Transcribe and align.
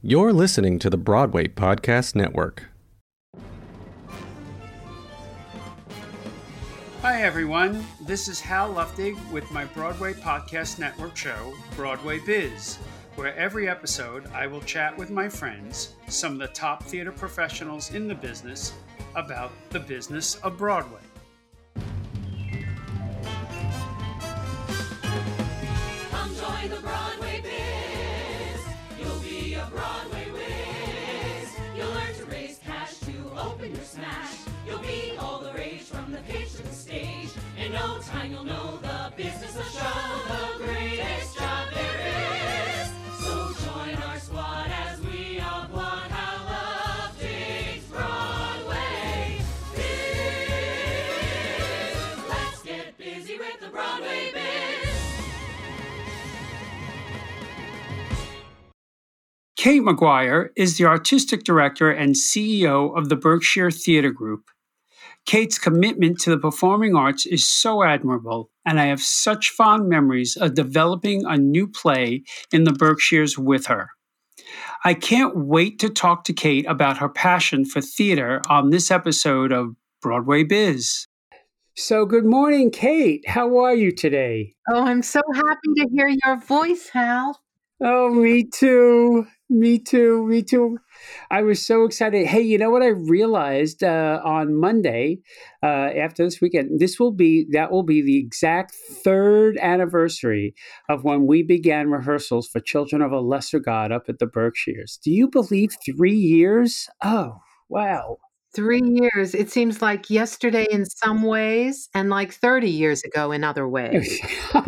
You're 0.00 0.32
listening 0.32 0.78
to 0.78 0.90
the 0.90 0.96
Broadway 0.96 1.48
Podcast 1.48 2.14
Network. 2.14 2.66
Hi, 7.02 7.22
everyone. 7.22 7.84
This 8.02 8.28
is 8.28 8.38
Hal 8.38 8.72
Luftig 8.72 9.16
with 9.32 9.50
my 9.50 9.64
Broadway 9.64 10.12
Podcast 10.12 10.78
Network 10.78 11.16
show, 11.16 11.52
Broadway 11.74 12.20
Biz, 12.24 12.76
where 13.16 13.34
every 13.34 13.68
episode 13.68 14.28
I 14.32 14.46
will 14.46 14.60
chat 14.60 14.96
with 14.96 15.10
my 15.10 15.28
friends, 15.28 15.94
some 16.06 16.34
of 16.34 16.38
the 16.38 16.46
top 16.46 16.84
theater 16.84 17.10
professionals 17.10 17.92
in 17.92 18.06
the 18.06 18.14
business, 18.14 18.74
about 19.16 19.50
the 19.70 19.80
business 19.80 20.36
of 20.36 20.56
Broadway. 20.56 21.00
Come 26.12 26.36
join 26.36 26.70
the 26.70 26.76
Broadway 26.82 27.07
smash. 33.98 34.36
You'll 34.66 34.78
be 34.78 35.16
all 35.18 35.40
the 35.40 35.52
rage 35.52 35.82
from 35.82 36.12
the 36.12 36.18
pitch 36.18 36.52
to 36.56 36.62
the 36.62 36.74
stage. 36.74 37.30
In 37.58 37.72
no 37.72 37.98
time 38.00 38.32
you'll 38.32 38.44
know 38.44 38.78
the 38.78 39.12
business 39.16 39.56
of 39.56 39.66
show, 39.66 40.58
the 40.58 40.64
greatest 40.64 41.38
job 41.38 41.68
there 41.74 42.17
Kate 59.58 59.82
Maguire 59.82 60.52
is 60.54 60.78
the 60.78 60.84
artistic 60.84 61.42
director 61.42 61.90
and 61.90 62.14
CEO 62.14 62.96
of 62.96 63.08
the 63.08 63.16
Berkshire 63.16 63.72
Theater 63.72 64.12
Group. 64.12 64.52
Kate's 65.26 65.58
commitment 65.58 66.20
to 66.20 66.30
the 66.30 66.38
performing 66.38 66.94
arts 66.94 67.26
is 67.26 67.44
so 67.44 67.82
admirable, 67.82 68.52
and 68.64 68.78
I 68.78 68.84
have 68.84 69.00
such 69.00 69.50
fond 69.50 69.88
memories 69.88 70.36
of 70.36 70.54
developing 70.54 71.24
a 71.26 71.36
new 71.36 71.66
play 71.66 72.22
in 72.52 72.62
the 72.62 72.72
Berkshires 72.72 73.36
with 73.36 73.66
her. 73.66 73.90
I 74.84 74.94
can't 74.94 75.36
wait 75.36 75.80
to 75.80 75.88
talk 75.88 76.22
to 76.24 76.32
Kate 76.32 76.64
about 76.68 76.98
her 76.98 77.08
passion 77.08 77.64
for 77.64 77.80
theater 77.80 78.40
on 78.48 78.70
this 78.70 78.92
episode 78.92 79.50
of 79.50 79.74
Broadway 80.00 80.44
Biz. 80.44 81.08
So, 81.74 82.06
good 82.06 82.26
morning, 82.26 82.70
Kate. 82.70 83.28
How 83.28 83.58
are 83.58 83.74
you 83.74 83.90
today? 83.90 84.54
Oh, 84.70 84.84
I'm 84.84 85.02
so 85.02 85.20
happy 85.34 85.74
to 85.78 85.88
hear 85.90 86.08
your 86.24 86.38
voice, 86.38 86.90
Hal. 86.90 87.40
Oh, 87.80 88.12
me 88.12 88.44
too. 88.44 89.26
Me 89.48 89.78
too. 89.78 90.26
Me 90.26 90.42
too. 90.42 90.78
I 91.30 91.42
was 91.42 91.64
so 91.64 91.84
excited. 91.84 92.26
Hey, 92.26 92.40
you 92.40 92.58
know 92.58 92.70
what 92.70 92.82
I 92.82 92.88
realized 92.88 93.82
uh, 93.84 94.20
on 94.24 94.54
Monday 94.58 95.20
uh, 95.62 95.66
after 95.96 96.24
this 96.24 96.40
weekend? 96.40 96.80
This 96.80 96.98
will 96.98 97.12
be 97.12 97.46
that 97.52 97.70
will 97.70 97.84
be 97.84 98.02
the 98.02 98.18
exact 98.18 98.74
third 98.74 99.56
anniversary 99.58 100.54
of 100.88 101.04
when 101.04 101.26
we 101.26 101.42
began 101.42 101.88
rehearsals 101.90 102.48
for 102.48 102.60
Children 102.60 103.00
of 103.00 103.12
a 103.12 103.20
Lesser 103.20 103.60
God 103.60 103.92
up 103.92 104.08
at 104.08 104.18
the 104.18 104.26
Berkshires. 104.26 104.98
Do 105.02 105.12
you 105.12 105.28
believe 105.28 105.76
three 105.84 106.16
years? 106.16 106.88
Oh, 107.02 107.38
wow. 107.68 108.18
Three 108.54 108.82
years. 108.82 109.34
It 109.34 109.50
seems 109.50 109.82
like 109.82 110.08
yesterday 110.08 110.66
in 110.70 110.86
some 110.86 111.22
ways 111.22 111.88
and 111.94 112.08
like 112.08 112.32
30 112.32 112.70
years 112.70 113.02
ago 113.02 113.30
in 113.30 113.44
other 113.44 113.64
oh, 113.66 113.68
ways. 113.68 114.20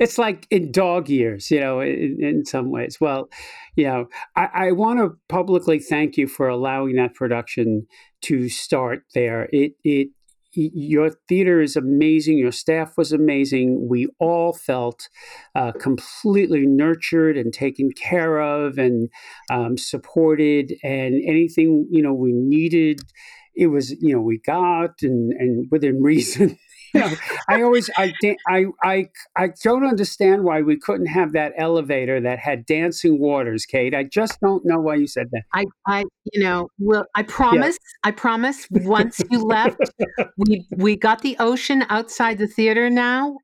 It's 0.00 0.18
like 0.18 0.46
in 0.50 0.70
dog 0.70 1.08
years, 1.08 1.50
you 1.50 1.60
know, 1.60 1.80
in, 1.80 2.18
in 2.20 2.44
some 2.44 2.70
ways. 2.70 2.98
Well, 3.00 3.28
you 3.76 3.84
know, 3.84 4.06
I, 4.36 4.48
I 4.54 4.72
want 4.72 4.98
to 4.98 5.16
publicly 5.28 5.78
thank 5.78 6.16
you 6.16 6.26
for 6.26 6.48
allowing 6.48 6.96
that 6.96 7.14
production 7.14 7.86
to 8.22 8.48
start 8.48 9.02
there. 9.14 9.48
It 9.52 9.72
it 9.84 10.08
your 10.74 11.10
theater 11.28 11.60
is 11.60 11.76
amazing. 11.76 12.38
Your 12.38 12.52
staff 12.52 12.96
was 12.96 13.12
amazing. 13.12 13.88
We 13.88 14.08
all 14.18 14.52
felt 14.52 15.08
uh, 15.54 15.72
completely 15.72 16.66
nurtured 16.66 17.36
and 17.36 17.52
taken 17.52 17.90
care 17.92 18.40
of 18.40 18.78
and 18.78 19.08
um, 19.50 19.76
supported. 19.76 20.74
And 20.82 21.22
anything 21.26 21.86
you 21.90 22.02
know 22.02 22.12
we 22.12 22.32
needed, 22.32 23.00
it 23.54 23.68
was 23.68 23.90
you 24.00 24.14
know 24.14 24.20
we 24.20 24.38
got 24.38 25.02
and 25.02 25.32
and 25.32 25.66
within 25.70 26.02
reason. 26.02 26.58
I 27.48 27.62
always 27.62 27.90
I, 27.96 28.12
I 28.46 28.66
I 28.82 29.08
I 29.36 29.48
don't 29.62 29.84
understand 29.84 30.44
why 30.44 30.62
we 30.62 30.78
couldn't 30.78 31.06
have 31.06 31.32
that 31.32 31.52
elevator 31.56 32.20
that 32.20 32.38
had 32.38 32.66
dancing 32.66 33.18
waters, 33.18 33.66
Kate. 33.66 33.94
I 33.94 34.04
just 34.04 34.40
don't 34.40 34.64
know 34.64 34.80
why 34.80 34.96
you 34.96 35.06
said 35.06 35.28
that. 35.32 35.42
I, 35.54 35.64
I, 35.86 36.04
you 36.32 36.42
know, 36.42 36.68
will 36.78 37.04
I 37.14 37.22
promise? 37.22 37.78
I 38.04 38.10
promise. 38.10 38.66
Once 38.70 39.20
you 39.30 39.42
left, 39.44 39.78
we 40.36 40.66
we 40.76 40.96
got 40.96 41.22
the 41.22 41.36
ocean 41.38 41.84
outside 41.88 42.38
the 42.38 42.46
theater 42.48 42.90
now. 42.90 43.36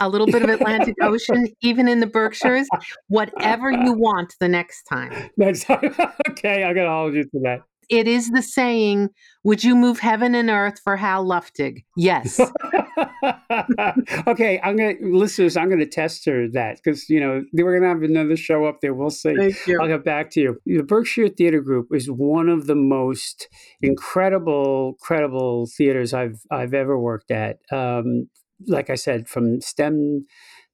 A 0.00 0.08
little 0.08 0.26
bit 0.26 0.42
of 0.42 0.48
Atlantic 0.48 0.96
Ocean, 1.02 1.48
even 1.60 1.86
in 1.86 2.00
the 2.00 2.06
Berkshires. 2.06 2.66
Whatever 3.08 3.70
you 3.70 3.92
want 3.92 4.34
the 4.40 4.48
next 4.48 4.84
time. 4.84 5.30
Next 5.36 5.64
time. 5.64 5.94
okay. 6.30 6.64
I'm 6.64 6.74
gonna 6.74 6.88
hold 6.88 7.14
you 7.14 7.24
to 7.24 7.40
that. 7.42 7.62
It 7.88 8.08
is 8.08 8.30
the 8.30 8.42
saying, 8.42 9.10
would 9.44 9.64
you 9.64 9.74
move 9.74 9.98
heaven 9.98 10.34
and 10.34 10.50
earth 10.50 10.80
for 10.82 10.96
Hal 10.96 11.24
Luftig? 11.24 11.84
Yes. 11.96 12.40
okay, 14.26 14.60
I'm 14.62 14.76
gonna 14.76 14.94
listeners. 15.00 15.56
I'm 15.56 15.68
gonna 15.68 15.86
test 15.86 16.24
her 16.26 16.48
that 16.50 16.76
because 16.76 17.08
you 17.08 17.20
know 17.20 17.42
we're 17.52 17.78
gonna 17.78 17.92
have 17.92 18.02
another 18.02 18.36
show 18.36 18.64
up 18.64 18.80
there. 18.80 18.94
We'll 18.94 19.10
see. 19.10 19.34
Thank 19.34 19.66
you. 19.66 19.80
I'll 19.80 19.88
get 19.88 20.04
back 20.04 20.30
to 20.32 20.40
you. 20.40 20.60
The 20.66 20.82
Berkshire 20.82 21.28
Theater 21.28 21.60
Group 21.60 21.88
is 21.92 22.10
one 22.10 22.48
of 22.48 22.66
the 22.66 22.76
most 22.76 23.48
incredible, 23.80 24.96
credible 25.00 25.66
theaters 25.66 26.14
I've 26.14 26.40
I've 26.50 26.74
ever 26.74 26.98
worked 26.98 27.30
at. 27.30 27.58
Um, 27.70 28.28
like 28.66 28.90
I 28.90 28.94
said, 28.94 29.28
from 29.28 29.60
STEM 29.60 30.24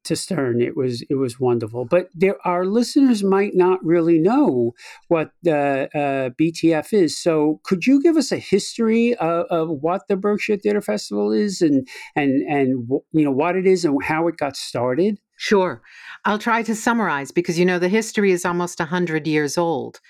to 0.04 0.16
Stern, 0.16 0.60
it 0.60 0.76
was 0.76 1.02
it 1.10 1.14
was 1.14 1.38
wonderful. 1.38 1.84
But 1.84 2.08
there, 2.14 2.36
our 2.46 2.64
listeners 2.64 3.22
might 3.22 3.54
not 3.54 3.84
really 3.84 4.18
know 4.18 4.72
what 5.08 5.30
uh, 5.46 5.50
uh, 5.50 6.30
BTF 6.40 6.92
is. 6.92 7.18
So, 7.18 7.60
could 7.64 7.86
you 7.86 8.02
give 8.02 8.16
us 8.16 8.32
a 8.32 8.38
history 8.38 9.14
of, 9.16 9.46
of 9.50 9.68
what 9.68 10.08
the 10.08 10.16
Berkshire 10.16 10.56
Theater 10.56 10.80
Festival 10.80 11.32
is, 11.32 11.60
and 11.60 11.86
and 12.16 12.42
and 12.48 12.88
you 13.12 13.24
know 13.24 13.32
what 13.32 13.56
it 13.56 13.66
is 13.66 13.84
and 13.84 14.02
how 14.02 14.28
it 14.28 14.36
got 14.36 14.56
started? 14.56 15.18
Sure. 15.36 15.82
I'll 16.24 16.38
try 16.38 16.62
to 16.64 16.74
summarize 16.74 17.30
because 17.30 17.58
you 17.58 17.64
know 17.64 17.78
the 17.78 17.88
history 17.88 18.32
is 18.32 18.44
almost 18.44 18.80
100 18.80 19.26
years 19.26 19.56
old. 19.56 20.00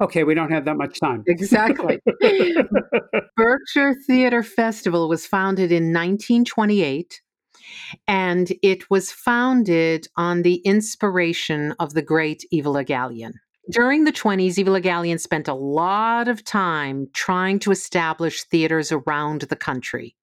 Okay, 0.00 0.24
we 0.24 0.34
don't 0.34 0.50
have 0.50 0.64
that 0.64 0.76
much 0.76 0.98
time. 0.98 1.22
Exactly. 1.26 2.00
Berkshire 3.36 3.94
Theater 4.06 4.42
Festival 4.42 5.08
was 5.08 5.26
founded 5.26 5.70
in 5.70 5.92
1928 5.92 7.20
and 8.06 8.52
it 8.62 8.90
was 8.90 9.12
founded 9.12 10.06
on 10.16 10.42
the 10.42 10.56
inspiration 10.56 11.74
of 11.78 11.94
the 11.94 12.02
great 12.02 12.44
Eva 12.50 12.70
Le 12.70 12.84
Gallienne. 12.84 13.34
During 13.70 14.04
the 14.04 14.12
20s, 14.12 14.58
Eva 14.58 14.70
Le 14.70 14.80
Gallienne 14.80 15.20
spent 15.20 15.46
a 15.46 15.54
lot 15.54 16.28
of 16.28 16.44
time 16.44 17.08
trying 17.12 17.58
to 17.60 17.70
establish 17.70 18.42
theaters 18.44 18.90
around 18.90 19.42
the 19.42 19.56
country. 19.56 20.16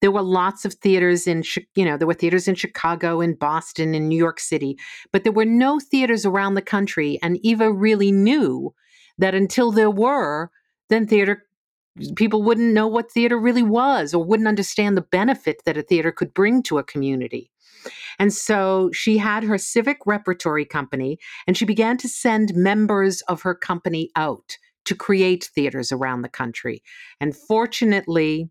There 0.00 0.10
were 0.10 0.22
lots 0.22 0.64
of 0.64 0.74
theaters 0.74 1.26
in, 1.26 1.44
you 1.74 1.84
know, 1.84 1.96
there 1.96 2.08
were 2.08 2.14
theaters 2.14 2.48
in 2.48 2.56
Chicago, 2.56 3.20
in 3.20 3.34
Boston, 3.34 3.94
in 3.94 4.08
New 4.08 4.18
York 4.18 4.40
City, 4.40 4.76
but 5.12 5.22
there 5.22 5.32
were 5.32 5.44
no 5.44 5.78
theaters 5.78 6.26
around 6.26 6.54
the 6.54 6.62
country. 6.62 7.18
And 7.22 7.38
Eva 7.42 7.72
really 7.72 8.10
knew 8.10 8.74
that 9.18 9.34
until 9.34 9.70
there 9.70 9.90
were, 9.90 10.50
then 10.88 11.06
theater 11.06 11.44
people 12.16 12.42
wouldn't 12.42 12.72
know 12.72 12.86
what 12.86 13.10
theater 13.10 13.38
really 13.38 13.62
was 13.62 14.14
or 14.14 14.24
wouldn't 14.24 14.48
understand 14.48 14.96
the 14.96 15.02
benefit 15.02 15.62
that 15.64 15.76
a 15.76 15.82
theater 15.82 16.12
could 16.12 16.32
bring 16.34 16.62
to 16.64 16.78
a 16.78 16.84
community. 16.84 17.50
And 18.18 18.32
so 18.32 18.90
she 18.92 19.18
had 19.18 19.42
her 19.44 19.58
civic 19.58 19.98
repertory 20.06 20.64
company 20.64 21.18
and 21.46 21.56
she 21.56 21.64
began 21.64 21.96
to 21.98 22.08
send 22.08 22.54
members 22.54 23.20
of 23.22 23.42
her 23.42 23.54
company 23.54 24.10
out 24.16 24.56
to 24.84 24.94
create 24.94 25.50
theaters 25.54 25.92
around 25.92 26.22
the 26.22 26.28
country. 26.28 26.82
And 27.20 27.36
fortunately, 27.36 28.50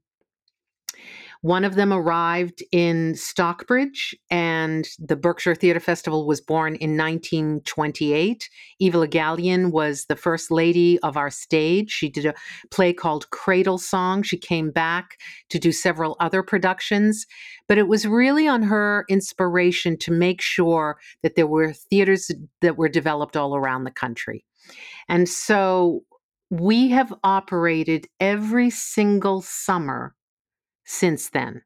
one 1.42 1.66
of 1.66 1.74
them 1.74 1.92
arrived 1.92 2.64
in 2.72 3.16
Stockbridge, 3.16 4.16
and 4.30 4.88
the 5.00 5.16
Berkshire 5.16 5.56
Theater 5.56 5.80
Festival 5.80 6.28
was 6.28 6.40
born 6.40 6.76
in 6.76 6.96
1928. 6.96 8.48
Eva 8.80 9.08
Gallienne 9.08 9.72
was 9.72 10.06
the 10.06 10.16
first 10.16 10.52
lady 10.52 11.00
of 11.00 11.18
our 11.18 11.32
stage. 11.32 11.90
She 11.90 12.10
did 12.10 12.28
a 12.28 12.36
play 12.70 12.94
called 12.94 13.30
Cradle 13.32 13.80
Song. 13.80 14.22
She 14.22 14.38
came 14.38 14.70
back 14.70 15.18
to 15.50 15.58
do 15.58 15.72
several 15.72 16.16
other 16.20 16.44
productions, 16.44 17.26
but 17.68 17.80
it 17.80 17.88
was 17.88 18.06
really 18.06 18.48
on 18.48 18.62
her 18.62 19.06
inspiration 19.10 19.98
to 19.98 20.12
make 20.12 20.42
sure 20.42 21.00
that 21.24 21.36
there 21.36 21.48
were 21.48 21.74
theaters 21.74 22.30
that 22.62 22.78
were 22.78 22.90
developed 22.90 23.36
all 23.36 23.56
around 23.56 23.84
the 23.84 23.92
country. 23.92 24.46
And 25.10 25.28
so 25.28 26.04
we 26.52 26.90
have 26.90 27.12
operated 27.24 28.08
every 28.20 28.70
single 28.70 29.42
summer 29.42 30.14
since 30.86 31.30
then. 31.30 31.62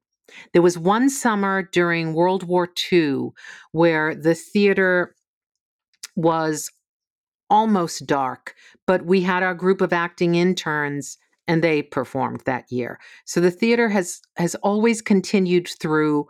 There 0.53 0.61
was 0.61 0.77
one 0.77 1.09
summer 1.09 1.69
during 1.71 2.13
World 2.13 2.43
War 2.43 2.67
II 2.91 3.29
where 3.71 4.15
the 4.15 4.35
theater 4.35 5.15
was 6.15 6.71
almost 7.49 8.05
dark, 8.05 8.55
but 8.87 9.05
we 9.05 9.21
had 9.21 9.43
our 9.43 9.53
group 9.53 9.81
of 9.81 9.93
acting 9.93 10.35
interns 10.35 11.17
and 11.47 11.63
they 11.63 11.83
performed 11.83 12.41
that 12.45 12.71
year. 12.71 12.99
So 13.25 13.39
the 13.39 13.51
theater 13.51 13.89
has 13.89 14.21
has 14.37 14.55
always 14.55 15.01
continued 15.01 15.67
through 15.67 16.27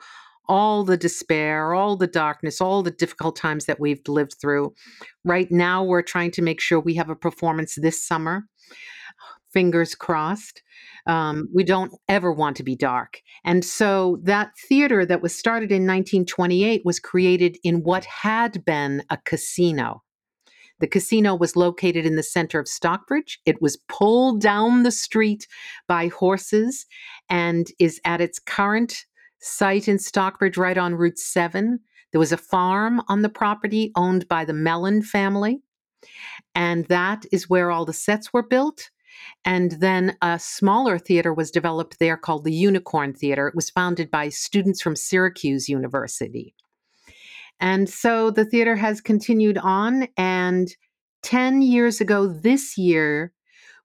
all 0.47 0.83
the 0.83 0.97
despair, 0.97 1.73
all 1.73 1.95
the 1.95 2.07
darkness, 2.07 2.61
all 2.61 2.83
the 2.83 2.91
difficult 2.91 3.35
times 3.35 3.65
that 3.65 3.79
we've 3.79 4.01
lived 4.07 4.35
through. 4.39 4.73
Right 5.23 5.51
now 5.51 5.83
we're 5.83 6.01
trying 6.01 6.31
to 6.31 6.41
make 6.41 6.61
sure 6.61 6.79
we 6.79 6.95
have 6.95 7.09
a 7.09 7.15
performance 7.15 7.75
this 7.75 8.05
summer. 8.05 8.43
Fingers 9.55 9.95
crossed. 9.95 10.61
Um, 11.07 11.47
we 11.53 11.63
don't 11.63 11.93
ever 12.09 12.33
want 12.33 12.57
to 12.57 12.63
be 12.63 12.75
dark. 12.75 13.21
And 13.45 13.63
so 13.63 14.19
that 14.23 14.51
theater 14.67 15.05
that 15.05 15.21
was 15.21 15.33
started 15.33 15.71
in 15.71 15.83
1928 15.83 16.81
was 16.83 16.99
created 16.99 17.57
in 17.63 17.81
what 17.83 18.03
had 18.03 18.65
been 18.65 19.01
a 19.09 19.17
casino. 19.23 20.03
The 20.79 20.87
casino 20.87 21.35
was 21.35 21.55
located 21.55 22.05
in 22.05 22.17
the 22.17 22.21
center 22.21 22.59
of 22.59 22.67
Stockbridge. 22.67 23.39
It 23.45 23.61
was 23.61 23.77
pulled 23.87 24.41
down 24.41 24.83
the 24.83 24.91
street 24.91 25.47
by 25.87 26.09
horses 26.09 26.85
and 27.29 27.67
is 27.79 28.01
at 28.03 28.19
its 28.19 28.39
current 28.39 29.05
site 29.39 29.87
in 29.87 29.99
Stockbridge, 29.99 30.57
right 30.57 30.77
on 30.77 30.95
Route 30.95 31.17
7. 31.17 31.79
There 32.11 32.19
was 32.19 32.33
a 32.33 32.37
farm 32.37 33.01
on 33.07 33.21
the 33.21 33.29
property 33.29 33.93
owned 33.95 34.27
by 34.27 34.43
the 34.43 34.53
Mellon 34.53 35.01
family. 35.01 35.61
And 36.55 36.85
that 36.87 37.25
is 37.31 37.49
where 37.49 37.71
all 37.71 37.85
the 37.85 37.93
sets 37.93 38.33
were 38.33 38.43
built. 38.43 38.89
And 39.44 39.71
then 39.73 40.17
a 40.21 40.39
smaller 40.39 40.97
theater 40.97 41.33
was 41.33 41.51
developed 41.51 42.00
there 42.00 42.17
called 42.17 42.44
the 42.44 42.53
Unicorn 42.53 43.13
Theater. 43.13 43.47
It 43.47 43.56
was 43.56 43.69
founded 43.69 44.09
by 44.09 44.29
students 44.29 44.81
from 44.81 44.95
Syracuse 44.95 45.69
University. 45.69 46.53
And 47.59 47.89
so 47.89 48.31
the 48.31 48.45
theater 48.45 48.75
has 48.75 49.01
continued 49.01 49.57
on. 49.57 50.07
And 50.17 50.75
10 51.23 51.62
years 51.62 52.01
ago 52.01 52.27
this 52.27 52.77
year, 52.77 53.31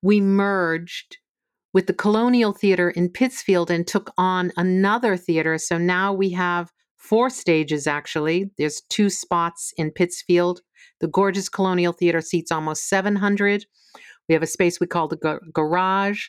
we 0.02 0.20
merged 0.20 1.18
with 1.72 1.86
the 1.86 1.94
Colonial 1.94 2.52
Theater 2.52 2.90
in 2.90 3.08
Pittsfield 3.08 3.70
and 3.70 3.86
took 3.86 4.12
on 4.18 4.52
another 4.56 5.16
theater. 5.16 5.56
So 5.58 5.78
now 5.78 6.12
we 6.12 6.30
have 6.30 6.70
four 6.96 7.30
stages 7.30 7.86
actually. 7.86 8.50
There's 8.58 8.82
two 8.88 9.08
spots 9.08 9.72
in 9.76 9.90
Pittsfield. 9.90 10.60
The 11.00 11.08
gorgeous 11.08 11.48
Colonial 11.48 11.92
Theater 11.92 12.20
seats 12.20 12.52
almost 12.52 12.88
700. 12.88 13.64
We 14.30 14.34
have 14.34 14.44
a 14.44 14.46
space 14.46 14.78
we 14.78 14.86
call 14.86 15.08
the 15.08 15.16
gar- 15.16 15.42
garage. 15.52 16.28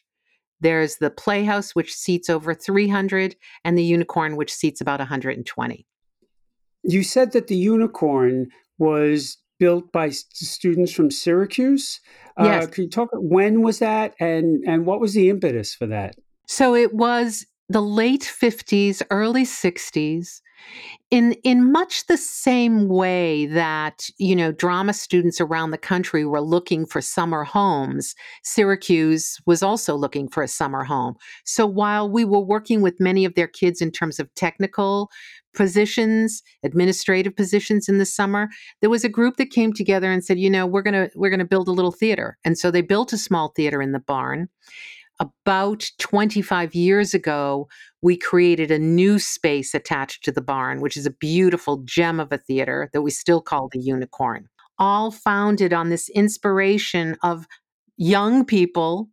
There's 0.59 0.95
the 0.95 1.11
Playhouse, 1.11 1.75
which 1.75 1.93
seats 1.93 2.31
over 2.31 2.55
300, 2.55 3.35
and 3.63 3.77
the 3.77 3.83
Unicorn, 3.83 4.35
which 4.35 4.51
seats 4.51 4.81
about 4.81 4.99
120. 4.99 5.85
You 6.81 7.03
said 7.03 7.33
that 7.33 7.45
the 7.45 7.55
unicorn 7.55 8.47
was 8.79 9.37
built 9.59 9.91
by 9.91 10.07
s- 10.07 10.25
students 10.33 10.91
from 10.91 11.11
Syracuse. 11.11 11.99
Yes. 12.39 12.63
Uh, 12.63 12.67
could 12.69 12.83
you 12.85 12.89
talk? 12.89 13.09
About 13.13 13.23
when 13.23 13.61
was 13.61 13.77
that, 13.77 14.15
and 14.19 14.63
and 14.65 14.87
what 14.87 14.99
was 14.99 15.13
the 15.13 15.29
impetus 15.29 15.75
for 15.75 15.85
that? 15.85 16.15
So 16.47 16.73
it 16.73 16.95
was 16.95 17.45
the 17.69 17.83
late 17.83 18.23
50s, 18.23 19.03
early 19.11 19.43
60s. 19.43 20.41
In 21.09 21.33
in 21.43 21.71
much 21.71 22.07
the 22.07 22.17
same 22.17 22.87
way 22.87 23.45
that, 23.47 24.09
you 24.17 24.35
know, 24.35 24.53
drama 24.53 24.93
students 24.93 25.41
around 25.41 25.71
the 25.71 25.77
country 25.77 26.25
were 26.25 26.41
looking 26.41 26.85
for 26.85 27.01
summer 27.01 27.43
homes, 27.43 28.15
Syracuse 28.43 29.37
was 29.45 29.61
also 29.61 29.95
looking 29.95 30.29
for 30.29 30.41
a 30.41 30.47
summer 30.47 30.83
home. 30.85 31.15
So 31.43 31.65
while 31.65 32.09
we 32.09 32.23
were 32.23 32.39
working 32.39 32.81
with 32.81 32.99
many 32.99 33.25
of 33.25 33.35
their 33.35 33.47
kids 33.47 33.81
in 33.81 33.91
terms 33.91 34.19
of 34.19 34.33
technical 34.35 35.09
positions, 35.53 36.41
administrative 36.63 37.35
positions 37.35 37.89
in 37.89 37.97
the 37.97 38.05
summer, 38.05 38.47
there 38.79 38.89
was 38.89 39.03
a 39.03 39.09
group 39.09 39.35
that 39.35 39.49
came 39.49 39.73
together 39.73 40.09
and 40.11 40.23
said, 40.23 40.39
you 40.39 40.49
know, 40.49 40.65
we're 40.65 40.81
going 40.81 40.93
to 40.93 41.11
we're 41.15 41.29
going 41.29 41.39
to 41.39 41.45
build 41.45 41.67
a 41.67 41.73
little 41.73 41.91
theater. 41.91 42.37
And 42.45 42.57
so 42.57 42.71
they 42.71 42.81
built 42.81 43.11
a 43.13 43.17
small 43.17 43.49
theater 43.49 43.81
in 43.81 43.91
the 43.91 43.99
barn 43.99 44.47
about 45.21 45.89
25 45.99 46.73
years 46.73 47.13
ago, 47.13 47.67
we 48.01 48.17
created 48.17 48.71
a 48.71 48.79
new 48.79 49.19
space 49.19 49.73
attached 49.73 50.23
to 50.23 50.31
the 50.31 50.41
barn, 50.41 50.81
which 50.81 50.97
is 50.97 51.05
a 51.05 51.11
beautiful 51.11 51.77
gem 51.85 52.19
of 52.19 52.31
a 52.31 52.37
theater 52.37 52.89
that 52.93 53.01
we 53.01 53.11
still 53.11 53.41
call 53.41 53.69
the 53.71 53.79
Unicorn. 53.79 54.47
All 54.79 55.11
founded 55.11 55.73
on 55.73 55.89
this 55.89 56.09
inspiration 56.09 57.15
of 57.21 57.45
young 57.97 58.43
people, 58.45 59.09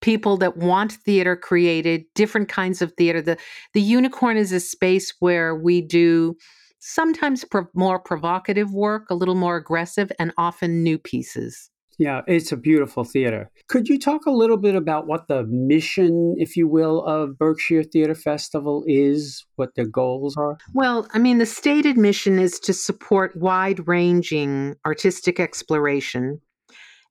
people 0.00 0.38
that 0.38 0.56
want 0.56 0.92
theater 0.92 1.36
created, 1.36 2.04
different 2.14 2.48
kinds 2.48 2.80
of 2.80 2.92
theater. 2.92 3.20
The, 3.20 3.36
the 3.74 3.82
Unicorn 3.82 4.36
is 4.36 4.52
a 4.52 4.60
space 4.60 5.12
where 5.20 5.54
we 5.54 5.82
do 5.82 6.36
sometimes 6.78 7.44
pro- 7.44 7.66
more 7.74 7.98
provocative 7.98 8.72
work, 8.72 9.10
a 9.10 9.14
little 9.14 9.34
more 9.34 9.56
aggressive, 9.56 10.10
and 10.18 10.32
often 10.38 10.82
new 10.82 10.98
pieces. 10.98 11.70
Yeah, 11.98 12.22
it's 12.26 12.50
a 12.50 12.56
beautiful 12.56 13.04
theater. 13.04 13.50
Could 13.68 13.88
you 13.88 13.98
talk 13.98 14.26
a 14.26 14.30
little 14.30 14.56
bit 14.56 14.74
about 14.74 15.06
what 15.06 15.28
the 15.28 15.44
mission, 15.44 16.34
if 16.38 16.56
you 16.56 16.66
will, 16.66 17.04
of 17.04 17.38
Berkshire 17.38 17.84
Theater 17.84 18.14
Festival 18.14 18.84
is, 18.86 19.44
what 19.56 19.74
their 19.76 19.86
goals 19.86 20.36
are? 20.36 20.58
Well, 20.72 21.06
I 21.12 21.18
mean, 21.18 21.38
the 21.38 21.46
stated 21.46 21.96
mission 21.96 22.38
is 22.38 22.58
to 22.60 22.72
support 22.72 23.36
wide 23.36 23.86
ranging 23.86 24.74
artistic 24.84 25.38
exploration 25.38 26.40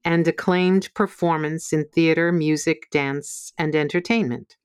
and 0.04 0.28
acclaimed 0.28 0.94
performance 0.94 1.72
in 1.72 1.86
theater, 1.94 2.32
music, 2.32 2.90
dance, 2.92 3.54
and 3.58 3.74
entertainment. 3.76 4.58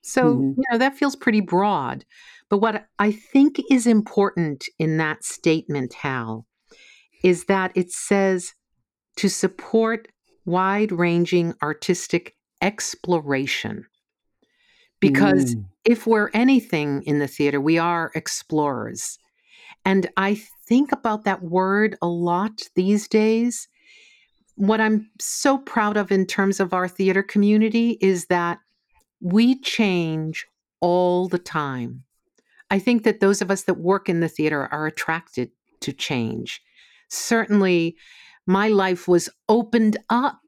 So, 0.00 0.36
Mhm. 0.36 0.54
you 0.56 0.64
know, 0.70 0.78
that 0.78 0.96
feels 0.96 1.14
pretty 1.14 1.42
broad. 1.42 2.06
But 2.48 2.58
what 2.58 2.86
I 2.98 3.12
think 3.12 3.60
is 3.70 3.86
important 3.86 4.66
in 4.78 4.96
that 4.96 5.24
statement, 5.24 5.92
Hal, 5.92 6.46
is 7.22 7.44
that 7.44 7.72
it 7.74 7.92
says 7.92 8.54
to 9.18 9.28
support 9.28 10.08
wide 10.44 10.92
ranging 10.92 11.52
artistic 11.60 12.36
exploration. 12.62 13.84
Because 15.00 15.54
Mm. 15.54 15.64
if 15.84 16.06
we're 16.06 16.30
anything 16.34 17.02
in 17.02 17.18
the 17.18 17.28
theater, 17.28 17.60
we 17.60 17.78
are 17.78 18.12
explorers. 18.14 19.18
And 19.84 20.08
I 20.16 20.34
think 20.66 20.92
about 20.92 21.24
that 21.24 21.42
word 21.42 21.96
a 22.00 22.06
lot 22.08 22.68
these 22.74 23.08
days. 23.08 23.68
What 24.54 24.80
I'm 24.80 25.10
so 25.20 25.58
proud 25.58 25.96
of 25.96 26.12
in 26.12 26.24
terms 26.24 26.60
of 26.60 26.72
our 26.72 26.88
theater 26.88 27.22
community 27.22 27.98
is 28.00 28.26
that 28.26 28.58
we 29.20 29.60
change 29.60 30.46
all 30.80 31.28
the 31.28 31.38
time. 31.38 32.04
I 32.70 32.78
think 32.78 33.02
that 33.02 33.20
those 33.20 33.42
of 33.42 33.50
us 33.50 33.64
that 33.64 33.74
work 33.74 34.08
in 34.08 34.20
the 34.20 34.28
theater 34.28 34.68
are 34.72 34.86
attracted 34.86 35.50
to 35.80 35.92
change. 35.92 36.60
Certainly, 37.08 37.96
my 38.48 38.68
life 38.68 39.06
was 39.06 39.28
opened 39.50 39.98
up 40.08 40.40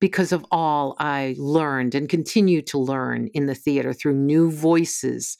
because 0.00 0.32
of 0.32 0.44
all 0.50 0.96
I 0.98 1.36
learned 1.38 1.94
and 1.94 2.08
continue 2.08 2.60
to 2.62 2.78
learn 2.78 3.28
in 3.28 3.46
the 3.46 3.54
theater 3.54 3.92
through 3.92 4.16
new 4.16 4.50
voices. 4.50 5.38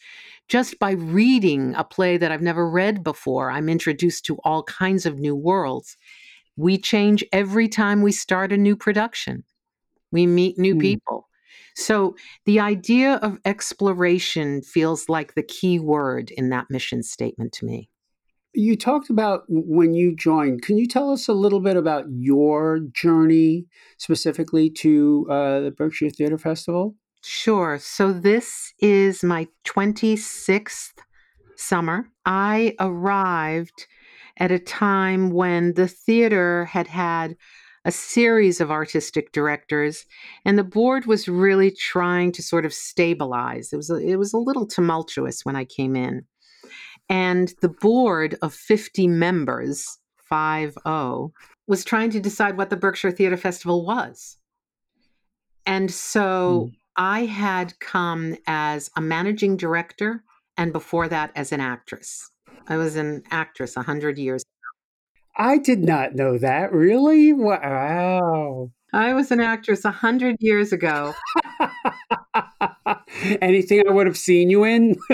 Just 0.49 0.79
by 0.79 0.93
reading 0.93 1.75
a 1.75 1.83
play 1.83 2.17
that 2.17 2.31
I've 2.31 2.41
never 2.41 2.71
read 2.71 3.03
before, 3.03 3.51
I'm 3.51 3.69
introduced 3.69 4.25
to 4.27 4.37
all 4.45 4.63
kinds 4.63 5.07
of 5.07 5.19
new 5.19 5.35
worlds. 5.35 5.97
We 6.57 6.79
change 6.79 7.25
every 7.33 7.67
time 7.69 8.01
we 8.01 8.13
start 8.13 8.53
a 8.53 8.57
new 8.57 8.77
production. 8.77 9.43
We 10.13 10.25
meet 10.29 10.57
new 10.57 10.77
Mm. 10.77 10.81
people. 10.81 11.29
So 11.75 12.15
the 12.45 12.61
idea 12.61 13.15
of 13.17 13.41
exploration 13.45 14.63
feels 14.63 15.09
like 15.09 15.35
the 15.35 15.43
key 15.43 15.81
word 15.81 16.31
in 16.31 16.51
that 16.51 16.71
mission 16.71 17.03
statement 17.03 17.53
to 17.55 17.67
me. 17.67 17.91
You 18.55 18.77
talked 18.77 19.11
about 19.11 19.43
when 19.49 19.95
you 19.95 20.15
joined. 20.15 20.63
Can 20.63 20.79
you 20.79 20.87
tell 20.87 21.11
us 21.11 21.27
a 21.27 21.33
little 21.33 21.61
bit 21.61 21.77
about 21.77 22.05
your 22.09 22.81
journey 22.93 23.67
specifically 23.99 24.71
to 24.71 25.27
uh, 25.29 25.61
the 25.61 25.71
Berkshire 25.71 26.11
Theater 26.11 26.39
Festival? 26.39 26.95
Sure. 27.23 27.79
So 27.81 28.13
this 28.13 28.73
is 28.79 29.25
my 29.25 29.49
26th 29.65 30.93
summer. 31.57 32.11
I 32.27 32.75
arrived 32.79 33.87
at 34.39 34.53
a 34.53 34.59
time 34.59 35.31
when 35.31 35.75
the 35.75 35.89
theater 35.89 36.67
had 36.67 36.87
had 36.87 37.37
a 37.85 37.93
series 37.93 38.61
of 38.61 38.71
artistic 38.71 39.33
directors 39.33 40.07
and 40.45 40.59
the 40.59 40.65
board 40.65 41.07
was 41.07 41.29
really 41.29 41.71
trying 41.71 42.33
to 42.33 42.43
sort 42.43 42.65
of 42.65 42.73
stabilize. 42.73 43.73
It 43.73 43.77
was 43.77 43.91
a, 43.91 43.97
it 43.97 44.17
was 44.17 44.33
a 44.33 44.39
little 44.39 44.67
tumultuous 44.67 45.45
when 45.45 45.57
I 45.57 45.65
came 45.65 45.95
in. 45.95 46.25
And 47.09 47.53
the 47.61 47.69
board 47.69 48.37
of 48.43 48.55
50 48.55 49.09
members, 49.09 49.99
5-0, 50.31 51.31
was 51.67 51.85
trying 51.85 52.11
to 52.11 52.21
decide 52.21 52.57
what 52.57 52.71
the 52.71 52.77
Berkshire 52.77 53.11
Theater 53.11 53.37
Festival 53.37 53.85
was. 53.85 54.39
And 55.67 55.91
so 55.91 56.71
hmm. 56.71 56.75
I 56.97 57.25
had 57.25 57.79
come 57.81 58.37
as 58.47 58.91
a 58.97 59.01
managing 59.01 59.57
director 59.57 60.23
and 60.57 60.73
before 60.73 61.09
that 61.09 61.33
as 61.35 61.53
an 61.53 61.61
actress. 61.61 62.31
I 62.69 62.77
was 62.77 62.97
an 62.97 63.23
actress 63.31 63.77
100 63.77 64.19
years. 64.19 64.43
Ago. 64.43 64.49
I 65.37 65.59
did 65.59 65.81
not 65.81 66.15
know 66.15 66.39
that. 66.39 66.73
Really? 66.73 67.33
Wow. 67.33 68.71
I 68.93 69.13
was 69.13 69.31
an 69.33 69.41
actress 69.41 69.83
100 69.85 70.37
years 70.39 70.73
ago. 70.73 71.15
Anything 73.43 73.83
I 73.87 73.91
would 73.91 74.07
have 74.07 74.17
seen 74.17 74.51
you 74.51 74.65
in? 74.65 74.97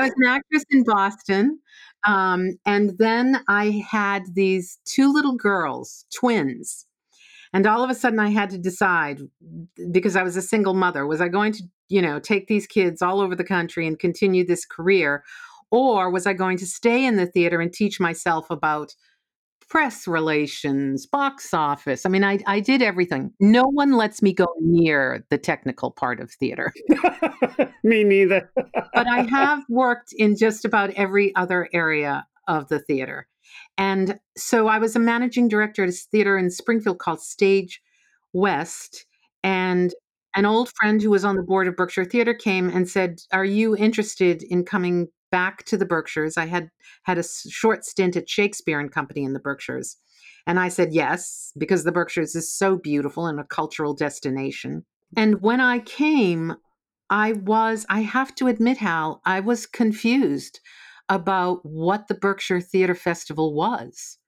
I 0.00 0.04
was 0.04 0.14
an 0.16 0.28
actress 0.28 0.64
in 0.70 0.84
Boston. 0.84 1.58
Um, 2.06 2.58
and 2.66 2.96
then 2.98 3.42
I 3.48 3.84
had 3.88 4.34
these 4.34 4.78
two 4.84 5.12
little 5.12 5.34
girls, 5.34 6.06
twins. 6.14 6.86
And 7.52 7.66
all 7.66 7.82
of 7.82 7.90
a 7.90 7.94
sudden, 7.94 8.20
I 8.20 8.28
had 8.28 8.50
to 8.50 8.58
decide 8.58 9.20
because 9.90 10.16
I 10.16 10.22
was 10.22 10.36
a 10.36 10.42
single 10.42 10.74
mother 10.74 11.06
was 11.06 11.20
I 11.20 11.28
going 11.28 11.52
to, 11.54 11.64
you 11.88 12.00
know, 12.00 12.20
take 12.20 12.46
these 12.46 12.66
kids 12.66 13.02
all 13.02 13.20
over 13.20 13.34
the 13.34 13.44
country 13.44 13.86
and 13.86 13.98
continue 13.98 14.46
this 14.46 14.64
career? 14.64 15.24
Or 15.70 16.10
was 16.10 16.26
I 16.26 16.32
going 16.32 16.58
to 16.58 16.66
stay 16.66 17.04
in 17.04 17.16
the 17.16 17.26
theater 17.26 17.60
and 17.60 17.72
teach 17.72 18.00
myself 18.00 18.50
about 18.50 18.94
press 19.70 20.06
relations, 20.06 21.06
box 21.06 21.54
office? 21.54 22.04
I 22.04 22.08
mean, 22.08 22.24
I, 22.24 22.40
I 22.46 22.60
did 22.60 22.82
everything. 22.82 23.32
No 23.40 23.64
one 23.64 23.92
lets 23.92 24.20
me 24.20 24.34
go 24.34 24.48
near 24.60 25.24
the 25.30 25.38
technical 25.38 25.90
part 25.90 26.20
of 26.20 26.30
theater. 26.32 26.74
Me 27.84 28.04
neither. 28.04 28.50
but 28.54 29.06
I 29.08 29.22
have 29.22 29.62
worked 29.70 30.12
in 30.12 30.36
just 30.36 30.64
about 30.64 30.90
every 30.90 31.34
other 31.36 31.68
area 31.72 32.26
of 32.48 32.68
the 32.68 32.80
theater. 32.80 33.26
And 33.78 34.18
so 34.36 34.68
I 34.68 34.78
was 34.78 34.96
a 34.96 35.00
managing 35.00 35.48
director 35.48 35.84
at 35.84 35.88
a 35.88 35.92
theater 35.92 36.36
in 36.36 36.50
Springfield 36.50 36.98
called 36.98 37.20
Stage 37.20 37.80
West. 38.32 39.06
And 39.42 39.94
an 40.36 40.46
old 40.46 40.70
friend 40.80 41.00
who 41.00 41.10
was 41.10 41.24
on 41.24 41.36
the 41.36 41.42
board 41.42 41.66
of 41.66 41.76
Berkshire 41.76 42.04
Theater 42.04 42.34
came 42.34 42.68
and 42.68 42.88
said, 42.88 43.20
Are 43.32 43.44
you 43.44 43.76
interested 43.76 44.42
in 44.42 44.64
coming 44.64 45.08
back 45.30 45.64
to 45.64 45.76
the 45.76 45.86
Berkshires? 45.86 46.36
I 46.36 46.46
had 46.46 46.70
had 47.04 47.18
a 47.18 47.24
short 47.24 47.84
stint 47.84 48.16
at 48.16 48.28
Shakespeare 48.28 48.80
and 48.80 48.90
Company 48.90 49.24
in 49.24 49.32
the 49.32 49.40
Berkshires. 49.40 49.96
And 50.46 50.58
I 50.58 50.68
said 50.68 50.92
yes, 50.92 51.52
because 51.58 51.84
the 51.84 51.92
Berkshires 51.92 52.34
is 52.34 52.52
so 52.52 52.76
beautiful 52.76 53.26
and 53.26 53.38
a 53.38 53.44
cultural 53.44 53.94
destination. 53.94 54.84
And 55.16 55.42
when 55.42 55.60
I 55.60 55.80
came, 55.80 56.54
I 57.10 57.32
was, 57.32 57.84
I 57.88 58.00
have 58.02 58.34
to 58.36 58.46
admit, 58.46 58.78
Hal, 58.78 59.20
I 59.24 59.40
was 59.40 59.66
confused 59.66 60.60
about 61.08 61.60
what 61.64 62.06
the 62.06 62.14
Berkshire 62.14 62.60
Theater 62.60 62.94
Festival 62.94 63.52
was. 63.52 64.18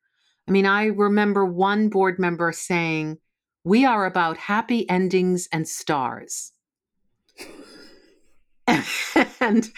I 0.48 0.50
mean, 0.50 0.66
I 0.66 0.86
remember 0.86 1.44
one 1.44 1.88
board 1.88 2.18
member 2.18 2.50
saying, 2.50 3.18
We 3.64 3.84
are 3.84 4.04
about 4.04 4.36
happy 4.36 4.88
endings 4.90 5.48
and 5.52 5.68
stars. 5.68 6.52
and 9.40 9.70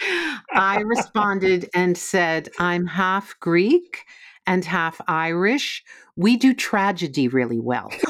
I 0.53 0.81
responded 0.81 1.69
and 1.73 1.97
said, 1.97 2.49
I'm 2.59 2.85
half 2.85 3.39
Greek 3.39 4.05
and 4.47 4.63
half 4.63 5.01
Irish. 5.07 5.83
We 6.15 6.37
do 6.37 6.53
tragedy 6.53 7.27
really 7.27 7.59
well. 7.59 7.89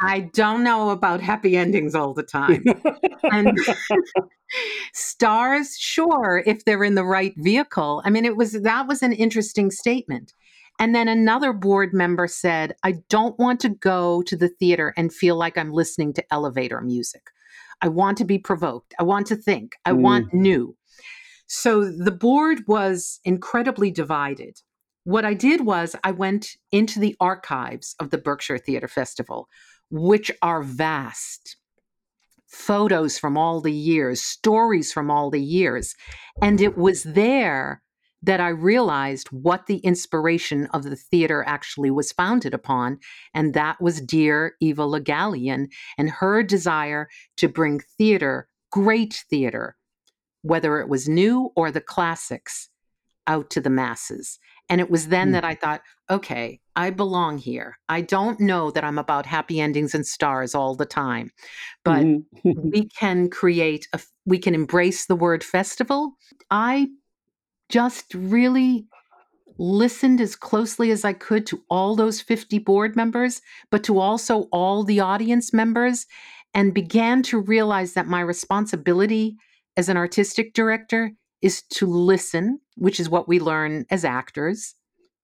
I 0.00 0.30
don't 0.34 0.62
know 0.62 0.90
about 0.90 1.20
happy 1.20 1.56
endings 1.56 1.94
all 1.94 2.12
the 2.12 2.22
time. 2.22 2.64
and 3.24 3.56
stars, 4.92 5.76
sure, 5.78 6.42
if 6.44 6.64
they're 6.64 6.84
in 6.84 6.96
the 6.96 7.04
right 7.04 7.34
vehicle. 7.36 8.02
I 8.04 8.10
mean, 8.10 8.24
it 8.24 8.36
was 8.36 8.52
that 8.52 8.86
was 8.86 9.02
an 9.02 9.12
interesting 9.12 9.70
statement. 9.70 10.34
And 10.78 10.94
then 10.94 11.06
another 11.08 11.52
board 11.52 11.94
member 11.94 12.26
said, 12.26 12.74
I 12.82 12.94
don't 13.08 13.38
want 13.38 13.60
to 13.60 13.68
go 13.68 14.22
to 14.22 14.36
the 14.36 14.48
theater 14.48 14.92
and 14.96 15.14
feel 15.14 15.36
like 15.36 15.56
I'm 15.56 15.72
listening 15.72 16.12
to 16.14 16.34
elevator 16.34 16.80
music. 16.80 17.30
I 17.82 17.88
want 17.88 18.18
to 18.18 18.24
be 18.24 18.38
provoked. 18.38 18.94
I 18.98 19.02
want 19.02 19.26
to 19.28 19.36
think. 19.36 19.72
I 19.84 19.92
mm. 19.92 20.00
want 20.00 20.34
new. 20.34 20.76
So 21.46 21.84
the 21.84 22.10
board 22.10 22.62
was 22.66 23.20
incredibly 23.24 23.90
divided. 23.90 24.58
What 25.04 25.24
I 25.24 25.34
did 25.34 25.66
was 25.66 25.94
I 26.02 26.12
went 26.12 26.48
into 26.72 26.98
the 26.98 27.16
archives 27.20 27.94
of 28.00 28.10
the 28.10 28.18
Berkshire 28.18 28.58
Theater 28.58 28.88
Festival, 28.88 29.48
which 29.90 30.30
are 30.40 30.62
vast. 30.62 31.56
Photos 32.48 33.18
from 33.18 33.36
all 33.36 33.60
the 33.60 33.72
years, 33.72 34.22
stories 34.22 34.92
from 34.92 35.10
all 35.10 35.30
the 35.30 35.42
years. 35.42 35.94
And 36.40 36.60
it 36.60 36.78
was 36.78 37.02
there 37.02 37.82
that 38.24 38.40
I 38.40 38.48
realized 38.48 39.28
what 39.28 39.66
the 39.66 39.78
inspiration 39.78 40.66
of 40.72 40.84
the 40.84 40.96
theater 40.96 41.44
actually 41.46 41.90
was 41.90 42.12
founded 42.12 42.54
upon. 42.54 42.98
And 43.34 43.52
that 43.52 43.80
was 43.82 44.00
dear 44.00 44.54
Eva 44.60 44.86
Le 44.86 45.00
Gallienne 45.00 45.68
and 45.98 46.08
her 46.08 46.42
desire 46.42 47.08
to 47.36 47.48
bring 47.48 47.80
theater, 47.98 48.48
great 48.70 49.24
theater, 49.28 49.76
whether 50.40 50.80
it 50.80 50.88
was 50.88 51.08
new 51.08 51.50
or 51.54 51.70
the 51.70 51.82
classics, 51.82 52.70
out 53.26 53.50
to 53.50 53.60
the 53.60 53.70
masses. 53.70 54.38
And 54.70 54.80
it 54.80 54.90
was 54.90 55.08
then 55.08 55.28
mm. 55.28 55.32
that 55.32 55.44
I 55.44 55.54
thought, 55.54 55.82
okay, 56.10 56.60
I 56.76 56.90
belong 56.90 57.38
here. 57.38 57.78
I 57.88 58.00
don't 58.00 58.40
know 58.40 58.70
that 58.70 58.84
I'm 58.84 58.98
about 58.98 59.26
happy 59.26 59.60
endings 59.60 59.94
and 59.94 60.06
stars 60.06 60.54
all 60.54 60.74
the 60.74 60.86
time, 60.86 61.30
but 61.84 62.04
mm-hmm. 62.04 62.50
we 62.70 62.88
can 62.88 63.28
create 63.28 63.86
a, 63.92 64.00
we 64.24 64.38
can 64.38 64.54
embrace 64.54 65.06
the 65.06 65.16
word 65.16 65.44
festival. 65.44 66.16
I 66.50 66.88
just 67.74 68.14
really 68.14 68.86
listened 69.58 70.20
as 70.20 70.36
closely 70.36 70.92
as 70.92 71.04
I 71.04 71.12
could 71.12 71.44
to 71.46 71.60
all 71.68 71.96
those 71.96 72.20
50 72.20 72.60
board 72.60 72.94
members, 72.94 73.42
but 73.68 73.82
to 73.82 73.98
also 73.98 74.42
all 74.52 74.84
the 74.84 75.00
audience 75.00 75.52
members, 75.52 76.06
and 76.54 76.72
began 76.72 77.20
to 77.24 77.40
realize 77.40 77.94
that 77.94 78.06
my 78.06 78.20
responsibility 78.20 79.36
as 79.76 79.88
an 79.88 79.96
artistic 79.96 80.54
director 80.54 81.10
is 81.42 81.62
to 81.62 81.86
listen, 81.86 82.60
which 82.76 83.00
is 83.00 83.10
what 83.10 83.26
we 83.26 83.40
learn 83.40 83.86
as 83.90 84.04
actors, 84.04 84.76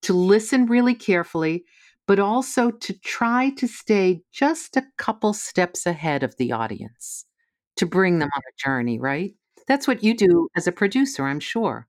to 0.03 0.13
listen 0.13 0.67
really 0.67 0.97
carefully, 0.97 1.65
but 2.09 2.19
also 2.19 2.73
to 2.73 2.93
try 2.99 3.51
to 3.51 3.69
stay 3.69 4.23
just 4.33 4.77
a 4.77 4.87
couple 4.99 5.33
steps 5.33 5.87
ahead 5.87 6.25
of 6.25 6.37
the 6.37 6.51
audience 6.51 7.27
to 7.77 7.87
bring 7.87 8.19
them 8.19 8.31
on 8.35 8.43
a 8.43 8.69
journey, 8.69 8.99
right? 8.99 9.37
That's 9.69 9.87
what 9.87 10.03
you 10.03 10.17
do 10.17 10.49
as 10.57 10.67
a 10.67 10.73
producer, 10.73 11.25
I'm 11.27 11.39
sure. 11.39 11.87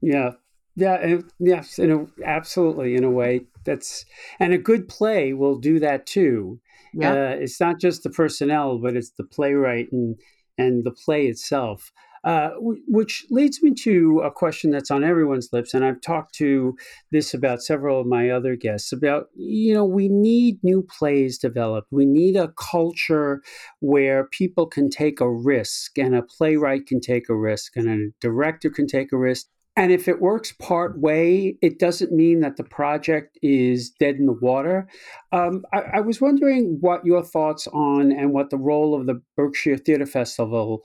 Yeah. 0.00 0.32
Yeah, 0.76 0.94
and 0.94 1.24
yes, 1.38 1.78
in 1.78 1.90
a, 1.90 2.06
absolutely. 2.24 2.94
In 2.94 3.04
a 3.04 3.10
way, 3.10 3.42
that's 3.64 4.04
and 4.38 4.54
a 4.54 4.58
good 4.58 4.88
play 4.88 5.32
will 5.32 5.58
do 5.58 5.78
that 5.80 6.06
too. 6.06 6.60
Yeah, 6.94 7.12
uh, 7.12 7.36
it's 7.38 7.60
not 7.60 7.80
just 7.80 8.02
the 8.02 8.10
personnel, 8.10 8.78
but 8.78 8.96
it's 8.96 9.10
the 9.10 9.24
playwright 9.24 9.88
and 9.92 10.16
and 10.56 10.84
the 10.84 10.92
play 10.92 11.26
itself. 11.26 11.92
Uh, 12.22 12.50
which 12.58 13.24
leads 13.30 13.62
me 13.62 13.72
to 13.72 14.20
a 14.20 14.30
question 14.30 14.70
that's 14.70 14.90
on 14.90 15.02
everyone's 15.02 15.48
lips, 15.52 15.72
and 15.72 15.84
I've 15.84 16.02
talked 16.02 16.34
to 16.34 16.76
this 17.10 17.32
about 17.32 17.62
several 17.62 17.98
of 17.98 18.06
my 18.06 18.28
other 18.28 18.56
guests 18.56 18.92
about 18.92 19.28
you 19.34 19.74
know 19.74 19.84
we 19.84 20.08
need 20.08 20.62
new 20.62 20.82
plays 20.82 21.36
developed. 21.36 21.88
We 21.90 22.06
need 22.06 22.36
a 22.36 22.52
culture 22.58 23.42
where 23.80 24.28
people 24.28 24.66
can 24.66 24.88
take 24.88 25.20
a 25.20 25.30
risk, 25.30 25.98
and 25.98 26.14
a 26.14 26.22
playwright 26.22 26.86
can 26.86 27.00
take 27.00 27.28
a 27.28 27.36
risk, 27.36 27.76
and 27.76 27.88
a 27.88 28.12
director 28.20 28.70
can 28.70 28.86
take 28.86 29.12
a 29.12 29.18
risk, 29.18 29.46
and 29.80 29.90
if 29.90 30.08
it 30.08 30.20
works 30.20 30.52
part 30.52 31.00
way, 31.00 31.56
it 31.62 31.78
doesn't 31.78 32.12
mean 32.12 32.40
that 32.40 32.58
the 32.58 32.64
project 32.64 33.38
is 33.40 33.88
dead 33.88 34.16
in 34.16 34.26
the 34.26 34.34
water. 34.34 34.86
Um, 35.32 35.62
I, 35.72 35.80
I, 35.94 36.00
was 36.00 36.20
wondering 36.20 36.76
what 36.82 37.06
your 37.06 37.22
thoughts 37.22 37.66
on 37.68 38.12
and 38.12 38.34
what 38.34 38.50
the 38.50 38.58
role 38.58 38.94
of 38.94 39.06
the 39.06 39.22
Berkshire 39.38 39.78
Theatre 39.78 40.04
Festival 40.04 40.82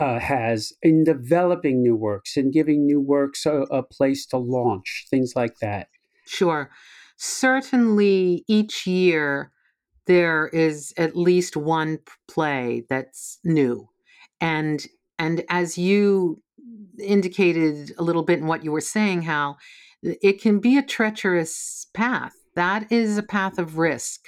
uh, 0.00 0.18
has 0.18 0.72
in 0.82 1.04
developing 1.04 1.82
new 1.82 1.94
works 1.94 2.38
and 2.38 2.50
giving 2.50 2.86
new 2.86 3.02
works 3.02 3.44
a, 3.44 3.64
a 3.70 3.82
place 3.82 4.24
to 4.28 4.38
launch, 4.38 5.04
things 5.10 5.34
like 5.36 5.58
that. 5.60 5.88
Sure. 6.26 6.70
Certainly, 7.18 8.44
each 8.48 8.86
year 8.86 9.52
there 10.06 10.48
is 10.54 10.94
at 10.96 11.14
least 11.14 11.54
one 11.54 11.98
play 12.30 12.86
that's 12.88 13.40
new. 13.44 13.90
And 14.40 14.86
and 15.18 15.44
as 15.50 15.76
you 15.76 16.40
indicated 16.98 17.92
a 17.98 18.02
little 18.02 18.22
bit 18.22 18.38
in 18.38 18.46
what 18.46 18.64
you 18.64 18.72
were 18.72 18.80
saying, 18.80 19.22
how 19.22 19.56
it 20.02 20.40
can 20.40 20.60
be 20.60 20.78
a 20.78 20.82
treacherous 20.82 21.86
path. 21.94 22.34
That 22.54 22.90
is 22.90 23.18
a 23.18 23.22
path 23.22 23.58
of 23.58 23.78
risk. 23.78 24.20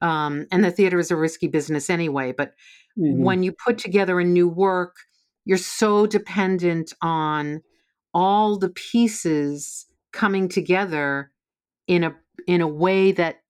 Um, 0.00 0.46
and 0.50 0.64
the 0.64 0.70
theater 0.70 0.98
is 0.98 1.10
a 1.10 1.16
risky 1.16 1.46
business 1.46 1.88
anyway. 1.88 2.32
But 2.32 2.54
mm-hmm. 2.98 3.22
when 3.22 3.42
you 3.42 3.52
put 3.52 3.78
together 3.78 4.18
a 4.18 4.24
new 4.24 4.48
work, 4.48 4.96
you're 5.44 5.58
so 5.58 6.06
dependent 6.06 6.92
on 7.02 7.62
all 8.14 8.58
the 8.58 8.70
pieces 8.70 9.86
coming 10.12 10.48
together 10.48 11.30
in 11.86 12.04
a 12.04 12.14
in 12.46 12.60
a 12.60 12.68
way 12.68 13.12
that 13.12 13.41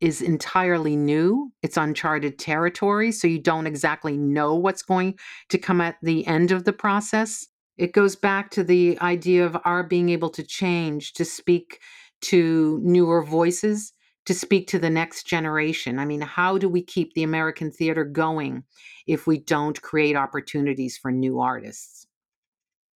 is 0.00 0.22
entirely 0.22 0.96
new. 0.96 1.52
It's 1.62 1.76
uncharted 1.76 2.38
territory, 2.38 3.12
so 3.12 3.28
you 3.28 3.38
don't 3.38 3.66
exactly 3.66 4.16
know 4.16 4.54
what's 4.54 4.82
going 4.82 5.18
to 5.50 5.58
come 5.58 5.80
at 5.80 5.96
the 6.02 6.26
end 6.26 6.52
of 6.52 6.64
the 6.64 6.72
process. 6.72 7.46
It 7.76 7.92
goes 7.92 8.16
back 8.16 8.50
to 8.52 8.64
the 8.64 8.98
idea 9.00 9.44
of 9.44 9.56
our 9.64 9.82
being 9.82 10.10
able 10.10 10.30
to 10.30 10.42
change, 10.42 11.12
to 11.14 11.24
speak 11.24 11.80
to 12.22 12.80
newer 12.82 13.24
voices, 13.24 13.92
to 14.26 14.34
speak 14.34 14.68
to 14.68 14.78
the 14.78 14.90
next 14.90 15.26
generation. 15.26 15.98
I 15.98 16.04
mean, 16.04 16.20
how 16.20 16.58
do 16.58 16.68
we 16.68 16.82
keep 16.82 17.14
the 17.14 17.22
American 17.22 17.70
theater 17.70 18.04
going 18.04 18.64
if 19.06 19.26
we 19.26 19.38
don't 19.38 19.80
create 19.80 20.16
opportunities 20.16 20.98
for 20.98 21.10
new 21.10 21.40
artists? 21.40 22.06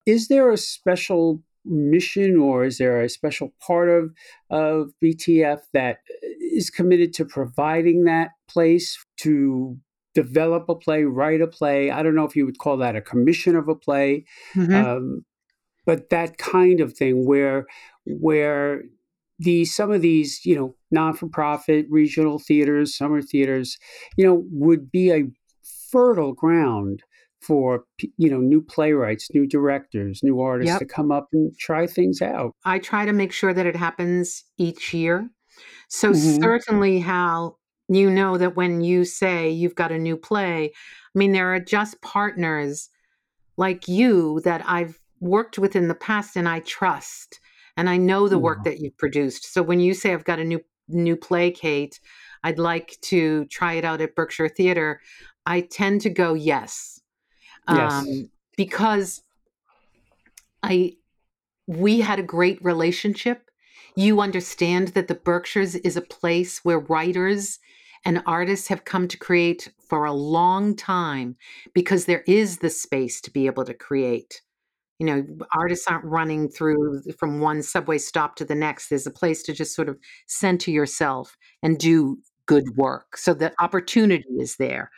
Is 0.05 0.27
there 0.27 0.51
a 0.51 0.57
special 0.57 1.41
mission 1.65 2.37
or 2.37 2.65
is 2.65 2.77
there 2.77 3.01
a 3.01 3.09
special 3.09 3.53
part 3.65 3.89
of 3.89 4.11
of 4.49 4.91
BTF 5.03 5.61
that 5.73 5.99
is 6.39 6.69
committed 6.69 7.13
to 7.13 7.25
providing 7.25 8.03
that 8.05 8.31
place 8.47 9.03
to 9.17 9.77
develop 10.13 10.69
a 10.69 10.75
play, 10.75 11.03
write 11.03 11.41
a 11.41 11.47
play? 11.47 11.91
I 11.91 12.03
don't 12.03 12.15
know 12.15 12.25
if 12.25 12.35
you 12.35 12.45
would 12.45 12.59
call 12.59 12.77
that 12.77 12.95
a 12.95 13.01
commission 13.01 13.55
of 13.55 13.67
a 13.67 13.75
play. 13.75 14.25
Mm-hmm. 14.55 14.73
Um, 14.73 15.25
but 15.85 16.09
that 16.09 16.37
kind 16.37 16.79
of 16.79 16.93
thing 16.93 17.25
where 17.25 17.65
where 18.05 18.83
the 19.39 19.65
some 19.65 19.91
of 19.91 20.01
these 20.01 20.45
you 20.45 20.55
know 20.55 20.75
non-for-profit 20.91 21.85
regional 21.89 22.39
theaters 22.39 22.95
summer 22.95 23.21
theaters 23.21 23.77
you 24.17 24.25
know 24.25 24.45
would 24.51 24.91
be 24.91 25.11
a 25.11 25.27
fertile 25.91 26.33
ground 26.33 27.03
for 27.43 27.83
you 28.17 28.29
know 28.29 28.39
new 28.39 28.61
playwrights 28.61 29.27
new 29.33 29.45
directors 29.47 30.21
new 30.23 30.39
artists 30.39 30.73
Yep. 30.73 30.79
to 30.79 30.85
come 30.85 31.11
up 31.11 31.27
and 31.33 31.57
try 31.59 31.85
things 31.85 32.21
out 32.21 32.51
I 32.65 32.79
try 32.79 33.05
to 33.05 33.13
make 33.13 33.31
sure 33.31 33.53
that 33.53 33.65
it 33.65 33.75
happens 33.75 34.43
each 34.57 34.93
year. 34.93 35.29
So 35.89 36.11
Mhm. 36.11 36.41
certainly, 36.41 36.99
Hal, 36.99 37.59
you 37.89 38.09
know 38.09 38.37
that 38.37 38.55
when 38.55 38.81
you 38.81 39.03
say 39.05 39.49
you've 39.49 39.75
got 39.75 39.91
a 39.91 39.99
new 39.99 40.15
play, 40.17 40.71
I 40.73 41.19
mean 41.19 41.33
there 41.33 41.53
are 41.53 41.59
just 41.59 42.01
partners 42.01 42.89
like 43.57 43.87
you 43.87 44.39
that 44.45 44.63
I've 44.65 44.99
worked 45.19 45.59
with 45.59 45.75
in 45.75 45.87
the 45.87 45.95
past 45.95 46.35
and 46.35 46.47
I 46.49 46.61
trust, 46.61 47.39
and 47.77 47.89
I 47.89 47.97
know 47.97 48.27
the 48.27 48.39
work 48.39 48.63
that 48.63 48.79
you've 48.79 48.97
produced. 48.97 49.53
So 49.53 49.61
when 49.61 49.79
you 49.79 49.93
say 49.93 50.13
I've 50.13 50.25
got 50.25 50.39
a 50.39 50.43
new 50.45 50.61
new 50.87 51.15
play, 51.15 51.51
Kate, 51.51 51.99
I'd 52.43 52.59
like 52.59 52.97
to 53.03 53.45
try 53.45 53.73
it 53.73 53.85
out 53.85 54.01
at 54.01 54.15
Berkshire 54.15 54.49
Theater. 54.49 54.99
I 55.45 55.61
tend 55.61 56.01
to 56.01 56.09
go 56.09 56.33
yes, 56.33 56.99
Yes. 57.67 57.93
um, 57.93 58.29
because 58.57 59.23
I 60.61 60.97
we 61.67 62.01
had 62.01 62.19
a 62.19 62.23
great 62.23 62.63
relationship. 62.63 63.49
You 63.95 64.21
understand 64.21 64.89
that 64.89 65.07
the 65.07 65.15
Berkshires 65.15 65.75
is 65.75 65.95
a 65.95 66.01
place 66.01 66.59
where 66.65 66.79
writers 66.79 67.59
and 68.05 68.21
artists 68.25 68.67
have 68.67 68.83
come 68.83 69.07
to 69.07 69.17
create 69.17 69.71
for 69.87 70.05
a 70.05 70.13
long 70.13 70.75
time 70.75 71.37
because 71.73 72.05
there 72.05 72.23
is 72.27 72.57
the 72.57 72.69
space 72.69 73.21
to 73.21 73.31
be 73.31 73.45
able 73.45 73.63
to 73.65 73.73
create. 73.73 74.41
You 74.99 75.05
know, 75.05 75.25
artists 75.55 75.87
aren't 75.87 76.05
running 76.05 76.49
through 76.49 77.01
from 77.17 77.39
one 77.39 77.63
subway 77.63 77.97
stop 77.97 78.35
to 78.37 78.45
the 78.45 78.55
next. 78.55 78.89
There's 78.89 79.07
a 79.07 79.11
place 79.11 79.43
to 79.43 79.53
just 79.53 79.75
sort 79.75 79.89
of 79.89 79.97
center 80.27 80.71
yourself 80.71 81.37
and 81.61 81.77
do 81.77 82.17
good 82.45 82.75
work. 82.75 83.17
So 83.17 83.33
the 83.33 83.53
opportunity 83.59 84.27
is 84.37 84.57
there. 84.57 84.91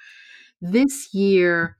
This 0.62 1.14
year, 1.14 1.78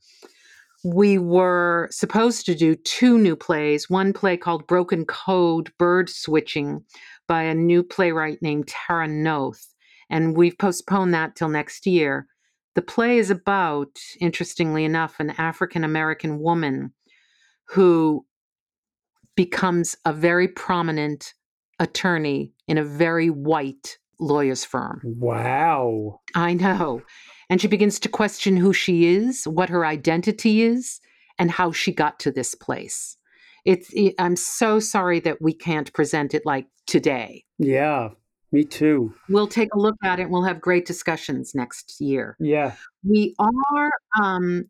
we 0.86 1.18
were 1.18 1.88
supposed 1.90 2.46
to 2.46 2.54
do 2.54 2.76
two 2.76 3.18
new 3.18 3.36
plays 3.36 3.90
one 3.90 4.14
play 4.14 4.38
called 4.38 4.68
Broken 4.68 5.04
Code 5.04 5.72
Bird 5.80 6.10
Switching 6.10 6.84
by 7.28 7.42
a 7.42 7.56
new 7.56 7.82
playwright 7.82 8.40
named 8.44 8.68
Tara 8.68 9.08
Noth. 9.08 9.74
And 10.12 10.38
we've 10.38 10.58
postponed 10.60 11.12
that 11.16 11.36
till 11.36 11.50
next 11.50 11.88
year. 11.88 12.28
The 12.76 12.84
play 12.84 13.18
is 13.18 13.32
about, 13.32 13.98
interestingly 14.22 14.86
enough, 14.86 15.20
an 15.20 15.32
African 15.40 15.84
American 15.84 16.40
woman 16.40 16.94
who 17.70 18.24
becomes 19.36 19.96
a 20.06 20.14
very 20.14 20.48
prominent 20.48 21.34
attorney 21.80 22.54
in 22.68 22.78
a 22.78 22.84
very 22.84 23.32
white 23.32 23.98
lawyer's 24.20 24.64
firm. 24.64 25.02
wow 25.04 26.22
I 26.36 26.54
know. 26.54 27.02
And 27.50 27.62
she 27.62 27.68
begins 27.68 28.00
to 28.00 28.10
question 28.10 28.58
who 28.58 28.74
she 28.74 29.06
is, 29.06 29.46
what 29.48 29.70
her 29.70 29.86
identity 29.86 30.62
is, 30.64 31.00
and 31.38 31.52
how 31.52 31.72
she 31.72 31.92
got 31.92 32.20
to 32.22 32.32
this 32.32 32.56
place. 32.56 33.18
It's 33.66 33.92
i- 33.98 34.14
I'm 34.20 34.36
so 34.36 34.80
sorry 34.80 35.20
that 35.22 35.42
we 35.42 35.54
can't 35.54 35.92
present 35.94 36.34
it 36.34 36.46
like 36.46 36.68
today. 36.88 37.44
yeah 37.58 38.10
me 38.52 38.64
too 38.64 39.14
We'll 39.28 39.48
take 39.48 39.74
a 39.74 39.80
look 39.80 39.96
at 40.04 40.20
it 40.20 40.24
and 40.24 40.32
we'll 40.32 40.44
have 40.44 40.62
great 40.62 40.86
discussions 40.86 41.54
next 41.56 42.00
year. 42.00 42.38
yeah 42.40 42.74
We 43.04 43.36
are 43.40 43.92
um 44.22 44.66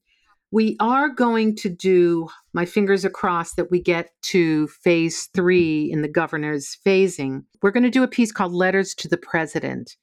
we 0.52 0.78
are 0.80 1.10
going 1.10 1.56
to 1.58 1.70
do 1.70 2.30
my 2.54 2.66
fingers 2.66 3.04
are 3.04 3.10
crossed 3.10 3.58
that 3.58 3.70
we 3.70 3.82
get 3.82 4.10
to 4.34 4.68
phase 4.68 5.26
3 5.36 5.90
in 5.92 6.02
the 6.02 6.08
governor's 6.08 6.78
phasing. 6.86 7.44
We're 7.62 7.72
going 7.72 7.84
to 7.84 7.90
do 7.90 8.04
a 8.04 8.08
piece 8.08 8.32
called 8.32 8.54
Letters 8.54 8.96
to 8.96 9.08
the 9.10 9.18
President. 9.18 9.98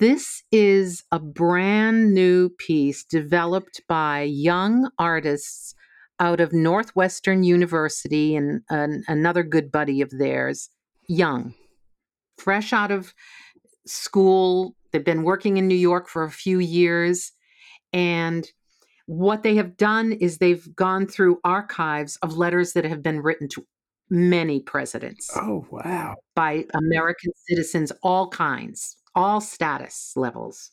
This 0.00 0.44
is 0.50 1.04
a 1.12 1.18
brand 1.18 2.14
new 2.14 2.48
piece 2.48 3.04
developed 3.04 3.82
by 3.86 4.22
young 4.22 4.90
artists 4.98 5.74
out 6.18 6.40
of 6.40 6.54
Northwestern 6.54 7.42
University 7.42 8.34
and 8.34 8.62
an, 8.70 9.04
another 9.08 9.42
good 9.42 9.70
buddy 9.70 10.00
of 10.00 10.08
theirs, 10.08 10.70
young, 11.06 11.52
fresh 12.38 12.72
out 12.72 12.90
of 12.90 13.12
school. 13.86 14.74
They've 14.90 15.04
been 15.04 15.22
working 15.22 15.58
in 15.58 15.68
New 15.68 15.74
York 15.74 16.08
for 16.08 16.24
a 16.24 16.30
few 16.30 16.60
years. 16.60 17.32
And 17.92 18.50
what 19.04 19.42
they 19.42 19.56
have 19.56 19.76
done 19.76 20.12
is 20.12 20.38
they've 20.38 20.74
gone 20.74 21.08
through 21.08 21.40
archives 21.44 22.16
of 22.22 22.38
letters 22.38 22.72
that 22.72 22.86
have 22.86 23.02
been 23.02 23.20
written 23.20 23.48
to 23.48 23.66
many 24.12 24.58
presidents 24.60 25.30
oh 25.36 25.64
wow 25.70 26.16
by 26.34 26.64
American 26.74 27.30
citizens, 27.46 27.92
all 28.02 28.28
kinds, 28.28 28.96
all 29.14 29.40
status 29.40 30.12
levels. 30.16 30.70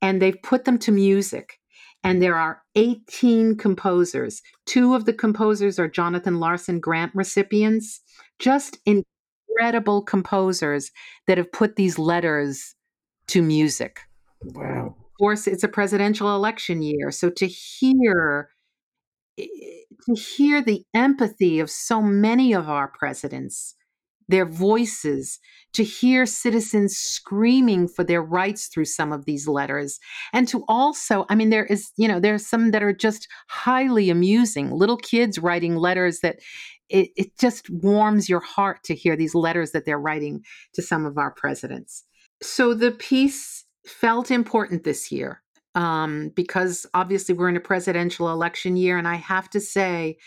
And 0.00 0.20
they've 0.20 0.40
put 0.42 0.64
them 0.64 0.78
to 0.80 0.92
music. 0.92 1.58
And 2.02 2.22
there 2.22 2.36
are 2.36 2.62
18 2.76 3.56
composers. 3.56 4.42
Two 4.66 4.94
of 4.94 5.06
the 5.06 5.12
composers 5.12 5.78
are 5.78 5.88
Jonathan 5.88 6.38
Larson 6.38 6.78
Grant 6.78 7.12
recipients, 7.14 8.00
just 8.38 8.78
incredible 8.84 10.02
composers 10.02 10.90
that 11.26 11.38
have 11.38 11.50
put 11.50 11.76
these 11.76 11.98
letters 11.98 12.74
to 13.28 13.42
music. 13.42 14.00
wow 14.42 14.88
Of 14.88 15.18
course, 15.18 15.46
it's 15.46 15.64
a 15.64 15.68
presidential 15.68 16.34
election 16.34 16.82
year. 16.82 17.10
So 17.10 17.30
to 17.30 17.46
hear 17.46 18.50
eh, 19.38 19.46
to 20.06 20.14
hear 20.14 20.60
the 20.60 20.84
empathy 20.92 21.60
of 21.60 21.70
so 21.70 22.02
many 22.02 22.52
of 22.52 22.68
our 22.68 22.88
presidents, 22.88 23.74
their 24.28 24.46
voices, 24.46 25.38
to 25.72 25.82
hear 25.84 26.24
citizens 26.24 26.96
screaming 26.96 27.88
for 27.88 28.04
their 28.04 28.22
rights 28.22 28.68
through 28.68 28.84
some 28.84 29.12
of 29.12 29.24
these 29.24 29.48
letters, 29.48 29.98
and 30.32 30.46
to 30.48 30.64
also, 30.68 31.26
I 31.28 31.34
mean, 31.34 31.50
there 31.50 31.66
is, 31.66 31.90
you 31.96 32.08
know, 32.08 32.20
there's 32.20 32.46
some 32.46 32.70
that 32.70 32.82
are 32.82 32.92
just 32.92 33.28
highly 33.48 34.10
amusing. 34.10 34.70
Little 34.70 34.96
kids 34.96 35.38
writing 35.38 35.76
letters 35.76 36.20
that 36.20 36.38
it, 36.88 37.10
it 37.16 37.38
just 37.38 37.68
warms 37.70 38.28
your 38.28 38.40
heart 38.40 38.84
to 38.84 38.94
hear 38.94 39.16
these 39.16 39.34
letters 39.34 39.72
that 39.72 39.84
they're 39.84 39.98
writing 39.98 40.44
to 40.74 40.82
some 40.82 41.06
of 41.06 41.18
our 41.18 41.32
presidents. 41.32 42.04
So 42.42 42.74
the 42.74 42.90
piece 42.92 43.64
felt 43.86 44.30
important 44.30 44.84
this 44.84 45.10
year 45.10 45.42
um, 45.74 46.30
because 46.34 46.86
obviously 46.94 47.34
we're 47.34 47.48
in 47.48 47.56
a 47.56 47.60
presidential 47.60 48.30
election 48.30 48.76
year. 48.76 48.98
And 48.98 49.08
I 49.08 49.16
have 49.16 49.48
to 49.50 49.60
say, 49.60 50.18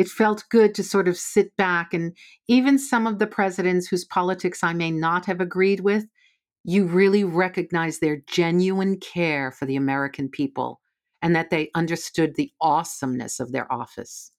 it 0.00 0.08
felt 0.08 0.48
good 0.48 0.74
to 0.74 0.82
sort 0.82 1.08
of 1.08 1.16
sit 1.18 1.54
back 1.58 1.92
and 1.92 2.16
even 2.48 2.78
some 2.78 3.06
of 3.06 3.18
the 3.18 3.26
presidents 3.26 3.86
whose 3.86 4.06
politics 4.06 4.64
I 4.64 4.72
may 4.72 4.90
not 4.90 5.26
have 5.26 5.42
agreed 5.42 5.80
with, 5.80 6.06
you 6.64 6.86
really 6.86 7.22
recognize 7.22 7.98
their 7.98 8.22
genuine 8.26 8.98
care 8.98 9.50
for 9.50 9.66
the 9.66 9.76
American 9.76 10.30
people 10.30 10.80
and 11.20 11.36
that 11.36 11.50
they 11.50 11.70
understood 11.74 12.36
the 12.36 12.50
awesomeness 12.62 13.40
of 13.40 13.52
their 13.52 13.70
office. 13.70 14.32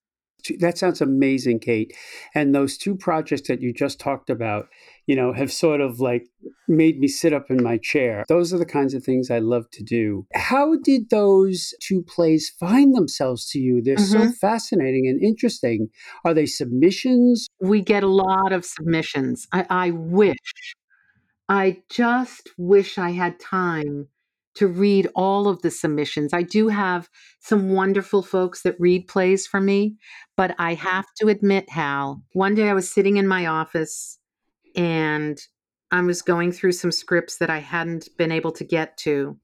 That 0.60 0.78
sounds 0.78 1.02
amazing, 1.02 1.60
Kate. 1.60 1.94
And 2.34 2.54
those 2.54 2.78
two 2.78 2.96
projects 2.96 3.48
that 3.48 3.62
you 3.62 3.74
just 3.74 4.00
talked 4.00 4.30
about, 4.30 4.68
you 5.08 5.16
know, 5.16 5.34
have 5.34 5.52
sort 5.52 5.82
of 5.82 6.00
like 6.00 6.26
made 6.68 7.00
me 7.00 7.08
sit 7.08 7.34
up 7.34 7.50
in 7.50 7.62
my 7.64 7.78
chair. 7.78 8.24
Those 8.28 8.54
are 8.54 8.58
the 8.58 8.66
kinds 8.66 8.94
of 8.94 9.04
things 9.04 9.30
I 9.30 9.40
love 9.40 9.70
to 9.72 9.84
do. 9.84 10.26
How 10.34 10.76
did 10.78 11.10
those 11.10 11.74
two 11.82 12.02
plays 12.04 12.50
find 12.60 12.96
themselves 12.96 13.50
to 13.52 13.60
you? 13.60 13.82
They're 13.82 13.98
so 13.98 14.26
Mhm. 14.26 14.36
fascinating 14.38 15.08
and 15.08 15.22
interesting. 15.22 15.90
Are 16.24 16.34
they 16.34 16.46
submissions? 16.46 17.48
We 17.60 17.82
get 17.82 18.04
a 18.04 18.08
lot 18.08 18.52
of 18.52 18.66
submissions. 18.66 19.48
I, 19.52 19.66
I 19.70 19.92
wish, 19.92 20.38
I 21.50 21.84
just 21.90 22.50
wish 22.58 22.98
I 22.98 23.12
had 23.12 23.40
time 23.40 24.08
to 24.56 24.68
read 24.68 25.08
all 25.16 25.48
of 25.48 25.62
the 25.62 25.72
submissions. 25.72 26.34
I 26.34 26.44
do 26.44 26.68
have 26.68 27.10
some 27.40 27.70
wonderful 27.70 28.22
folks 28.22 28.64
that 28.64 28.80
read 28.80 29.08
plays 29.08 29.48
for 29.48 29.62
me, 29.62 29.96
but 30.36 30.56
I 30.60 30.76
mm-hmm. 30.76 30.88
have 30.88 31.06
to 31.20 31.28
admit, 31.28 31.70
Hal, 31.70 32.22
one 32.34 32.56
day 32.56 32.70
I 32.70 32.74
was 32.74 32.90
sitting 32.90 33.18
in 33.18 33.28
my 33.28 33.46
office 33.46 34.20
and 34.76 35.40
I 35.92 36.02
was 36.02 36.22
going 36.22 36.52
through 36.52 36.72
some 36.74 36.92
scripts 36.92 37.38
that 37.38 37.50
I 37.50 37.60
hadn't 37.60 38.10
been 38.18 38.32
able 38.32 38.52
to 38.54 38.64
get 38.64 38.98
to. 39.00 39.38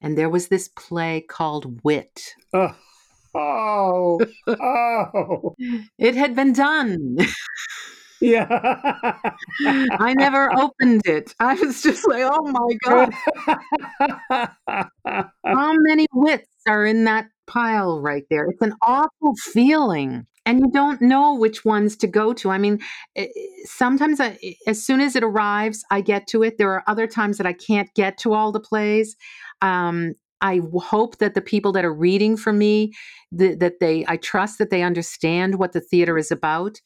And 0.00 0.16
there 0.16 0.30
was 0.30 0.48
this 0.48 0.68
play 0.68 1.20
called 1.20 1.80
Wit. 1.84 2.34
Oh, 2.54 2.74
oh, 3.34 4.20
oh. 4.48 5.54
It 5.98 6.14
had 6.14 6.34
been 6.34 6.52
done. 6.52 7.18
yeah. 8.20 9.18
I 9.64 10.14
never 10.14 10.52
opened 10.58 11.02
it. 11.04 11.34
I 11.40 11.54
was 11.54 11.82
just 11.82 12.06
like, 12.08 12.22
oh 12.24 12.42
my 12.44 12.76
God, 12.84 13.14
how 15.44 15.74
many 15.78 16.06
wits 16.12 16.48
are 16.68 16.84
in 16.84 17.04
that 17.04 17.28
pile 17.46 18.00
right 18.00 18.24
there? 18.30 18.46
It's 18.46 18.62
an 18.62 18.74
awful 18.82 19.34
feeling. 19.52 20.26
And 20.46 20.60
you 20.60 20.70
don't 20.72 21.02
know 21.02 21.34
which 21.34 21.64
ones 21.64 21.96
to 21.98 22.06
go 22.06 22.32
to. 22.32 22.50
I 22.50 22.58
mean, 22.58 22.80
eh, 23.14 23.24
eh, 23.24 23.28
sometimes 23.64 24.20
I, 24.20 24.38
as 24.66 24.82
soon 24.82 25.00
as 25.00 25.14
it 25.14 25.22
arrives, 25.22 25.84
I 25.90 26.00
get 26.00 26.26
to 26.28 26.42
it. 26.42 26.56
There 26.56 26.72
are 26.72 26.82
other 26.86 27.06
times 27.06 27.36
that 27.36 27.46
I 27.46 27.52
can't 27.52 27.92
get 27.94 28.16
to 28.18 28.32
all 28.32 28.50
the 28.50 28.58
plays. 28.58 29.16
Um, 29.60 30.14
I 30.40 30.60
hope 30.74 31.18
that 31.18 31.34
the 31.34 31.42
people 31.42 31.72
that 31.72 31.84
are 31.84 31.92
reading 31.94 32.36
for 32.36 32.52
me 32.52 32.92
th- 33.38 33.58
that 33.58 33.80
they 33.80 34.04
I 34.08 34.16
trust 34.16 34.58
that 34.58 34.70
they 34.70 34.82
understand 34.82 35.58
what 35.58 35.72
the 35.72 35.80
theater 35.80 36.16
is 36.16 36.30
about. 36.30 36.80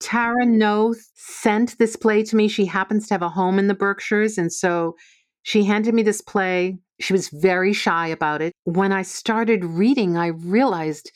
Tara 0.00 0.44
Noth 0.44 1.10
sent 1.14 1.78
this 1.78 1.96
play 1.96 2.22
to 2.24 2.36
me. 2.36 2.48
She 2.48 2.66
happens 2.66 3.06
to 3.08 3.14
have 3.14 3.22
a 3.22 3.28
home 3.28 3.58
in 3.58 3.66
the 3.66 3.74
Berkshires 3.74 4.38
and 4.38 4.52
so 4.52 4.96
she 5.42 5.64
handed 5.64 5.94
me 5.94 6.02
this 6.02 6.20
play. 6.20 6.78
She 7.00 7.12
was 7.12 7.28
very 7.28 7.72
shy 7.72 8.08
about 8.08 8.42
it. 8.42 8.52
When 8.64 8.92
I 8.92 9.02
started 9.02 9.64
reading, 9.64 10.16
I 10.16 10.28
realized 10.28 11.12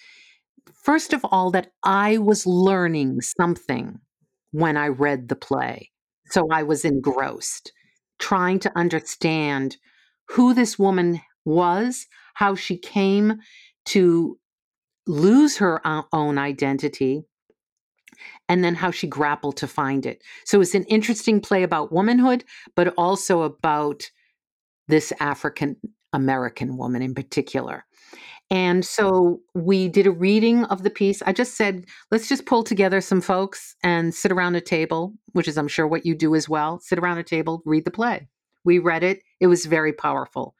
first 0.85 1.13
of 1.13 1.25
all 1.25 1.51
that 1.51 1.73
I 1.83 2.19
was 2.19 2.47
learning 2.47 3.21
something 3.23 3.99
when 4.53 4.77
I 4.77 4.89
read 4.89 5.29
the 5.29 5.37
play. 5.37 5.91
So 6.27 6.47
I 6.51 6.63
was 6.63 6.85
engrossed, 6.85 7.73
trying 8.19 8.61
to 8.61 8.79
understand 8.79 9.77
who 10.29 10.55
this 10.55 10.79
woman 10.79 11.21
was, 11.45 12.07
how 12.35 12.55
she 12.55 12.79
came 12.79 13.41
to 13.87 14.39
lose 15.07 15.57
her 15.57 15.85
uh, 15.85 16.03
own 16.13 16.39
identity, 16.39 17.25
and 18.51 18.65
then 18.65 18.75
how 18.75 18.91
she 18.91 19.07
grappled 19.07 19.57
to 19.59 19.69
find 19.69 20.05
it. 20.05 20.23
So 20.45 20.61
it's 20.61 20.75
an 20.75 20.83
interesting 20.85 21.41
play 21.41 21.63
about 21.63 21.93
womanhood, 21.93 22.45
but 22.75 22.93
also 22.99 23.43
about 23.43 24.11
this 24.89 25.13
African 25.21 25.77
American 26.13 26.77
woman 26.77 27.01
in 27.01 27.15
particular. 27.15 27.85
And 28.51 28.85
so 28.85 29.39
we 29.55 29.89
did 29.89 30.09
a 30.09 30.11
reading 30.11 30.65
of 30.65 30.83
the 30.83 30.91
piece. 30.91 31.23
I 31.23 31.33
just 31.33 31.57
said, 31.57 31.85
let's 32.11 32.29
just 32.29 32.47
pull 32.47 32.65
together 32.65 33.01
some 33.01 33.21
folks 33.21 33.77
and 33.85 34.13
sit 34.13 34.33
around 34.33 34.57
a 34.57 34.61
table, 34.61 35.15
which 35.31 35.47
is, 35.47 35.57
I'm 35.57 35.69
sure, 35.69 35.87
what 35.87 36.05
you 36.05 36.17
do 36.17 36.35
as 36.35 36.49
well. 36.49 36.81
Sit 36.81 36.99
around 36.99 37.19
a 37.19 37.23
table, 37.23 37.63
read 37.65 37.85
the 37.85 37.93
play. 37.93 38.27
We 38.65 38.81
read 38.81 39.05
it, 39.05 39.23
it 39.39 39.47
was 39.47 39.67
very 39.67 39.93
powerful. 39.93 40.57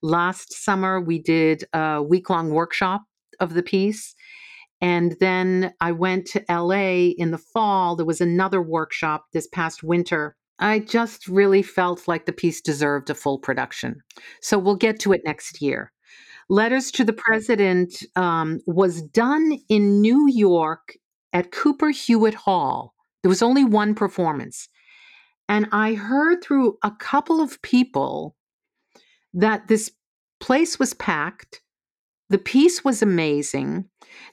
Last 0.00 0.54
summer, 0.54 0.98
we 0.98 1.18
did 1.18 1.64
a 1.74 2.02
week 2.02 2.30
long 2.30 2.48
workshop 2.50 3.02
of 3.38 3.52
the 3.52 3.62
piece. 3.62 4.14
And 4.80 5.16
then 5.20 5.72
I 5.80 5.92
went 5.92 6.26
to 6.26 6.44
LA 6.48 7.12
in 7.16 7.30
the 7.30 7.38
fall. 7.38 7.96
There 7.96 8.06
was 8.06 8.20
another 8.20 8.60
workshop 8.60 9.26
this 9.32 9.46
past 9.46 9.82
winter. 9.82 10.36
I 10.58 10.80
just 10.80 11.26
really 11.26 11.62
felt 11.62 12.06
like 12.06 12.26
the 12.26 12.32
piece 12.32 12.60
deserved 12.60 13.10
a 13.10 13.14
full 13.14 13.38
production. 13.38 14.00
So 14.40 14.58
we'll 14.58 14.76
get 14.76 15.00
to 15.00 15.12
it 15.12 15.22
next 15.24 15.60
year. 15.60 15.92
Letters 16.48 16.90
to 16.92 17.04
the 17.04 17.12
President 17.12 18.02
um, 18.16 18.60
was 18.66 19.02
done 19.02 19.58
in 19.68 20.00
New 20.00 20.28
York 20.28 20.96
at 21.32 21.50
Cooper 21.50 21.90
Hewitt 21.90 22.34
Hall. 22.34 22.94
There 23.22 23.30
was 23.30 23.42
only 23.42 23.64
one 23.64 23.94
performance. 23.94 24.68
And 25.48 25.66
I 25.72 25.94
heard 25.94 26.42
through 26.42 26.78
a 26.82 26.90
couple 26.90 27.40
of 27.40 27.60
people 27.62 28.36
that 29.32 29.68
this 29.68 29.90
place 30.40 30.78
was 30.78 30.94
packed. 30.94 31.62
The 32.30 32.38
piece 32.38 32.84
was 32.84 33.02
amazing. 33.02 33.86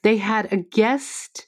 They 0.04 0.18
had 0.18 0.52
a 0.52 0.58
guest 0.58 1.48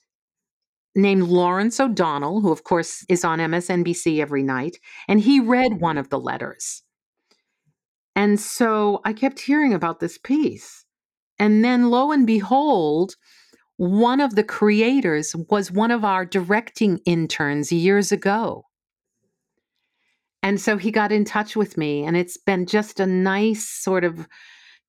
named 0.95 1.23
Lawrence 1.23 1.79
O'Donnell, 1.79 2.41
who, 2.41 2.51
of 2.51 2.63
course, 2.63 3.05
is 3.09 3.23
on 3.23 3.39
MSNBC 3.39 4.19
every 4.19 4.43
night, 4.43 4.77
and 5.07 5.19
he 5.19 5.39
read 5.39 5.79
one 5.79 5.97
of 5.97 6.09
the 6.09 6.19
letters. 6.19 6.83
And 8.15 8.39
so 8.39 9.01
I 9.03 9.13
kept 9.13 9.39
hearing 9.39 9.73
about 9.73 9.99
this 9.99 10.17
piece. 10.17 10.85
And 11.39 11.65
then 11.65 11.89
lo 11.89 12.11
and 12.11 12.27
behold, 12.27 13.15
one 13.77 14.21
of 14.21 14.35
the 14.35 14.43
creators 14.43 15.35
was 15.49 15.71
one 15.71 15.89
of 15.89 16.05
our 16.05 16.25
directing 16.25 16.99
interns 17.05 17.71
years 17.71 18.11
ago. 18.11 18.65
And 20.43 20.59
so 20.59 20.77
he 20.77 20.91
got 20.91 21.11
in 21.11 21.25
touch 21.25 21.55
with 21.55 21.77
me, 21.77 22.03
and 22.03 22.15
it's 22.15 22.37
been 22.37 22.65
just 22.65 22.99
a 22.99 23.07
nice 23.07 23.67
sort 23.67 24.03
of 24.03 24.27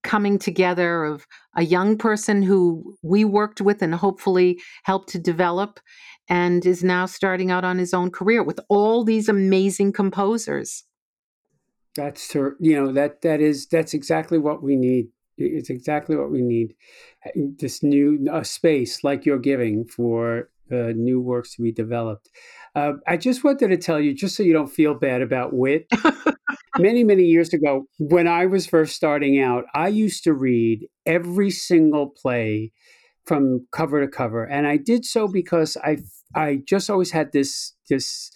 coming 0.04 0.38
together 0.38 1.04
of 1.04 1.26
a 1.56 1.64
young 1.64 1.98
person 1.98 2.42
who 2.42 2.96
we 3.02 3.24
worked 3.24 3.60
with 3.60 3.82
and 3.82 3.94
hopefully 3.94 4.60
helped 4.84 5.08
to 5.08 5.18
develop 5.18 5.80
and 6.28 6.64
is 6.64 6.84
now 6.84 7.06
starting 7.06 7.50
out 7.50 7.64
on 7.64 7.78
his 7.78 7.92
own 7.92 8.10
career 8.10 8.42
with 8.42 8.60
all 8.68 9.04
these 9.04 9.28
amazing 9.28 9.92
composers. 9.92 10.84
That's 11.96 12.28
ter- 12.28 12.56
you 12.60 12.74
know 12.74 12.92
that 12.92 13.22
that 13.22 13.40
is 13.40 13.66
that's 13.66 13.94
exactly 13.94 14.38
what 14.38 14.62
we 14.62 14.76
need. 14.76 15.08
It's 15.36 15.70
exactly 15.70 16.16
what 16.16 16.30
we 16.30 16.42
need. 16.42 16.74
This 17.34 17.82
new 17.82 18.26
uh, 18.30 18.42
space 18.42 19.02
like 19.02 19.24
you're 19.26 19.38
giving 19.38 19.84
for 19.84 20.50
uh, 20.70 20.92
new 20.94 21.20
works 21.20 21.54
to 21.56 21.62
be 21.62 21.72
developed. 21.72 22.30
Uh, 22.74 22.94
I 23.06 23.16
just 23.16 23.44
wanted 23.44 23.68
to 23.68 23.76
tell 23.76 24.00
you, 24.00 24.14
just 24.14 24.36
so 24.36 24.42
you 24.42 24.52
don't 24.52 24.68
feel 24.68 24.94
bad 24.94 25.22
about 25.22 25.52
wit. 25.52 25.86
many 26.78 27.04
many 27.04 27.24
years 27.24 27.52
ago, 27.52 27.86
when 27.98 28.26
I 28.26 28.46
was 28.46 28.66
first 28.66 28.96
starting 28.96 29.40
out, 29.40 29.64
I 29.74 29.88
used 29.88 30.24
to 30.24 30.32
read 30.32 30.88
every 31.06 31.50
single 31.50 32.08
play 32.08 32.72
from 33.26 33.66
cover 33.70 34.00
to 34.04 34.08
cover, 34.08 34.44
and 34.44 34.66
I 34.66 34.76
did 34.76 35.04
so 35.04 35.28
because 35.28 35.76
I 35.84 35.98
I 36.34 36.62
just 36.66 36.90
always 36.90 37.12
had 37.12 37.32
this 37.32 37.72
this 37.88 38.30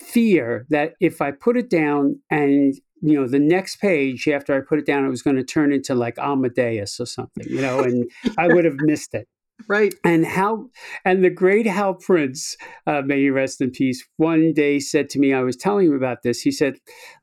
fear 0.00 0.66
that 0.70 0.92
if 1.00 1.20
I 1.20 1.32
put 1.32 1.56
it 1.56 1.70
down 1.70 2.20
and 2.30 2.74
you 3.00 3.18
know 3.18 3.26
the 3.26 3.38
next 3.38 3.76
page 3.76 4.28
after 4.28 4.54
I 4.54 4.60
put 4.60 4.78
it 4.78 4.86
down, 4.86 5.04
it 5.04 5.10
was 5.10 5.22
going 5.22 5.36
to 5.36 5.44
turn 5.44 5.72
into 5.72 5.94
like 5.94 6.18
Amadeus 6.18 7.00
or 7.00 7.06
something, 7.06 7.46
you 7.48 7.62
know, 7.62 7.80
and 7.80 8.10
I 8.36 8.48
would 8.48 8.64
have 8.64 8.76
missed 8.80 9.14
it. 9.14 9.28
Right. 9.66 9.94
And 10.04 10.24
how 10.24 10.70
and 11.04 11.24
the 11.24 11.30
great 11.30 11.66
Hal 11.66 11.94
Prince, 11.94 12.56
uh, 12.86 13.02
may 13.04 13.20
he 13.22 13.30
rest 13.30 13.60
in 13.60 13.70
peace, 13.70 14.06
one 14.16 14.52
day 14.52 14.78
said 14.78 15.10
to 15.10 15.18
me, 15.18 15.32
I 15.32 15.40
was 15.42 15.56
telling 15.56 15.88
him 15.88 15.94
about 15.94 16.22
this. 16.22 16.40
He 16.40 16.50
said, 16.52 16.76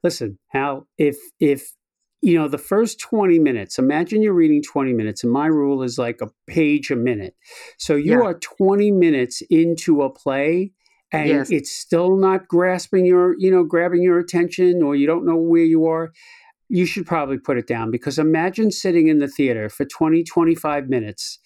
"Listen, 0.04 0.38
Hal, 0.50 0.88
if 0.98 1.18
if 1.40 1.72
you 2.22 2.38
know 2.38 2.48
the 2.48 2.58
first 2.58 3.00
20 3.00 3.38
minutes 3.40 3.78
imagine 3.78 4.22
you're 4.22 4.34
reading 4.34 4.62
20 4.64 4.94
minutes 4.94 5.24
and 5.24 5.32
my 5.32 5.46
rule 5.46 5.84
is 5.84 5.98
like 6.00 6.22
a 6.22 6.30
page 6.48 6.90
a 6.90 6.96
minute 6.96 7.36
so 7.78 7.94
you 7.96 8.20
Yeah. 8.20 8.24
are 8.24 8.34
20 8.40 8.90
minutes 8.90 9.44
into 9.50 10.02
a 10.02 10.10
play 10.10 10.72
and 11.12 11.28
Yes. 11.28 11.50
it's 11.50 11.70
still 11.72 12.16
not 12.18 12.48
grasping 12.48 13.06
your 13.06 13.36
you 13.38 13.52
know 13.52 13.64
grabbing 13.64 14.02
your 14.02 14.18
attention 14.18 14.82
or 14.82 14.96
you 14.96 15.06
don't 15.06 15.26
know 15.26 15.36
where 15.38 15.64
you 15.64 15.86
are 15.86 16.12
you 16.70 16.86
should 16.86 17.06
probably 17.06 17.38
put 17.38 17.58
it 17.58 17.68
down 17.68 17.92
because 17.92 18.18
imagine 18.18 18.72
sitting 18.72 19.08
in 19.08 19.20
the 19.20 19.28
theater 19.28 19.70
for 19.70 19.86
20 19.86 20.24
25 20.24 20.90
minutes 20.90 21.38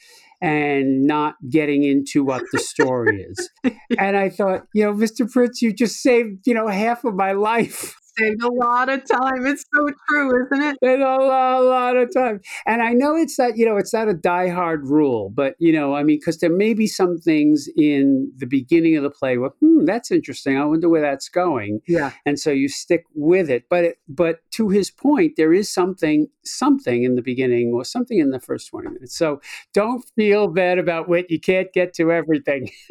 and 0.41 1.03
not 1.05 1.35
getting 1.49 1.83
into 1.83 2.23
what 2.23 2.43
the 2.51 2.59
story 2.59 3.21
is. 3.21 3.49
And 3.97 4.15
i 4.15 4.29
thought 4.29 4.65
you 4.73 4.83
know 4.83 4.93
mr 4.93 5.29
prince 5.29 5.61
you 5.61 5.73
just 5.73 6.01
saved 6.01 6.45
you 6.45 6.53
know 6.53 6.67
half 6.67 7.03
of 7.03 7.15
my 7.15 7.31
life 7.31 7.98
Saved 8.19 8.43
a 8.43 8.51
lot 8.51 8.89
of 8.89 9.07
time. 9.07 9.45
It's 9.45 9.63
so 9.73 9.89
true, 10.09 10.45
isn't 10.45 10.61
it? 10.61 10.77
It's 10.81 11.01
a 11.01 11.05
lot, 11.05 11.63
lot 11.63 11.97
of 11.97 12.13
time. 12.13 12.41
And 12.65 12.81
I 12.81 12.93
know 12.93 13.15
it's 13.15 13.39
not, 13.39 13.57
you 13.57 13.65
know, 13.65 13.77
it's 13.77 13.93
not 13.93 14.09
a 14.09 14.13
diehard 14.13 14.83
rule, 14.83 15.29
but, 15.29 15.55
you 15.59 15.71
know, 15.71 15.95
I 15.95 16.03
mean, 16.03 16.19
because 16.19 16.39
there 16.39 16.49
may 16.49 16.73
be 16.73 16.87
some 16.87 17.17
things 17.17 17.69
in 17.77 18.31
the 18.37 18.45
beginning 18.45 18.97
of 18.97 19.03
the 19.03 19.09
play 19.09 19.37
where, 19.37 19.51
hmm, 19.61 19.85
that's 19.85 20.11
interesting. 20.11 20.57
I 20.57 20.65
wonder 20.65 20.89
where 20.89 21.01
that's 21.01 21.29
going. 21.29 21.81
Yeah. 21.87 22.11
And 22.25 22.39
so 22.39 22.51
you 22.51 22.67
stick 22.67 23.05
with 23.13 23.49
it. 23.49 23.65
But, 23.69 23.83
it, 23.85 23.99
but 24.07 24.39
to 24.51 24.69
his 24.69 24.91
point, 24.91 25.33
there 25.37 25.53
is 25.53 25.71
something, 25.71 26.27
something 26.43 27.03
in 27.03 27.15
the 27.15 27.21
beginning 27.21 27.71
or 27.73 27.85
something 27.85 28.19
in 28.19 28.31
the 28.31 28.39
first 28.39 28.69
20 28.69 28.89
minutes. 28.89 29.15
So 29.15 29.41
don't 29.73 30.03
feel 30.15 30.47
bad 30.47 30.79
about 30.79 31.07
what 31.07 31.29
you 31.31 31.39
can't 31.39 31.71
get 31.73 31.93
to 31.95 32.11
everything. 32.11 32.69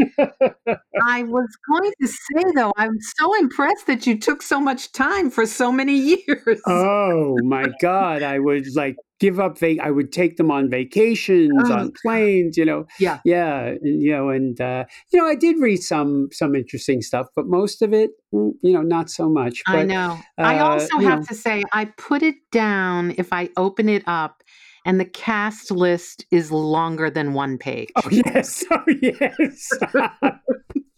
I 1.02 1.22
was 1.24 1.48
going 1.70 1.92
to 2.00 2.06
say 2.06 2.44
though, 2.54 2.72
I'm 2.76 2.98
so 3.18 3.38
impressed 3.38 3.86
that 3.86 4.06
you 4.06 4.18
took 4.18 4.42
so 4.42 4.60
much 4.60 4.92
time 4.92 5.17
for 5.30 5.46
so 5.46 5.70
many 5.72 5.96
years. 5.96 6.60
Oh 6.66 7.36
my 7.42 7.66
God. 7.80 8.22
I 8.22 8.38
would 8.38 8.74
like 8.74 8.96
give 9.20 9.40
up, 9.40 9.58
va- 9.58 9.82
I 9.82 9.90
would 9.90 10.12
take 10.12 10.36
them 10.36 10.50
on 10.50 10.70
vacations, 10.70 11.50
Oh, 11.64 11.72
on 11.72 11.92
planes, 12.02 12.56
you 12.56 12.64
know. 12.64 12.86
Yeah. 13.00 13.18
Yeah. 13.24 13.74
You 13.82 14.12
know, 14.12 14.28
and, 14.30 14.60
uh, 14.60 14.84
you 15.12 15.18
know, 15.18 15.26
I 15.26 15.34
did 15.34 15.56
read 15.60 15.82
some, 15.82 16.28
some 16.32 16.54
interesting 16.54 17.02
stuff, 17.02 17.26
but 17.34 17.46
most 17.46 17.82
of 17.82 17.92
it, 17.92 18.10
mm, 18.32 18.52
you 18.62 18.72
know, 18.72 18.82
not 18.82 19.10
so 19.10 19.28
much. 19.28 19.62
But, 19.66 19.74
I 19.76 19.84
know. 19.84 20.18
I 20.38 20.58
uh, 20.58 20.68
also 20.68 20.98
have 20.98 21.20
know. 21.20 21.24
to 21.26 21.34
say, 21.34 21.64
I 21.72 21.86
put 21.96 22.22
it 22.22 22.36
down 22.52 23.14
if 23.18 23.32
I 23.32 23.50
open 23.56 23.88
it 23.88 24.04
up 24.06 24.42
and 24.84 24.98
the 24.98 25.04
cast 25.04 25.70
list 25.70 26.24
is 26.30 26.50
longer 26.50 27.10
than 27.10 27.34
one 27.34 27.58
page. 27.58 27.90
Oh, 27.96 28.08
yes. 28.10 28.64
Oh, 28.70 28.84
yes. 29.02 29.70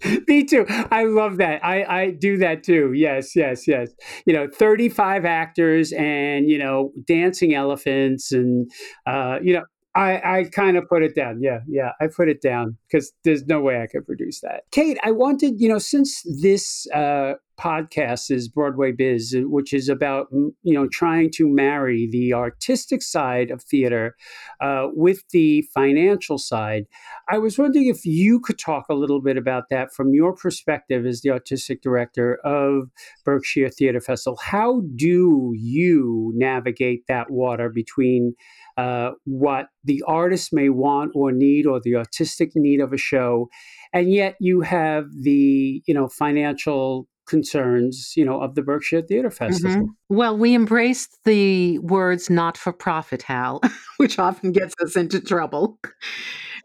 Me 0.28 0.44
too. 0.44 0.64
I 0.90 1.04
love 1.04 1.36
that. 1.38 1.64
I, 1.64 1.84
I 1.84 2.10
do 2.10 2.38
that 2.38 2.62
too. 2.62 2.92
Yes, 2.94 3.36
yes, 3.36 3.68
yes. 3.68 3.90
You 4.26 4.32
know, 4.32 4.48
35 4.52 5.24
actors 5.24 5.92
and, 5.92 6.48
you 6.48 6.58
know, 6.58 6.92
dancing 7.06 7.54
elephants 7.54 8.32
and, 8.32 8.70
uh, 9.06 9.38
you 9.42 9.54
know, 9.54 9.64
I, 9.94 10.38
I 10.38 10.44
kind 10.44 10.76
of 10.76 10.88
put 10.88 11.02
it 11.02 11.14
down. 11.16 11.40
Yeah, 11.42 11.60
yeah, 11.66 11.92
I 12.00 12.06
put 12.06 12.28
it 12.28 12.40
down 12.40 12.76
because 12.86 13.12
there's 13.24 13.46
no 13.46 13.60
way 13.60 13.82
I 13.82 13.86
could 13.86 14.06
produce 14.06 14.40
that. 14.40 14.62
Kate, 14.70 14.98
I 15.02 15.10
wanted, 15.10 15.60
you 15.60 15.68
know, 15.68 15.78
since 15.78 16.22
this 16.40 16.86
uh, 16.92 17.34
podcast 17.60 18.30
is 18.30 18.48
Broadway 18.48 18.92
Biz, 18.92 19.36
which 19.42 19.72
is 19.74 19.88
about 19.88 20.28
you 20.30 20.74
know 20.74 20.88
trying 20.88 21.30
to 21.32 21.48
marry 21.48 22.08
the 22.10 22.32
artistic 22.32 23.02
side 23.02 23.50
of 23.50 23.62
theater 23.62 24.16
uh, 24.60 24.86
with 24.92 25.22
the 25.30 25.62
financial 25.74 26.38
side. 26.38 26.86
I 27.28 27.38
was 27.38 27.58
wondering 27.58 27.88
if 27.88 28.06
you 28.06 28.40
could 28.40 28.58
talk 28.58 28.86
a 28.88 28.94
little 28.94 29.20
bit 29.20 29.36
about 29.36 29.64
that 29.70 29.92
from 29.92 30.14
your 30.14 30.34
perspective 30.34 31.04
as 31.04 31.20
the 31.20 31.30
artistic 31.30 31.82
director 31.82 32.38
of 32.44 32.90
Berkshire 33.24 33.70
Theater 33.70 34.00
Festival. 34.00 34.38
How 34.40 34.82
do 34.96 35.52
you 35.56 36.32
navigate 36.34 37.06
that 37.08 37.30
water 37.30 37.68
between 37.68 38.34
uh, 38.80 39.10
what 39.24 39.66
the 39.84 40.02
artist 40.06 40.52
may 40.52 40.70
want 40.70 41.12
or 41.14 41.32
need 41.32 41.66
or 41.66 41.80
the 41.80 41.96
artistic 41.96 42.52
need 42.54 42.80
of 42.80 42.94
a 42.94 42.96
show. 42.96 43.48
And 43.92 44.10
yet 44.10 44.36
you 44.40 44.62
have 44.62 45.04
the 45.22 45.82
you 45.86 45.92
know 45.92 46.08
financial 46.08 47.06
concerns 47.26 48.14
you 48.16 48.24
know 48.24 48.40
of 48.40 48.54
the 48.54 48.62
berkshire 48.62 49.02
theater 49.02 49.30
festival. 49.30 49.76
Mm-hmm. 49.82 50.16
well 50.16 50.36
we 50.36 50.52
embrace 50.52 51.06
the 51.24 51.78
words 51.78 52.28
not 52.28 52.58
for 52.58 52.72
profit 52.72 53.22
hal 53.22 53.60
which 53.98 54.18
often 54.18 54.50
gets 54.50 54.74
us 54.82 54.96
into 54.96 55.20
trouble 55.20 55.78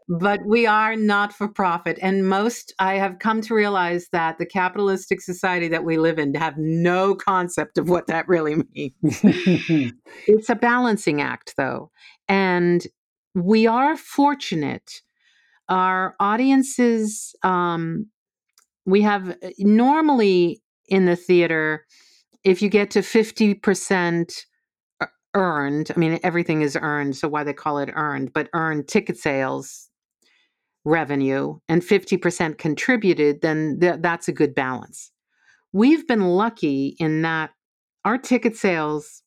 but 0.08 0.40
we 0.46 0.66
are 0.66 0.94
not 0.94 1.32
for 1.32 1.48
profit 1.48 1.98
and 2.00 2.28
most 2.28 2.72
i 2.78 2.94
have 2.94 3.18
come 3.18 3.40
to 3.40 3.54
realize 3.54 4.08
that 4.12 4.38
the 4.38 4.46
capitalistic 4.46 5.20
society 5.20 5.68
that 5.68 5.84
we 5.84 5.98
live 5.98 6.18
in 6.18 6.34
have 6.34 6.56
no 6.56 7.14
concept 7.14 7.76
of 7.78 7.88
what 7.88 8.06
that 8.06 8.26
really 8.28 8.56
means. 8.74 9.92
It's 10.26 10.48
a 10.48 10.54
balancing 10.54 11.20
act 11.20 11.54
though. 11.56 11.90
And 12.28 12.86
we 13.34 13.66
are 13.66 13.96
fortunate. 13.96 15.02
Our 15.68 16.14
audiences 16.20 17.34
um, 17.42 18.06
we 18.86 19.02
have 19.02 19.30
uh, 19.30 19.50
normally 19.58 20.62
in 20.88 21.04
the 21.04 21.16
theater 21.16 21.84
if 22.44 22.62
you 22.62 22.68
get 22.68 22.90
to 22.92 23.00
50% 23.00 24.32
earned 25.34 25.90
i 25.94 25.98
mean 25.98 26.18
everything 26.22 26.62
is 26.62 26.78
earned 26.80 27.14
so 27.14 27.28
why 27.28 27.44
they 27.44 27.52
call 27.52 27.78
it 27.78 27.90
earned 27.94 28.32
but 28.32 28.48
earned 28.54 28.88
ticket 28.88 29.18
sales 29.18 29.85
revenue 30.86 31.58
and 31.68 31.82
50% 31.82 32.56
contributed 32.56 33.42
then 33.42 33.78
th- 33.78 33.96
that's 34.00 34.28
a 34.28 34.32
good 34.32 34.54
balance 34.54 35.10
we've 35.72 36.06
been 36.06 36.22
lucky 36.22 36.96
in 36.98 37.20
that 37.22 37.50
our 38.06 38.16
ticket 38.16 38.56
sales 38.56 39.22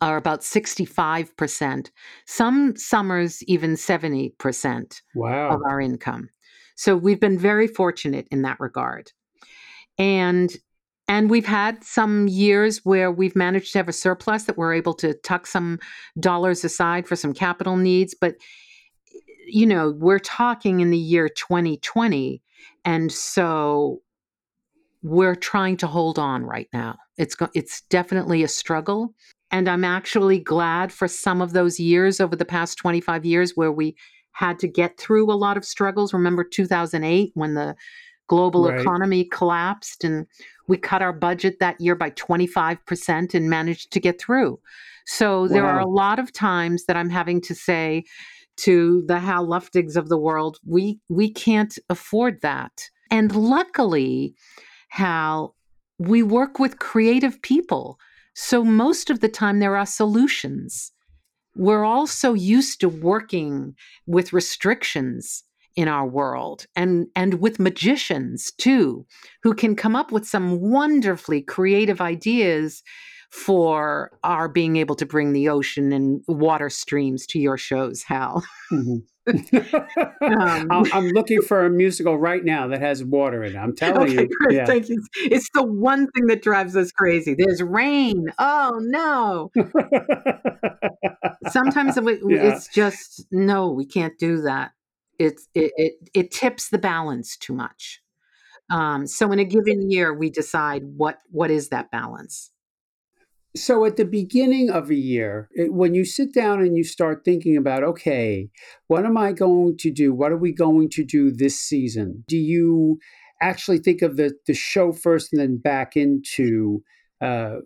are 0.00 0.16
about 0.16 0.40
65%. 0.40 1.90
Some 2.26 2.76
summers, 2.76 3.42
even 3.44 3.74
70% 3.74 5.00
wow. 5.14 5.50
of 5.50 5.60
our 5.68 5.80
income. 5.80 6.30
So 6.74 6.96
we've 6.96 7.20
been 7.20 7.38
very 7.38 7.68
fortunate 7.68 8.26
in 8.30 8.42
that 8.42 8.58
regard. 8.58 9.12
And 9.98 10.50
and 11.08 11.28
we've 11.28 11.46
had 11.46 11.84
some 11.84 12.28
years 12.28 12.80
where 12.84 13.10
we've 13.10 13.36
managed 13.36 13.72
to 13.72 13.78
have 13.78 13.88
a 13.88 13.92
surplus 13.92 14.44
that 14.44 14.56
we're 14.56 14.72
able 14.72 14.94
to 14.94 15.14
tuck 15.14 15.46
some 15.46 15.78
dollars 16.18 16.64
aside 16.64 17.06
for 17.06 17.16
some 17.16 17.34
capital 17.34 17.76
needs. 17.76 18.14
But, 18.18 18.36
you 19.46 19.66
know, 19.66 19.90
we're 19.90 20.18
talking 20.18 20.80
in 20.80 20.90
the 20.90 20.98
year 20.98 21.28
2020. 21.28 22.42
And 22.84 23.12
so 23.12 24.02
we're 25.02 25.34
trying 25.34 25.76
to 25.78 25.86
hold 25.86 26.18
on 26.18 26.44
right 26.44 26.68
now. 26.72 26.96
It's, 27.18 27.36
it's 27.54 27.82
definitely 27.82 28.42
a 28.42 28.48
struggle. 28.48 29.14
And 29.50 29.68
I'm 29.68 29.84
actually 29.84 30.38
glad 30.38 30.92
for 30.92 31.08
some 31.08 31.42
of 31.42 31.52
those 31.52 31.78
years 31.78 32.20
over 32.20 32.36
the 32.36 32.44
past 32.44 32.78
25 32.78 33.24
years 33.24 33.52
where 33.52 33.72
we 33.72 33.96
had 34.32 34.58
to 34.60 34.68
get 34.68 34.98
through 34.98 35.30
a 35.30 35.34
lot 35.34 35.56
of 35.56 35.64
struggles. 35.64 36.14
Remember 36.14 36.42
2008 36.42 37.32
when 37.34 37.54
the 37.54 37.76
global 38.28 38.68
right. 38.68 38.80
economy 38.80 39.24
collapsed 39.24 40.04
and 40.04 40.26
we 40.68 40.78
cut 40.78 41.02
our 41.02 41.12
budget 41.12 41.58
that 41.60 41.78
year 41.80 41.94
by 41.94 42.10
25% 42.10 43.34
and 43.34 43.50
managed 43.50 43.92
to 43.92 44.00
get 44.00 44.18
through. 44.18 44.58
So 45.06 45.42
wow. 45.42 45.48
there 45.48 45.66
are 45.66 45.80
a 45.80 45.88
lot 45.88 46.18
of 46.18 46.32
times 46.32 46.86
that 46.86 46.96
I'm 46.96 47.10
having 47.10 47.40
to 47.42 47.54
say 47.54 48.04
to 48.58 49.02
the 49.06 49.18
Hal 49.18 49.46
Luftigs 49.46 49.96
of 49.96 50.08
the 50.08 50.18
world, 50.18 50.58
we 50.66 50.98
we 51.08 51.30
can't 51.30 51.78
afford 51.88 52.40
that. 52.42 52.90
And 53.10 53.34
luckily, 53.34 54.34
Hal, 54.88 55.54
we 55.98 56.22
work 56.22 56.58
with 56.58 56.78
creative 56.78 57.40
people 57.42 57.98
so 58.34 58.64
most 58.64 59.10
of 59.10 59.20
the 59.20 59.28
time, 59.28 59.58
there 59.58 59.76
are 59.76 59.86
solutions. 59.86 60.92
We're 61.54 61.84
all 61.84 62.06
so 62.06 62.32
used 62.32 62.80
to 62.80 62.88
working 62.88 63.74
with 64.06 64.32
restrictions 64.32 65.44
in 65.74 65.88
our 65.88 66.06
world 66.06 66.66
and 66.76 67.06
and 67.16 67.40
with 67.40 67.58
magicians 67.58 68.52
too 68.58 69.06
who 69.42 69.54
can 69.54 69.74
come 69.74 69.96
up 69.96 70.12
with 70.12 70.28
some 70.28 70.60
wonderfully 70.60 71.40
creative 71.40 71.98
ideas 71.98 72.82
for 73.32 74.10
our 74.22 74.48
being 74.48 74.76
able 74.76 74.94
to 74.94 75.06
bring 75.06 75.32
the 75.32 75.48
ocean 75.48 75.92
and 75.92 76.22
water 76.28 76.68
streams 76.70 77.26
to 77.26 77.38
your 77.38 77.56
shows 77.56 78.02
hal 78.02 78.44
mm-hmm 78.70 78.96
um, 79.26 80.86
I'm 80.92 81.08
looking 81.08 81.42
for 81.42 81.64
a 81.64 81.70
musical 81.70 82.18
right 82.18 82.44
now 82.44 82.66
that 82.68 82.80
has 82.80 83.04
water 83.04 83.44
in 83.44 83.54
it. 83.54 83.58
I'm 83.58 83.74
telling 83.74 84.10
okay, 84.10 84.22
you. 84.22 84.28
Chris, 84.40 84.54
yeah. 84.54 84.66
thank 84.66 84.88
you. 84.88 85.02
It's 85.16 85.48
the 85.54 85.62
one 85.62 86.08
thing 86.10 86.26
that 86.26 86.42
drives 86.42 86.76
us 86.76 86.90
crazy. 86.90 87.34
There's 87.34 87.62
rain. 87.62 88.32
Oh 88.38 88.80
no. 88.82 89.52
Sometimes 91.48 91.96
it, 91.96 92.04
yeah. 92.04 92.54
it's 92.54 92.68
just 92.68 93.26
no, 93.30 93.70
we 93.70 93.86
can't 93.86 94.18
do 94.18 94.42
that. 94.42 94.72
It's 95.18 95.46
it, 95.54 95.72
it 95.76 95.92
it 96.14 96.30
tips 96.32 96.70
the 96.70 96.78
balance 96.78 97.36
too 97.36 97.52
much. 97.52 98.00
Um, 98.70 99.06
so 99.06 99.30
in 99.30 99.38
a 99.38 99.44
given 99.44 99.90
year, 99.90 100.12
we 100.12 100.30
decide 100.30 100.82
what 100.96 101.18
what 101.30 101.50
is 101.50 101.68
that 101.68 101.92
balance. 101.92 102.50
So 103.54 103.84
at 103.84 103.96
the 103.96 104.06
beginning 104.06 104.70
of 104.70 104.90
a 104.90 104.94
year, 104.94 105.50
it, 105.52 105.72
when 105.72 105.94
you 105.94 106.04
sit 106.04 106.32
down 106.32 106.60
and 106.60 106.76
you 106.76 106.84
start 106.84 107.22
thinking 107.24 107.56
about, 107.56 107.84
okay, 107.84 108.48
what 108.86 109.04
am 109.04 109.18
I 109.18 109.32
going 109.32 109.76
to 109.78 109.90
do? 109.90 110.14
What 110.14 110.32
are 110.32 110.38
we 110.38 110.52
going 110.52 110.88
to 110.90 111.04
do 111.04 111.30
this 111.30 111.60
season? 111.60 112.24
Do 112.26 112.38
you 112.38 112.98
actually 113.42 113.78
think 113.78 114.00
of 114.00 114.16
the, 114.16 114.32
the 114.46 114.54
show 114.54 114.92
first 114.92 115.32
and 115.32 115.40
then 115.40 115.58
back 115.58 115.96
into 115.96 116.82
uh, 117.20 117.56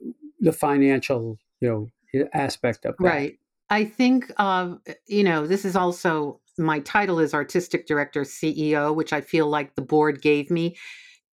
the 0.40 0.52
financial, 0.52 1.38
you 1.60 1.88
know, 2.14 2.26
aspect 2.34 2.84
of 2.84 2.96
that? 2.98 3.04
Right. 3.04 3.38
I 3.70 3.84
think, 3.84 4.32
uh, 4.38 4.74
you 5.06 5.22
know, 5.22 5.46
this 5.46 5.64
is 5.64 5.76
also 5.76 6.40
my 6.58 6.80
title 6.80 7.20
is 7.20 7.34
artistic 7.34 7.86
director 7.86 8.22
CEO, 8.22 8.94
which 8.94 9.12
I 9.12 9.20
feel 9.20 9.46
like 9.46 9.74
the 9.74 9.82
board 9.82 10.20
gave 10.20 10.50
me 10.50 10.76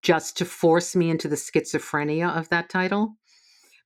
just 0.02 0.38
to 0.38 0.46
force 0.46 0.96
me 0.96 1.10
into 1.10 1.28
the 1.28 1.36
schizophrenia 1.36 2.36
of 2.36 2.50
that 2.50 2.70
title 2.70 3.19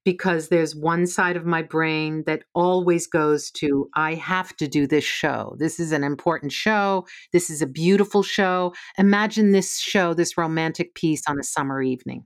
because 0.06 0.50
there's 0.50 0.76
one 0.76 1.08
side 1.08 1.38
of 1.38 1.46
my 1.46 1.62
brain 1.62 2.24
that 2.26 2.44
always 2.54 3.08
goes 3.08 3.50
to, 3.52 3.90
I 3.96 4.16
have 4.16 4.56
to 4.58 4.68
do 4.68 4.86
this 4.86 5.04
show. 5.04 5.56
This 5.60 5.80
is 5.80 5.92
an 5.92 6.04
important 6.04 6.52
show. 6.52 7.06
This 7.32 7.50
is 7.50 7.62
a 7.62 7.68
beautiful 7.68 8.24
show. 8.24 8.74
Imagine 8.98 9.52
this 9.52 9.80
show, 9.80 10.14
this 10.14 10.38
romantic 10.38 10.94
piece 10.96 11.24
on 11.28 11.40
a 11.40 11.44
summer 11.44 11.82
evening. 11.82 12.26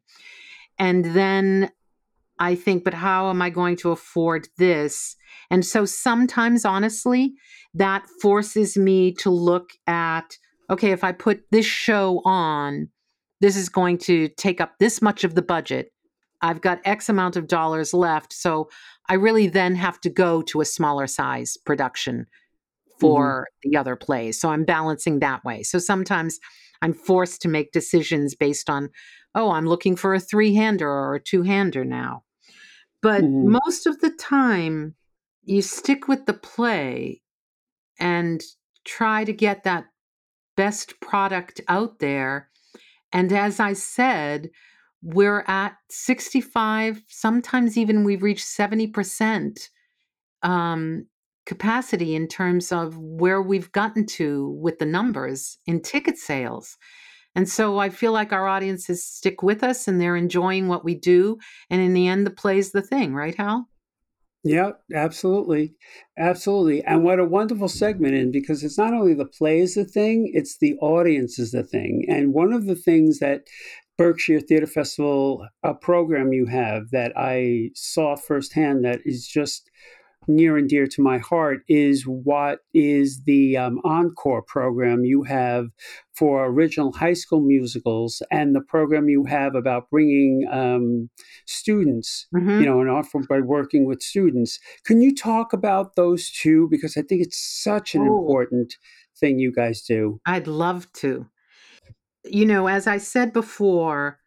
And 0.79 1.05
then 1.05 1.71
I 2.39 2.55
think, 2.55 2.83
but 2.83 2.93
how 2.93 3.29
am 3.29 3.41
I 3.41 3.49
going 3.49 3.75
to 3.77 3.91
afford 3.91 4.47
this? 4.57 5.15
And 5.49 5.65
so 5.65 5.85
sometimes, 5.85 6.65
honestly, 6.65 7.33
that 7.73 8.05
forces 8.21 8.77
me 8.77 9.13
to 9.15 9.29
look 9.29 9.71
at 9.87 10.37
okay, 10.69 10.91
if 10.91 11.03
I 11.03 11.13
put 11.13 11.43
this 11.49 11.65
show 11.65 12.21
on, 12.25 12.89
this 13.39 13.55
is 13.55 13.69
going 13.69 13.99
to 13.99 14.27
take 14.27 14.59
up 14.59 14.73
this 14.79 15.01
much 15.01 15.23
of 15.23 15.33
the 15.33 15.41
budget 15.41 15.91
I've 16.41 16.61
got 16.61 16.81
X 16.85 17.09
amount 17.09 17.35
of 17.35 17.47
dollars 17.47 17.93
left. 17.93 18.33
So 18.33 18.69
I 19.09 19.15
really 19.15 19.47
then 19.47 19.75
have 19.75 19.99
to 20.01 20.09
go 20.09 20.41
to 20.43 20.61
a 20.61 20.65
smaller 20.65 21.07
size 21.07 21.57
production 21.65 22.27
for 22.99 23.47
mm-hmm. 23.63 23.69
the 23.71 23.77
other 23.77 23.95
plays. 23.95 24.39
So 24.39 24.49
I'm 24.49 24.65
balancing 24.65 25.19
that 25.19 25.43
way. 25.43 25.63
So 25.63 25.79
sometimes 25.79 26.39
I'm 26.81 26.93
forced 26.93 27.41
to 27.41 27.47
make 27.47 27.71
decisions 27.71 28.35
based 28.35 28.69
on, 28.69 28.89
oh, 29.33 29.51
I'm 29.51 29.65
looking 29.65 29.95
for 29.95 30.13
a 30.13 30.19
three 30.19 30.53
hander 30.55 30.89
or 30.89 31.15
a 31.15 31.23
two 31.23 31.43
hander 31.43 31.85
now. 31.85 32.23
But 33.01 33.23
mm-hmm. 33.23 33.57
most 33.65 33.87
of 33.87 33.99
the 33.99 34.11
time, 34.11 34.95
you 35.43 35.61
stick 35.61 36.07
with 36.07 36.25
the 36.25 36.33
play 36.33 37.21
and 37.99 38.41
try 38.85 39.23
to 39.23 39.33
get 39.33 39.63
that 39.63 39.85
best 40.55 40.99
product 40.99 41.61
out 41.67 41.99
there. 41.99 42.49
And 43.13 43.31
as 43.31 43.59
I 43.59 43.73
said, 43.73 44.49
we're 45.01 45.43
at 45.47 45.75
65 45.89 47.01
sometimes 47.07 47.77
even 47.77 48.03
we've 48.03 48.23
reached 48.23 48.45
70% 48.45 49.69
um, 50.43 51.05
capacity 51.45 52.15
in 52.15 52.27
terms 52.27 52.71
of 52.71 52.97
where 52.97 53.41
we've 53.41 53.71
gotten 53.71 54.05
to 54.05 54.49
with 54.59 54.79
the 54.79 54.85
numbers 54.85 55.57
in 55.65 55.81
ticket 55.81 56.17
sales 56.17 56.77
and 57.35 57.47
so 57.47 57.77
i 57.77 57.89
feel 57.89 58.11
like 58.11 58.33
our 58.33 58.47
audiences 58.47 59.05
stick 59.05 59.41
with 59.41 59.63
us 59.63 59.87
and 59.87 60.01
they're 60.01 60.17
enjoying 60.17 60.67
what 60.67 60.83
we 60.83 60.93
do 60.93 61.37
and 61.69 61.81
in 61.81 61.93
the 61.93 62.07
end 62.07 62.25
the 62.25 62.31
play's 62.31 62.71
the 62.71 62.81
thing 62.81 63.13
right 63.13 63.35
hal 63.35 63.69
yeah, 64.43 64.73
absolutely. 64.95 65.75
Absolutely. 66.17 66.81
And 66.83 67.03
what 67.03 67.19
a 67.19 67.25
wonderful 67.25 67.67
segment 67.67 68.13
in 68.13 68.31
because 68.31 68.63
it's 68.63 68.77
not 68.77 68.93
only 68.93 69.13
the 69.13 69.25
play 69.25 69.59
is 69.59 69.75
the 69.75 69.83
thing, 69.83 70.31
it's 70.33 70.57
the 70.59 70.75
audience 70.77 71.37
is 71.37 71.51
the 71.51 71.63
thing. 71.63 72.05
And 72.07 72.33
one 72.33 72.53
of 72.53 72.65
the 72.65 72.75
things 72.75 73.19
that 73.19 73.41
Berkshire 73.97 74.39
Theater 74.39 74.67
Festival 74.67 75.47
a 75.63 75.73
program 75.73 76.33
you 76.33 76.45
have 76.45 76.91
that 76.91 77.13
I 77.17 77.71
saw 77.73 78.15
firsthand 78.15 78.85
that 78.85 78.99
is 79.05 79.27
just 79.27 79.69
near 80.29 80.57
and 80.57 80.67
dear 80.67 80.85
to 80.87 81.01
my 81.01 81.17
heart 81.17 81.59
is 81.69 82.03
what 82.03 82.59
is 82.73 83.23
the 83.25 83.55
um, 83.55 83.79
encore 83.85 84.41
program 84.41 85.05
you 85.05 85.23
have 85.23 85.67
for 86.13 86.45
original 86.45 86.91
high 86.91 87.13
school 87.13 87.39
musicals 87.39 88.21
and 88.29 88.53
the 88.53 88.59
program 88.59 89.07
you 89.07 89.23
have 89.23 89.55
about 89.55 89.89
bringing 89.89 90.45
um, 90.51 91.09
students 91.45 92.27
Mhm. 92.35 92.59
you 92.59 92.65
know 92.65 92.81
and 92.81 92.89
often 92.89 93.21
by 93.29 93.39
working 93.39 93.85
with 93.85 94.01
students 94.01 94.59
can 94.83 95.01
you 95.01 95.15
talk 95.15 95.53
about 95.53 95.95
those 95.95 96.29
two 96.29 96.67
because 96.69 96.97
i 96.97 97.01
think 97.01 97.21
it's 97.21 97.39
such 97.63 97.95
an 97.95 98.01
Oh. 98.01 98.19
important 98.19 98.75
thing 99.17 99.39
you 99.39 99.53
guys 99.53 99.81
do 99.81 100.19
I'd 100.25 100.45
love 100.47 100.91
to. 101.03 101.27
You 102.29 102.45
know, 102.45 102.67
as 102.67 102.87
I 102.87 102.97
said 102.97 103.33
before, 103.33 104.19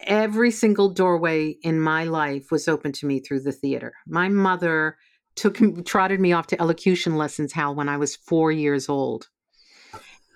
every 0.00 0.50
single 0.50 0.88
doorway 0.88 1.56
in 1.62 1.80
my 1.80 2.04
life 2.04 2.50
was 2.50 2.68
open 2.68 2.92
to 2.92 3.06
me 3.06 3.20
through 3.20 3.40
the 3.40 3.52
theater. 3.52 3.92
My 4.06 4.28
mother 4.28 4.96
took 5.36 5.58
trotted 5.84 6.20
me 6.20 6.32
off 6.32 6.48
to 6.48 6.60
elocution 6.60 7.16
lessons, 7.16 7.52
Hal, 7.52 7.74
when 7.74 7.88
I 7.88 7.96
was 7.96 8.16
four 8.16 8.50
years 8.50 8.88
old. 8.88 9.28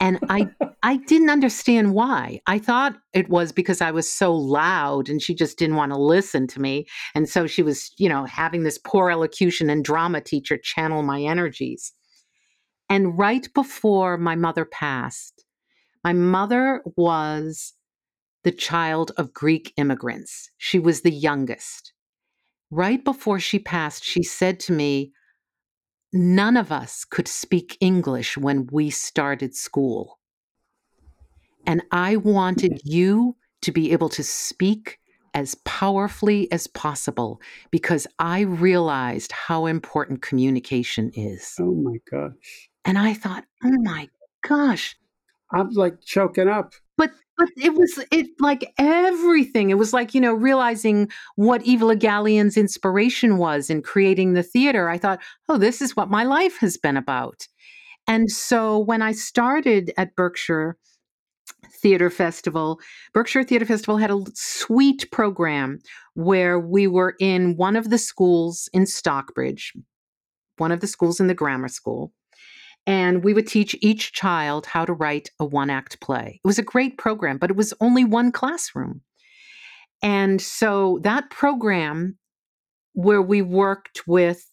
And 0.01 0.18
I 0.29 0.49
I 0.83 0.97
didn't 0.97 1.31
understand 1.31 1.95
why. 1.95 2.40
I 2.47 2.59
thought 2.59 2.97
it 3.12 3.29
was 3.29 3.53
because 3.53 3.81
I 3.81 3.92
was 3.92 4.11
so 4.11 4.35
loud 4.35 5.09
and 5.09 5.23
she 5.23 5.35
just 5.35 5.59
didn't 5.59 5.77
want 5.77 5.92
to 5.92 5.99
listen 5.99 6.49
to 6.49 6.61
me. 6.61 6.87
And 7.14 7.29
so 7.29 7.47
she 7.47 7.62
was, 7.62 7.92
you 7.99 8.09
know, 8.09 8.25
having 8.25 8.64
this 8.64 8.79
poor 8.79 9.11
elocution 9.11 9.71
and 9.71 9.85
drama 9.85 10.21
teacher 10.21 10.59
channel 10.59 11.05
my 11.05 11.23
energies. 11.23 11.92
And 12.88 13.16
right 13.16 13.49
before 13.55 14.18
my 14.18 14.35
mother 14.35 14.64
passed, 14.64 15.32
my 16.05 16.12
mother 16.12 16.83
was 16.97 17.75
the 18.45 18.53
child 18.53 19.12
of 19.17 19.33
Greek 19.33 19.73
immigrants. 19.77 20.51
She 20.59 20.79
was 20.79 21.03
the 21.03 21.12
youngest. 21.12 21.93
Right 22.71 23.05
before 23.05 23.38
she 23.38 23.59
passed, 23.59 24.05
she 24.05 24.23
said 24.23 24.59
to 24.61 24.73
me, 24.73 25.12
None 26.12 26.59
of 26.59 26.71
us 26.71 27.05
could 27.05 27.27
speak 27.27 27.79
English 27.81 28.37
when 28.37 28.69
we 28.71 28.91
started 28.91 29.55
school. 29.55 30.19
And 31.67 31.83
I 31.91 32.17
wanted 32.17 32.81
you 32.85 33.37
to 33.62 33.73
be 33.73 33.93
able 33.93 34.09
to 34.11 34.23
speak 34.23 34.99
as 35.35 35.55
powerfully 35.65 36.51
as 36.53 36.67
possible 36.67 37.41
because 37.71 38.07
I 38.19 38.41
realized 38.41 39.33
how 39.33 39.65
important 39.65 40.21
communication 40.21 41.11
is. 41.15 41.55
oh 41.59 41.75
my 41.75 41.97
gosh 42.11 42.69
And 42.85 42.99
I 42.99 43.15
thought, 43.15 43.45
oh 43.65 43.81
my 43.81 44.11
gosh, 44.47 44.97
i'm 45.53 45.71
like 45.71 46.01
choking 46.03 46.49
up. 46.49 46.75
But 46.97 47.11
but 47.38 47.49
it 47.57 47.75
was 47.75 47.99
it 48.11 48.27
like 48.41 48.73
everything. 48.79 49.71
It 49.71 49.79
was 49.79 49.93
like 49.93 50.15
you 50.15 50.21
know 50.21 50.35
realizing 50.35 51.11
what 51.37 51.62
eva 51.62 51.97
Gallienne's 51.97 52.57
inspiration 52.57 53.38
was 53.38 53.71
in 53.71 53.83
creating 53.83 54.35
the 54.35 54.43
theater. 54.43 54.88
I 54.88 54.99
thought 54.99 55.21
oh 55.49 55.59
this 55.59 55.81
is 55.83 55.97
what 55.97 56.11
my 56.11 56.25
life 56.25 56.59
has 56.59 56.77
been 56.77 56.97
about. 56.97 57.47
And 58.09 58.31
so 58.31 58.79
when 58.79 59.01
i 59.03 59.12
started 59.12 59.93
at 59.97 60.17
berkshire 60.17 60.77
theater 61.81 62.11
festival 62.11 62.81
berkshire 63.12 63.45
theater 63.45 63.65
festival 63.67 63.97
had 63.97 64.11
a 64.11 64.25
sweet 64.35 65.11
program 65.11 65.81
where 66.15 66.59
we 66.59 66.87
were 66.87 67.15
in 67.19 67.57
one 67.57 67.77
of 67.77 67.91
the 67.91 67.99
schools 67.99 68.69
in 68.73 68.87
stockbridge 68.87 69.73
one 70.59 70.71
of 70.71 70.81
the 70.81 70.87
schools 70.87 71.19
in 71.19 71.27
the 71.27 71.35
grammar 71.35 71.69
school 71.69 72.12
and 72.87 73.23
we 73.23 73.35
would 73.35 73.47
teach 73.47 73.77
each 73.81 74.12
child 74.12 74.66
how 74.66 74.85
to 74.85 74.92
write 74.92 75.31
a 75.38 75.45
one 75.45 75.71
act 75.71 76.01
play. 76.01 76.40
It 76.45 76.47
was 76.47 76.59
a 76.59 76.62
great 76.62 76.99
program, 76.99 77.38
but 77.38 77.51
it 77.51 77.57
was 77.57 77.75
only 77.81 78.05
one 78.05 78.33
classroom. 78.33 79.03
And 80.03 80.40
so 80.40 80.99
that 81.03 81.31
program, 81.31 82.18
where 82.95 83.23
we 83.23 83.40
worked 83.40 84.03
with 84.07 84.45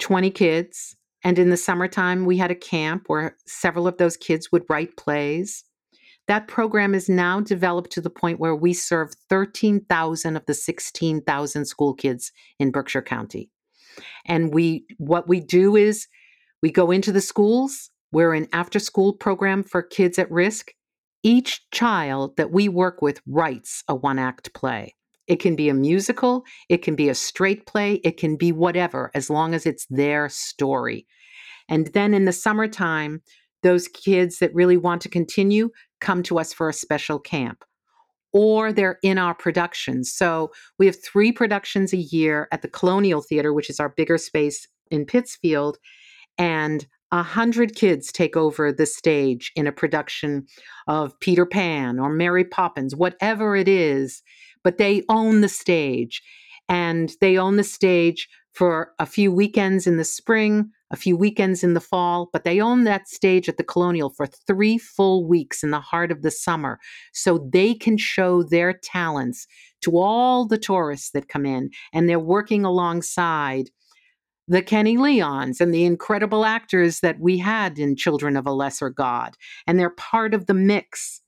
20 0.00 0.30
kids, 0.30 0.96
and 1.24 1.38
in 1.38 1.50
the 1.50 1.56
summertime, 1.56 2.24
we 2.24 2.36
had 2.36 2.50
a 2.50 2.54
camp 2.54 3.04
where 3.06 3.36
several 3.46 3.86
of 3.86 3.98
those 3.98 4.16
kids 4.16 4.52
would 4.52 4.64
write 4.68 4.96
plays. 4.96 5.64
That 6.28 6.46
program 6.46 6.94
is 6.94 7.08
now 7.08 7.40
developed 7.40 7.90
to 7.92 8.00
the 8.00 8.10
point 8.10 8.38
where 8.38 8.54
we 8.54 8.72
serve 8.72 9.12
13,000 9.28 10.36
of 10.36 10.46
the 10.46 10.54
16,000 10.54 11.64
school 11.64 11.94
kids 11.94 12.32
in 12.58 12.70
Berkshire 12.70 13.02
County. 13.02 13.50
And 14.26 14.54
we 14.54 14.86
what 14.98 15.28
we 15.28 15.40
do 15.40 15.76
is 15.76 16.06
we 16.62 16.70
go 16.70 16.90
into 16.90 17.12
the 17.12 17.20
schools. 17.20 17.90
We're 18.12 18.34
an 18.34 18.48
after 18.52 18.78
school 18.78 19.12
program 19.12 19.62
for 19.62 19.82
kids 19.82 20.18
at 20.18 20.30
risk. 20.30 20.72
Each 21.22 21.60
child 21.70 22.36
that 22.36 22.50
we 22.50 22.68
work 22.68 23.02
with 23.02 23.20
writes 23.26 23.84
a 23.88 23.94
one 23.94 24.18
act 24.18 24.52
play. 24.54 24.94
It 25.26 25.36
can 25.36 25.54
be 25.54 25.68
a 25.68 25.74
musical, 25.74 26.44
it 26.68 26.78
can 26.78 26.96
be 26.96 27.08
a 27.08 27.14
straight 27.14 27.64
play, 27.66 27.94
it 28.02 28.16
can 28.16 28.36
be 28.36 28.50
whatever, 28.50 29.12
as 29.14 29.30
long 29.30 29.54
as 29.54 29.64
it's 29.64 29.86
their 29.88 30.28
story. 30.28 31.06
And 31.68 31.86
then 31.88 32.14
in 32.14 32.24
the 32.24 32.32
summertime, 32.32 33.22
those 33.62 33.86
kids 33.86 34.38
that 34.38 34.54
really 34.54 34.76
want 34.76 35.02
to 35.02 35.08
continue 35.08 35.70
come 36.00 36.24
to 36.24 36.40
us 36.40 36.52
for 36.52 36.68
a 36.68 36.74
special 36.74 37.20
camp 37.20 37.64
or 38.32 38.72
they're 38.72 38.98
in 39.02 39.18
our 39.18 39.34
productions. 39.34 40.12
So 40.12 40.50
we 40.78 40.86
have 40.86 40.96
three 41.02 41.32
productions 41.32 41.92
a 41.92 41.98
year 41.98 42.48
at 42.52 42.62
the 42.62 42.68
Colonial 42.68 43.22
Theater, 43.22 43.52
which 43.52 43.70
is 43.70 43.80
our 43.80 43.88
bigger 43.88 44.18
space 44.18 44.66
in 44.90 45.04
Pittsfield, 45.04 45.78
and 46.40 46.86
a 47.12 47.22
hundred 47.22 47.74
kids 47.74 48.10
take 48.10 48.34
over 48.34 48.72
the 48.72 48.86
stage 48.86 49.52
in 49.54 49.66
a 49.66 49.72
production 49.72 50.46
of 50.88 51.18
Peter 51.20 51.44
Pan 51.44 51.98
or 51.98 52.08
Mary 52.08 52.44
Poppins, 52.44 52.96
whatever 52.96 53.54
it 53.54 53.68
is, 53.68 54.22
but 54.64 54.78
they 54.78 55.02
own 55.10 55.42
the 55.42 55.48
stage. 55.48 56.22
And 56.68 57.12
they 57.20 57.36
own 57.36 57.56
the 57.56 57.64
stage 57.64 58.28
for 58.54 58.92
a 58.98 59.06
few 59.06 59.30
weekends 59.30 59.86
in 59.86 59.96
the 59.96 60.04
spring, 60.04 60.70
a 60.90 60.96
few 60.96 61.16
weekends 61.16 61.62
in 61.62 61.74
the 61.74 61.80
fall, 61.80 62.30
but 62.32 62.44
they 62.44 62.60
own 62.60 62.84
that 62.84 63.08
stage 63.08 63.48
at 63.48 63.58
the 63.58 63.64
Colonial 63.64 64.10
for 64.10 64.26
three 64.26 64.78
full 64.78 65.26
weeks 65.26 65.62
in 65.62 65.70
the 65.70 65.80
heart 65.80 66.10
of 66.10 66.22
the 66.22 66.30
summer 66.30 66.78
so 67.12 67.46
they 67.52 67.74
can 67.74 67.98
show 67.98 68.42
their 68.42 68.72
talents 68.72 69.46
to 69.82 69.98
all 69.98 70.46
the 70.46 70.58
tourists 70.58 71.10
that 71.10 71.28
come 71.28 71.44
in. 71.44 71.70
And 71.92 72.08
they're 72.08 72.18
working 72.18 72.64
alongside 72.64 73.70
the 74.50 74.62
Kenny 74.62 74.96
Leons 74.96 75.60
and 75.60 75.72
the 75.72 75.84
incredible 75.84 76.44
actors 76.44 77.00
that 77.00 77.20
we 77.20 77.38
had 77.38 77.78
in 77.78 77.94
Children 77.94 78.36
of 78.36 78.48
a 78.48 78.52
Lesser 78.52 78.90
God. 78.90 79.36
And 79.64 79.78
they're 79.78 79.90
part 79.90 80.34
of 80.34 80.46
the 80.46 80.54
mix. 80.54 81.22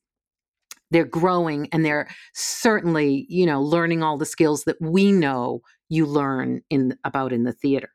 They're 0.90 1.04
growing 1.04 1.68
and 1.70 1.84
they're 1.84 2.08
certainly, 2.34 3.24
you 3.28 3.46
know, 3.46 3.62
learning 3.62 4.02
all 4.02 4.18
the 4.18 4.26
skills 4.26 4.64
that 4.64 4.76
we 4.80 5.12
know 5.12 5.60
you 5.88 6.04
learn 6.04 6.62
in 6.68 6.98
about 7.04 7.32
in 7.32 7.44
the 7.44 7.52
theater. 7.52 7.92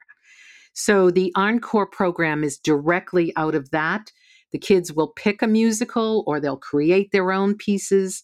So 0.72 1.12
the 1.12 1.34
Encore 1.36 1.88
program 1.88 2.46
is 2.46 2.58
directly 2.58 3.34
out 3.36 3.54
of 3.54 3.72
that. 3.72 4.14
The 4.54 4.60
kids 4.60 4.94
will 4.94 5.10
pick 5.10 5.42
a 5.42 5.48
musical 5.48 6.24
or 6.26 6.40
they'll 6.40 6.56
create 6.56 7.12
their 7.12 7.34
own 7.34 7.56
pieces 7.56 8.24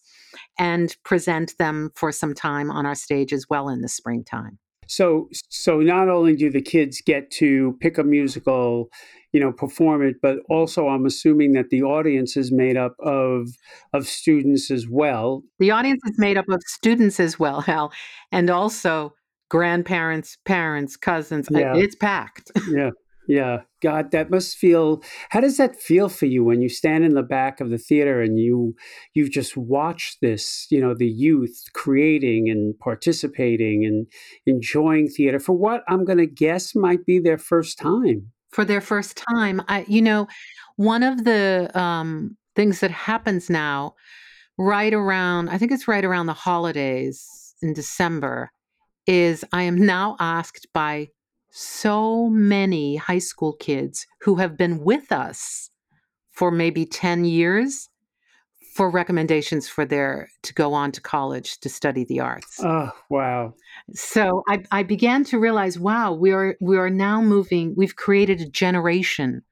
and 0.58 0.96
present 1.04 1.58
them 1.60 1.92
for 1.96 2.14
some 2.14 2.34
time 2.34 2.72
on 2.72 2.86
our 2.86 2.96
stage 2.96 3.34
as 3.34 3.48
well 3.50 3.68
in 3.68 3.82
the 3.82 3.90
springtime. 3.90 4.58
So, 4.88 5.30
so 5.50 5.80
not 5.80 6.10
only 6.10 6.36
do 6.36 6.50
the 6.50 6.62
kids 6.62 7.02
get 7.02 7.32
to 7.32 7.78
pick 7.80 7.98
a 7.98 8.04
musical, 8.04 8.90
you 9.32 9.40
know, 9.40 9.52
perform 9.52 10.04
it, 10.04 10.16
but 10.22 10.38
also 10.50 10.88
I'm 10.88 11.06
assuming 11.06 11.54
that 11.54 11.70
the 11.70 11.84
audience 11.84 12.38
is 12.38 12.52
made 12.52 12.78
up 12.78 12.96
of 13.00 13.50
of 13.94 14.08
students 14.08 14.70
as 14.70 14.88
well. 14.88 15.44
The 15.60 15.72
audience 15.72 16.02
is 16.06 16.20
made 16.20 16.38
up 16.38 16.48
of 16.50 16.62
students 16.66 17.20
as 17.20 17.40
well, 17.40 17.62
Hal, 17.62 17.92
and 18.32 18.50
also 18.50 19.14
grandparents, 19.50 20.38
parents, 20.46 20.98
cousins. 20.98 21.48
Yeah. 21.52 21.76
It's 21.76 21.96
packed. 21.96 22.52
Yeah, 22.70 22.92
yeah. 23.28 23.62
God, 23.82 24.12
that 24.12 24.30
must 24.30 24.58
feel. 24.58 25.02
How 25.30 25.42
does 25.42 25.58
that 25.58 25.76
feel 25.76 26.10
for 26.10 26.26
you 26.26 26.44
when 26.44 26.62
you 26.62 26.70
stand 26.70 27.04
in 27.04 27.14
the 27.14 27.24
back 27.24 27.60
of 27.60 27.70
the 27.70 27.78
theater 27.78 28.22
and 28.22 28.40
you 28.40 28.76
you've 29.14 29.32
just 29.32 29.58
watch 29.58 30.18
this? 30.22 30.68
You 30.70 30.82
know, 30.82 30.94
the 30.94 31.08
youth 31.08 31.64
creating 31.74 32.50
and 32.50 32.78
participating 32.80 33.86
and 33.86 34.08
enjoying 34.46 35.08
theater 35.10 35.40
for 35.40 35.54
what 35.54 35.84
I'm 35.88 36.06
going 36.06 36.18
to 36.20 36.28
guess 36.28 36.76
might 36.76 37.06
be 37.06 37.20
their 37.20 37.38
first 37.38 37.78
time. 37.78 38.32
for 38.54 38.64
their 38.64 38.82
first 38.82 39.22
time. 39.36 39.62
I, 39.68 39.86
you 39.88 40.02
know, 40.02 40.28
one 40.76 41.04
of 41.04 41.24
the 41.24 41.70
um, 41.74 42.38
things 42.56 42.80
that 42.80 42.92
happens 42.92 43.50
now, 43.50 43.96
right 44.58 44.94
around, 44.94 45.50
I 45.50 45.58
think 45.58 45.72
it's 45.72 45.88
right 45.88 46.06
around 46.06 46.28
the 46.28 46.34
holidays 46.34 47.28
in 47.62 47.74
December, 47.74 48.52
is 49.08 49.44
I 49.52 49.64
am 49.64 49.76
now 49.76 50.16
asked 50.20 50.68
by 50.74 51.10
so 51.56 52.30
many 52.30 52.96
high 52.96 53.20
school 53.20 53.54
kids 53.54 54.08
who 54.22 54.36
have 54.36 54.58
been 54.58 54.84
with 54.84 55.12
us 55.12 55.70
for 56.32 56.50
maybe 56.50 56.84
10 56.84 57.26
years 57.26 57.90
for 58.74 58.90
recommendations 58.90 59.70
for 59.70 59.86
their 59.86 60.30
to 60.42 60.52
go 60.52 60.74
on 60.74 60.92
to 60.92 61.00
college 61.00 61.60
to 61.60 61.70
study 61.70 62.06
the 62.06 62.20
arts. 62.20 62.60
Oh, 62.60 62.92
wow. 63.10 63.54
So 63.94 64.42
I, 64.50 64.64
I 64.72 64.82
began 64.82 65.24
to 65.26 65.40
realize, 65.40 65.78
wow, 65.78 66.12
we 66.12 66.32
are 66.32 66.56
we 66.60 66.76
are 66.78 66.90
now 66.90 67.22
moving. 67.22 67.76
We've 67.78 67.96
created 67.96 68.42
a 68.42 68.50
generation 68.50 69.44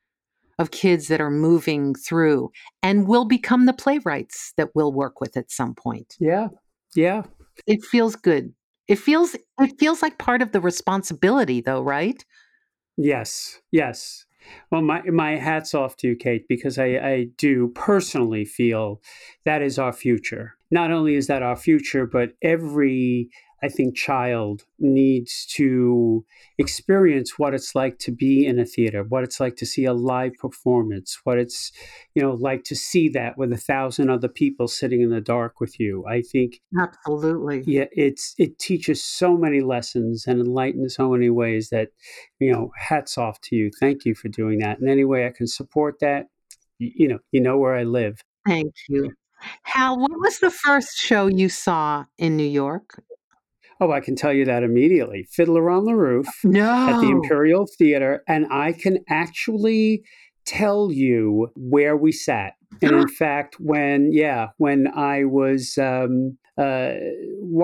of 0.57 0.71
kids 0.71 1.07
that 1.07 1.21
are 1.21 1.29
moving 1.29 1.93
through 1.93 2.51
and 2.81 3.07
will 3.07 3.25
become 3.25 3.67
the 3.67 3.73
playwrights 3.73 4.53
that 4.57 4.69
we'll 4.73 4.91
work 4.91 5.21
with 5.21 5.37
at 5.37 5.51
some 5.51 5.75
point. 5.75 6.15
Yeah. 6.19 6.47
Yeah. 6.95 7.23
It 7.67 7.85
feels 7.85 8.15
good. 8.15 8.53
It 8.91 8.99
feels 8.99 9.35
it 9.35 9.79
feels 9.79 10.01
like 10.01 10.17
part 10.17 10.41
of 10.41 10.51
the 10.51 10.59
responsibility 10.59 11.61
though, 11.61 11.81
right? 11.81 12.25
Yes. 12.97 13.61
Yes. 13.71 14.25
Well, 14.69 14.81
my 14.81 15.01
my 15.03 15.37
hats 15.37 15.73
off 15.73 15.95
to 15.97 16.09
you, 16.09 16.15
Kate, 16.17 16.45
because 16.49 16.77
I, 16.77 16.97
I 16.97 17.27
do 17.37 17.69
personally 17.69 18.43
feel 18.43 19.01
that 19.45 19.61
is 19.61 19.79
our 19.79 19.93
future. 19.93 20.55
Not 20.71 20.91
only 20.91 21.15
is 21.15 21.27
that 21.27 21.41
our 21.41 21.55
future, 21.55 22.05
but 22.05 22.31
every 22.41 23.29
I 23.63 23.69
think 23.69 23.95
child 23.95 24.63
needs 24.79 25.45
to 25.51 26.25
experience 26.57 27.37
what 27.37 27.53
it's 27.53 27.75
like 27.75 27.99
to 27.99 28.11
be 28.11 28.45
in 28.45 28.59
a 28.59 28.65
theater, 28.65 29.03
what 29.03 29.23
it's 29.23 29.39
like 29.39 29.55
to 29.57 29.65
see 29.65 29.85
a 29.85 29.93
live 29.93 30.33
performance, 30.35 31.19
what 31.23 31.37
it's 31.37 31.71
you 32.15 32.21
know 32.21 32.33
like 32.33 32.63
to 32.65 32.75
see 32.75 33.07
that 33.09 33.37
with 33.37 33.53
a 33.53 33.57
thousand 33.57 34.09
other 34.09 34.27
people 34.27 34.67
sitting 34.67 35.01
in 35.01 35.09
the 35.09 35.21
dark 35.21 35.59
with 35.59 35.79
you. 35.79 36.05
I 36.07 36.21
think 36.21 36.59
Absolutely. 36.79 37.63
yeah, 37.67 37.85
it's 37.91 38.33
it 38.37 38.57
teaches 38.57 39.03
so 39.03 39.37
many 39.37 39.61
lessons 39.61 40.25
and 40.27 40.39
enlightens 40.39 40.95
so 40.95 41.09
many 41.09 41.29
ways 41.29 41.69
that 41.69 41.89
you 42.39 42.51
know 42.51 42.71
hats 42.77 43.17
off 43.17 43.39
to 43.41 43.55
you. 43.55 43.69
Thank 43.79 44.05
you 44.05 44.15
for 44.15 44.27
doing 44.27 44.59
that. 44.59 44.79
In 44.79 44.89
any 44.89 45.05
way 45.05 45.27
I 45.27 45.31
can 45.31 45.47
support 45.47 45.99
that, 46.01 46.27
you, 46.79 46.91
you 46.95 47.07
know, 47.07 47.19
you 47.31 47.41
know 47.41 47.57
where 47.57 47.75
I 47.75 47.83
live. 47.83 48.21
Thank 48.47 48.73
you. 48.89 49.11
Hal, 49.63 49.99
what 49.99 50.19
was 50.19 50.39
the 50.39 50.51
first 50.51 50.97
show 50.97 51.27
you 51.27 51.49
saw 51.49 52.05
in 52.17 52.37
New 52.37 52.47
York? 52.47 53.01
Oh, 53.81 53.91
I 53.91 53.99
can 53.99 54.15
tell 54.15 54.31
you 54.31 54.45
that 54.45 54.61
immediately. 54.61 55.27
Fiddler 55.31 55.71
on 55.71 55.85
the 55.85 55.95
Roof 55.95 56.27
at 56.45 57.01
the 57.01 57.09
Imperial 57.09 57.65
Theater, 57.79 58.23
and 58.27 58.45
I 58.51 58.73
can 58.73 58.99
actually 59.09 60.03
tell 60.45 60.91
you 60.91 61.49
where 61.55 61.97
we 61.97 62.11
sat. 62.11 62.53
And 62.83 62.91
in 62.91 63.07
fact, 63.19 63.55
when 63.59 64.11
yeah, 64.13 64.49
when 64.57 64.87
I 64.95 65.23
was 65.23 65.79
um, 65.79 66.37
uh, 66.59 66.93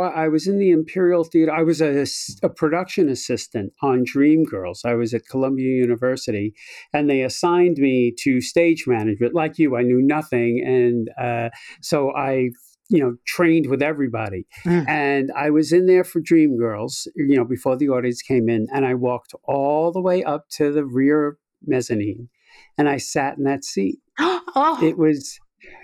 I 0.02 0.28
was 0.28 0.48
in 0.48 0.58
the 0.58 0.72
Imperial 0.72 1.24
Theater, 1.24 1.54
I 1.54 1.62
was 1.62 1.82
a 1.82 2.50
production 2.50 3.10
assistant 3.10 3.74
on 3.84 4.04
Dreamgirls. 4.04 4.86
I 4.86 4.96
was 4.96 5.14
at 5.14 5.28
Columbia 5.30 5.70
University, 5.70 6.56
and 6.94 7.08
they 7.08 7.22
assigned 7.22 7.78
me 7.78 8.12
to 8.24 8.42
stage 8.42 8.86
management. 8.88 9.36
Like 9.36 9.60
you, 9.60 9.78
I 9.78 9.84
knew 9.84 10.02
nothing, 10.02 10.64
and 10.66 11.10
uh, 11.22 11.50
so 11.82 12.12
I 12.16 12.50
you 12.90 13.00
know 13.00 13.16
trained 13.26 13.68
with 13.70 13.82
everybody 13.82 14.46
Mm. 14.66 14.88
and 14.88 15.32
I 15.36 15.50
was 15.50 15.72
in 15.74 15.86
there 15.88 16.04
for 16.04 16.22
Dreamgirls, 16.22 17.08
you 17.16 17.36
know, 17.36 17.46
before 17.46 17.76
the 17.78 17.90
audience 17.90 18.22
came 18.22 18.50
in, 18.50 18.68
and 18.74 18.86
I 18.86 18.94
walked 18.94 19.34
all 19.44 19.92
the 19.92 20.02
way 20.02 20.24
up 20.24 20.48
to 20.52 20.72
the 20.72 20.86
rear 20.86 21.38
mezzanine, 21.66 22.30
and 22.78 22.88
I 22.90 22.98
sat 22.98 23.38
in 23.38 23.44
that 23.46 23.64
seat. 23.66 24.00
oh, 24.20 24.80
It 24.82 24.98
was, 24.98 25.40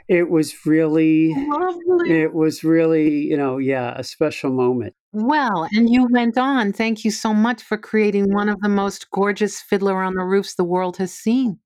it 0.07 0.29
was 0.29 0.53
really, 0.65 1.33
lovely. 1.35 2.21
it 2.21 2.33
was 2.33 2.63
really, 2.63 3.09
you 3.09 3.37
know, 3.37 3.57
yeah, 3.57 3.93
a 3.97 4.03
special 4.03 4.51
moment. 4.51 4.93
Well, 5.11 5.67
and 5.71 5.89
you 5.89 6.07
went 6.11 6.37
on. 6.37 6.73
Thank 6.73 7.03
you 7.05 7.11
so 7.11 7.33
much 7.33 7.61
for 7.61 7.77
creating 7.77 8.33
one 8.33 8.49
of 8.49 8.59
the 8.61 8.69
most 8.69 9.11
gorgeous 9.11 9.61
Fiddler 9.61 10.01
on 10.01 10.15
the 10.15 10.23
Roofs 10.23 10.55
the 10.55 10.63
world 10.63 10.97
has 10.97 11.13
seen. 11.13 11.59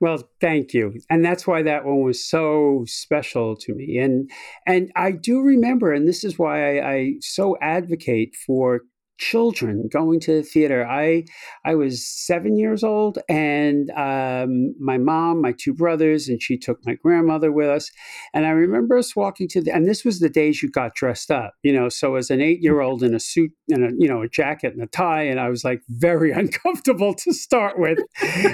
Well, 0.00 0.28
thank 0.40 0.74
you, 0.74 0.94
and 1.10 1.24
that's 1.24 1.46
why 1.46 1.62
that 1.62 1.84
one 1.84 2.02
was 2.02 2.24
so 2.24 2.84
special 2.86 3.56
to 3.56 3.74
me. 3.74 3.98
And 3.98 4.30
and 4.66 4.90
I 4.96 5.12
do 5.12 5.40
remember, 5.40 5.92
and 5.92 6.08
this 6.08 6.24
is 6.24 6.38
why 6.38 6.78
I, 6.80 6.92
I 6.92 7.12
so 7.20 7.56
advocate 7.60 8.34
for 8.46 8.82
children 9.22 9.88
going 9.92 10.18
to 10.20 10.34
the 10.36 10.42
theater. 10.42 10.86
I 10.86 11.24
I 11.64 11.74
was 11.76 12.06
seven 12.06 12.56
years 12.56 12.82
old, 12.82 13.18
and 13.28 13.90
um, 13.90 14.74
my 14.80 14.98
mom, 14.98 15.40
my 15.40 15.52
two 15.52 15.72
brothers, 15.72 16.28
and 16.28 16.42
she 16.42 16.58
took 16.58 16.84
my 16.84 16.94
grandmother 16.94 17.52
with 17.52 17.68
us. 17.68 17.90
And 18.34 18.44
I 18.46 18.50
remember 18.50 18.98
us 18.98 19.14
walking 19.14 19.48
to 19.48 19.60
the, 19.62 19.72
and 19.72 19.86
this 19.86 20.04
was 20.04 20.18
the 20.18 20.28
days 20.28 20.62
you 20.62 20.70
got 20.70 20.94
dressed 20.94 21.30
up, 21.30 21.54
you 21.62 21.72
know. 21.72 21.88
So 21.88 22.16
as 22.16 22.30
an 22.30 22.40
eight-year-old 22.40 23.02
in 23.02 23.14
a 23.14 23.20
suit 23.20 23.52
and 23.68 23.84
a 23.84 23.90
you 23.96 24.08
know 24.08 24.22
a 24.22 24.28
jacket 24.28 24.74
and 24.74 24.82
a 24.82 24.88
tie, 24.88 25.22
and 25.22 25.38
I 25.38 25.48
was 25.48 25.64
like 25.64 25.82
very 25.88 26.32
uncomfortable 26.42 27.14
to 27.14 27.32
start 27.32 27.78
with. 27.78 27.98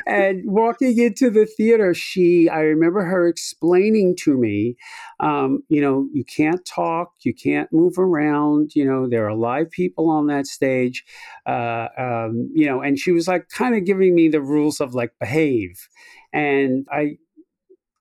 and 0.06 0.42
walking 0.44 0.98
into 0.98 1.30
the 1.30 1.46
theater, 1.46 1.94
she, 1.94 2.48
I 2.48 2.60
remember 2.60 3.04
her 3.04 3.26
explaining 3.26 4.16
to 4.20 4.36
me, 4.36 4.76
um, 5.20 5.62
you 5.68 5.80
know, 5.80 6.08
you 6.12 6.24
can't 6.24 6.64
talk, 6.64 7.12
you 7.22 7.34
can't 7.34 7.72
move 7.72 7.98
around, 7.98 8.72
you 8.74 8.84
know, 8.84 9.08
there 9.08 9.28
are 9.28 9.34
live 9.34 9.70
people 9.70 10.10
on 10.10 10.26
that 10.26 10.46
stage, 10.58 11.04
uh, 11.46 11.88
um, 11.96 12.50
you 12.52 12.66
know, 12.66 12.80
and 12.80 12.98
she 12.98 13.12
was 13.12 13.28
like 13.28 13.48
kind 13.48 13.76
of 13.76 13.84
giving 13.84 14.14
me 14.14 14.28
the 14.28 14.40
rules 14.40 14.80
of 14.80 14.94
like 14.94 15.12
behave. 15.20 15.88
And 16.32 16.86
I 16.92 17.18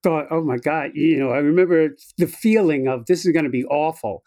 thought, 0.04 0.28
oh 0.32 0.44
my 0.44 0.58
God, 0.58 0.92
you 0.96 1.18
know, 1.18 1.32
I 1.32 1.38
remember 1.38 1.90
the 2.18 2.28
feeling 2.28 2.88
of 2.88 3.06
this 3.06 3.26
is 3.26 3.32
going 3.32 3.46
to 3.46 3.52
be 3.52 3.66
awful. 3.66 4.24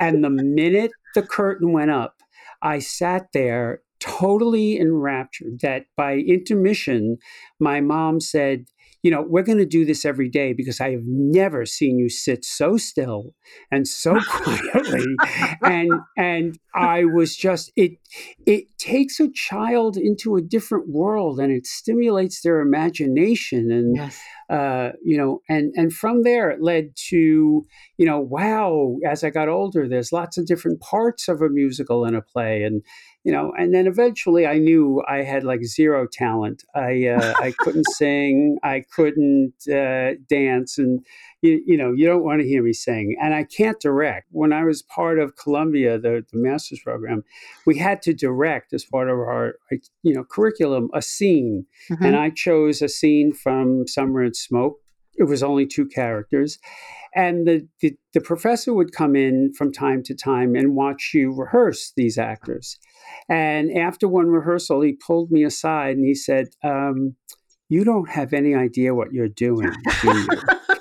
And 0.00 0.24
the 0.24 0.30
minute 0.30 0.92
the 1.14 1.22
curtain 1.22 1.72
went 1.72 1.90
up, 1.90 2.16
I 2.62 2.78
sat 2.78 3.28
there 3.32 3.82
totally 4.00 4.78
enraptured 4.78 5.60
that 5.60 5.86
by 5.96 6.16
intermission, 6.16 7.18
my 7.58 7.80
mom 7.80 8.20
said, 8.20 8.66
you 9.04 9.10
know, 9.10 9.22
we're 9.22 9.42
going 9.42 9.58
to 9.58 9.66
do 9.66 9.84
this 9.84 10.06
every 10.06 10.30
day 10.30 10.54
because 10.54 10.80
I 10.80 10.90
have 10.92 11.02
never 11.04 11.66
seen 11.66 11.98
you 11.98 12.08
sit 12.08 12.42
so 12.42 12.78
still 12.78 13.34
and 13.70 13.86
so 13.86 14.18
quietly. 14.30 15.04
and 15.62 15.92
and 16.16 16.58
I 16.74 17.04
was 17.04 17.36
just 17.36 17.70
it 17.76 17.92
it 18.46 18.64
takes 18.78 19.20
a 19.20 19.30
child 19.30 19.98
into 19.98 20.36
a 20.36 20.40
different 20.42 20.88
world 20.88 21.38
and 21.38 21.52
it 21.52 21.66
stimulates 21.66 22.40
their 22.40 22.60
imagination 22.60 23.70
and 23.70 23.94
Yes. 23.94 24.18
Uh, 24.50 24.90
you 25.02 25.16
know, 25.16 25.40
and 25.48 25.72
and 25.76 25.92
from 25.92 26.22
there 26.22 26.50
it 26.50 26.62
led 26.62 26.94
to, 27.08 27.64
you 27.96 28.06
know, 28.06 28.20
wow. 28.20 28.96
As 29.08 29.24
I 29.24 29.30
got 29.30 29.48
older, 29.48 29.88
there's 29.88 30.12
lots 30.12 30.36
of 30.36 30.46
different 30.46 30.80
parts 30.80 31.28
of 31.28 31.40
a 31.40 31.48
musical 31.48 32.04
and 32.04 32.16
a 32.16 32.22
play, 32.22 32.62
and 32.62 32.82
you 33.24 33.32
know, 33.32 33.52
and 33.56 33.74
then 33.74 33.86
eventually 33.86 34.46
I 34.46 34.58
knew 34.58 35.02
I 35.08 35.22
had 35.22 35.44
like 35.44 35.64
zero 35.64 36.06
talent. 36.10 36.62
I 36.74 37.06
uh, 37.06 37.34
I 37.38 37.54
couldn't 37.58 37.88
sing, 37.96 38.58
I 38.62 38.84
couldn't 38.94 39.54
uh, 39.68 40.14
dance, 40.28 40.78
and 40.78 41.04
you, 41.44 41.62
you 41.66 41.76
know, 41.76 41.92
you 41.92 42.06
don't 42.06 42.24
want 42.24 42.40
to 42.40 42.46
hear 42.48 42.62
me 42.62 42.72
sing, 42.72 43.16
and 43.22 43.34
I 43.34 43.44
can't 43.44 43.78
direct. 43.80 44.28
When 44.32 44.52
I 44.52 44.64
was 44.64 44.80
part 44.82 45.18
of 45.18 45.36
Columbia, 45.36 45.98
the 45.98 46.24
the 46.32 46.38
master's 46.38 46.80
program, 46.80 47.22
we 47.66 47.76
had 47.78 48.00
to 48.02 48.14
direct 48.14 48.72
as 48.72 48.84
part 48.84 49.08
of 49.10 49.18
our 49.18 49.54
you 50.02 50.14
know 50.14 50.24
curriculum 50.24 50.88
a 50.94 51.02
scene 51.02 51.66
Mhm. 51.90 52.06
and 52.06 52.16
I 52.16 52.30
chose 52.30 52.80
a 52.82 52.88
scene 52.88 53.32
from 53.32 53.86
Summer 53.86 54.22
and 54.22 54.34
Smoke. 54.34 54.80
It 55.16 55.24
was 55.24 55.42
only 55.42 55.66
two 55.66 55.86
characters, 55.86 56.58
and 57.14 57.46
the, 57.46 57.68
the 57.80 57.94
the 58.14 58.20
professor 58.20 58.72
would 58.74 58.92
come 58.92 59.14
in 59.14 59.52
from 59.58 59.70
time 59.70 60.02
to 60.04 60.14
time 60.14 60.54
and 60.56 60.74
watch 60.74 61.10
you 61.14 61.32
rehearse 61.32 61.92
these 61.96 62.16
actors. 62.18 62.78
And 63.28 63.70
after 63.88 64.08
one 64.08 64.28
rehearsal, 64.38 64.80
he 64.80 64.92
pulled 65.06 65.30
me 65.30 65.44
aside 65.44 65.96
and 65.96 66.06
he 66.06 66.14
said, 66.14 66.46
um, 66.64 67.14
"You 67.68 67.84
don't 67.84 68.08
have 68.10 68.32
any 68.32 68.54
idea 68.54 68.94
what 68.94 69.12
you're 69.12 69.28
doing, 69.46 69.70
do 70.02 70.08
you?" 70.18 70.28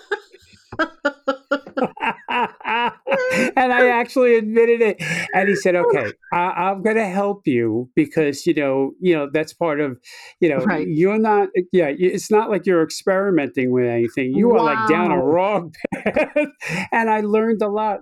and 3.57 3.73
I 3.73 3.89
actually 3.89 4.35
admitted 4.35 4.81
it. 4.81 4.97
And 5.33 5.49
he 5.49 5.55
said, 5.55 5.75
"Okay, 5.75 6.11
I, 6.31 6.37
I'm 6.37 6.81
going 6.81 6.95
to 6.95 7.05
help 7.05 7.47
you 7.47 7.89
because 7.95 8.45
you 8.45 8.53
know, 8.53 8.91
you 8.99 9.15
know, 9.15 9.29
that's 9.31 9.53
part 9.53 9.79
of, 9.79 9.97
you 10.39 10.49
know, 10.49 10.57
Right. 10.57 10.87
you're 10.87 11.19
not. 11.19 11.49
Yeah, 11.71 11.91
it's 11.97 12.29
not 12.31 12.49
like 12.49 12.65
you're 12.65 12.83
experimenting 12.83 13.71
with 13.71 13.85
anything. 13.85 14.33
You 14.33 14.51
are 14.51 14.63
like 14.63 14.87
down 14.89 15.11
a 15.11 15.21
wrong 15.23 15.73
path." 15.93 16.35
and 16.91 17.09
I 17.09 17.21
learned 17.21 17.61
a 17.61 17.69
lot. 17.69 18.01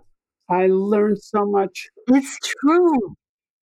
I 0.50 0.68
learned 0.68 1.22
so 1.22 1.46
much. 1.46 1.88
It's 2.08 2.38
true. 2.60 3.16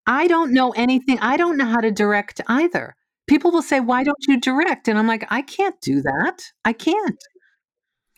I 0.07 0.27
don't 0.27 0.53
know 0.53 0.71
anything. 0.71 1.19
I 1.21 1.37
don't 1.37 1.59
know 1.59 1.66
how 1.66 1.81
to 1.81 1.91
direct 1.91 2.41
either. 2.49 2.97
People 3.29 3.51
will 3.51 3.62
say, 3.62 3.79
Why 3.79 4.05
don't 4.05 4.16
you 4.27 4.41
direct? 4.41 4.89
And 4.89 4.99
I'm 4.99 5.07
like, 5.07 5.27
I 5.29 5.43
can't 5.43 5.79
do 5.83 6.01
that. 6.01 6.39
I 6.64 6.73
can't. 6.73 7.23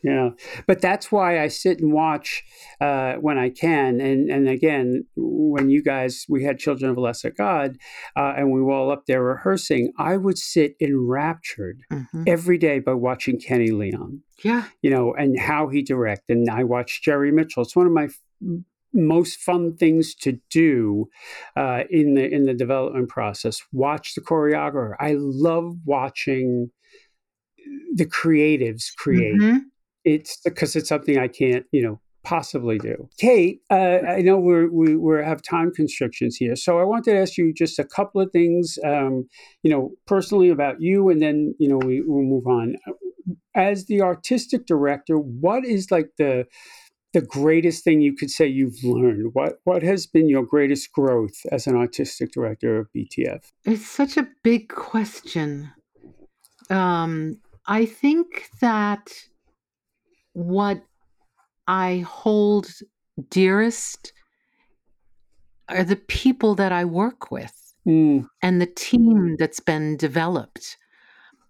Yeah, 0.02 0.30
but 0.66 0.80
that's 0.80 1.12
why 1.12 1.40
I 1.42 1.48
sit 1.48 1.80
and 1.80 1.92
watch 1.92 2.42
uh, 2.80 3.14
when 3.16 3.36
I 3.38 3.50
can. 3.50 4.00
And 4.00 4.30
and 4.30 4.48
again, 4.48 5.04
when 5.16 5.68
you 5.68 5.82
guys 5.82 6.24
we 6.28 6.42
had 6.44 6.58
Children 6.58 6.90
of 6.90 6.96
a 6.96 7.00
Lesser 7.00 7.30
God, 7.30 7.76
uh, 8.16 8.32
and 8.36 8.50
we 8.50 8.62
were 8.62 8.72
all 8.72 8.90
up 8.90 9.04
there 9.06 9.22
rehearsing, 9.22 9.92
I 9.98 10.16
would 10.16 10.38
sit 10.38 10.74
enraptured 10.80 11.82
Mhm. 11.92 12.24
every 12.26 12.56
day 12.56 12.78
by 12.78 12.94
watching 12.94 13.38
Kenny 13.38 13.70
Leon. 13.70 14.22
Yeah. 14.42 14.64
You 14.80 14.90
know, 14.90 15.12
and 15.12 15.38
how 15.38 15.68
he 15.68 15.82
direct. 15.82 16.30
And 16.30 16.48
I 16.48 16.64
watched 16.64 17.04
Jerry 17.04 17.30
Mitchell. 17.30 17.62
It's 17.62 17.76
one 17.76 17.86
of 17.86 17.92
my 17.92 18.04
f- 18.04 18.20
most 18.94 19.38
fun 19.40 19.76
things 19.76 20.14
to 20.16 20.40
do 20.50 21.08
uh, 21.56 21.84
in 21.90 22.14
the 22.14 22.26
in 22.26 22.46
the 22.46 22.54
development 22.54 23.08
process. 23.10 23.62
Watch 23.70 24.14
the 24.14 24.22
choreographer. 24.22 24.94
I 24.98 25.14
love 25.18 25.76
watching 25.84 26.70
the 27.94 28.06
creatives 28.06 28.84
create 28.96 29.38
Mhm. 29.40 29.60
It's 30.04 30.38
because 30.44 30.76
it's 30.76 30.88
something 30.88 31.18
I 31.18 31.28
can't, 31.28 31.66
you 31.72 31.82
know, 31.82 32.00
possibly 32.22 32.78
do. 32.78 33.08
Kate, 33.18 33.60
uh, 33.70 33.98
I 34.06 34.20
know 34.20 34.38
we're, 34.38 34.70
we 34.70 34.96
we 34.96 35.22
have 35.22 35.42
time 35.42 35.72
constrictions 35.74 36.36
here, 36.36 36.56
so 36.56 36.78
I 36.78 36.84
wanted 36.84 37.12
to 37.12 37.18
ask 37.18 37.36
you 37.36 37.52
just 37.52 37.78
a 37.78 37.84
couple 37.84 38.20
of 38.20 38.30
things, 38.32 38.78
um, 38.84 39.28
you 39.62 39.70
know, 39.70 39.92
personally 40.06 40.50
about 40.50 40.80
you, 40.80 41.08
and 41.08 41.22
then 41.22 41.54
you 41.58 41.68
know 41.68 41.78
we 41.78 42.02
will 42.02 42.22
move 42.22 42.46
on. 42.46 42.76
As 43.54 43.86
the 43.86 44.02
artistic 44.02 44.66
director, 44.66 45.16
what 45.16 45.64
is 45.64 45.90
like 45.90 46.10
the 46.18 46.46
the 47.12 47.20
greatest 47.20 47.82
thing 47.82 48.00
you 48.00 48.14
could 48.14 48.30
say 48.30 48.46
you've 48.46 48.82
learned? 48.84 49.30
What 49.32 49.60
what 49.64 49.82
has 49.82 50.06
been 50.06 50.28
your 50.28 50.44
greatest 50.44 50.92
growth 50.92 51.34
as 51.50 51.66
an 51.66 51.76
artistic 51.76 52.32
director 52.32 52.78
of 52.78 52.88
BTF? 52.96 53.40
It's 53.64 53.86
such 53.86 54.16
a 54.16 54.28
big 54.42 54.68
question. 54.68 55.72
Um, 56.68 57.38
I 57.66 57.84
think 57.84 58.48
that 58.60 59.12
what 60.46 60.82
I 61.66 62.04
hold 62.06 62.68
dearest 63.30 64.12
are 65.68 65.84
the 65.84 65.96
people 65.96 66.54
that 66.56 66.72
I 66.72 66.84
work 66.84 67.30
with 67.30 67.54
Mm, 67.86 68.28
and 68.42 68.60
the 68.60 68.66
team 68.66 69.36
that's 69.38 69.60
been 69.60 69.96
developed. 69.96 70.76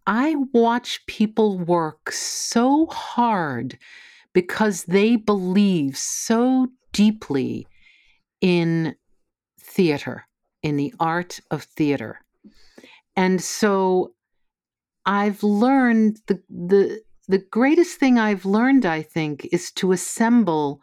I 0.07 0.36
watch 0.53 1.05
people 1.07 1.59
work 1.59 2.12
so 2.12 2.86
hard 2.86 3.78
because 4.32 4.84
they 4.84 5.16
believe 5.16 5.97
so 5.97 6.68
deeply 6.93 7.66
in 8.41 8.95
theater, 9.61 10.26
in 10.62 10.76
the 10.76 10.95
art 11.01 11.41
of 11.51 11.64
theater. 11.64 12.20
And 13.16 13.43
so 13.43 14.14
I've 15.05 15.43
learned 15.43 16.20
the 16.28 16.41
the 16.49 17.03
the 17.30 17.38
greatest 17.50 17.98
thing 17.98 18.18
I've 18.18 18.44
learned, 18.44 18.84
I 18.84 19.02
think, 19.02 19.48
is 19.52 19.70
to 19.72 19.92
assemble, 19.92 20.80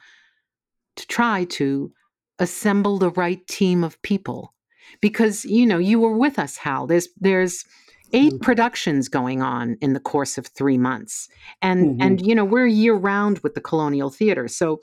to 0.95 1.05
try 1.07 1.43
to 1.45 1.91
assemble 2.39 2.97
the 2.97 3.09
right 3.11 3.45
team 3.47 3.83
of 3.83 4.01
people. 4.01 4.53
Because, 5.01 5.43
you 5.43 5.65
know, 5.65 5.77
you 5.77 5.99
were 5.99 6.17
with 6.17 6.39
us, 6.39 6.55
Hal. 6.57 6.87
There's 6.87 7.09
there's 7.19 7.65
eight 8.13 8.33
Mm. 8.33 8.41
productions 8.41 9.09
going 9.09 9.41
on 9.41 9.75
in 9.81 9.91
the 9.91 9.99
course 9.99 10.37
of 10.37 10.47
three 10.47 10.77
months. 10.77 11.27
And 11.61 11.89
Mhm. 11.89 11.97
and 11.99 12.25
you 12.25 12.33
know, 12.33 12.45
we're 12.45 12.65
year 12.67 12.95
round 12.95 13.39
with 13.39 13.53
the 13.53 13.61
Colonial 13.61 14.09
Theater. 14.09 14.47
So 14.47 14.79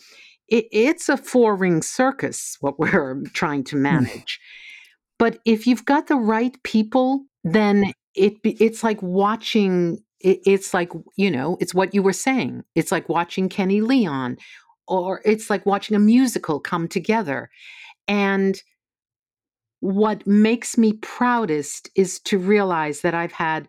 it, 0.49 0.67
it's 0.71 1.09
a 1.09 1.17
four 1.17 1.57
ring 1.57 1.81
circus 1.81 2.59
what 2.61 2.79
we're 2.79 3.23
trying 3.33 3.65
to 3.65 3.77
manage. 3.77 4.39
but 5.19 5.39
if 5.47 5.67
you've 5.67 5.87
got 5.87 6.09
the 6.09 6.17
right 6.17 6.63
people, 6.65 7.25
then 7.45 7.93
it 8.15 8.35
it's 8.45 8.85
like 8.85 9.01
watching 9.03 10.04
it, 10.25 10.41
it's 10.45 10.75
like 10.75 10.91
you 11.17 11.31
know 11.31 11.57
it's 11.61 11.75
what 11.75 11.95
you 11.95 12.03
were 12.03 12.13
saying. 12.13 12.65
It's 12.75 12.91
like 12.91 13.09
watching 13.09 13.49
kenny 13.49 13.81
leon 13.81 14.39
or 14.89 15.23
it's 15.25 15.49
like 15.49 15.65
watching 15.65 15.97
a 15.97 16.01
musical 16.01 16.61
come 16.61 16.89
together. 16.89 17.51
And 18.09 18.61
what 19.85 20.27
makes 20.27 20.79
me 20.79 20.95
proudest 20.95 21.91
is 21.95 22.19
to 22.19 22.39
realize 22.39 23.03
that 23.03 23.13
i've 23.13 23.33
had 23.33 23.69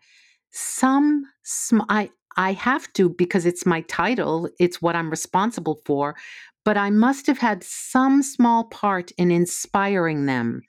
some 0.52 1.26
sm- 1.44 1.82
i 1.90 2.10
i 2.38 2.54
have 2.54 2.92
to 2.94 3.10
because 3.10 3.46
it's 3.46 3.66
my 3.66 3.82
title 3.82 4.50
it's 4.58 4.82
what 4.82 4.96
i'm 4.96 5.10
responsible 5.10 5.82
for 5.84 6.16
but 6.64 6.78
i 6.78 6.90
must 6.90 7.28
have 7.28 7.40
had 7.40 7.62
some 7.66 8.24
small 8.24 8.64
part 8.64 9.12
in 9.18 9.30
inspiring 9.30 10.26
them 10.26 10.62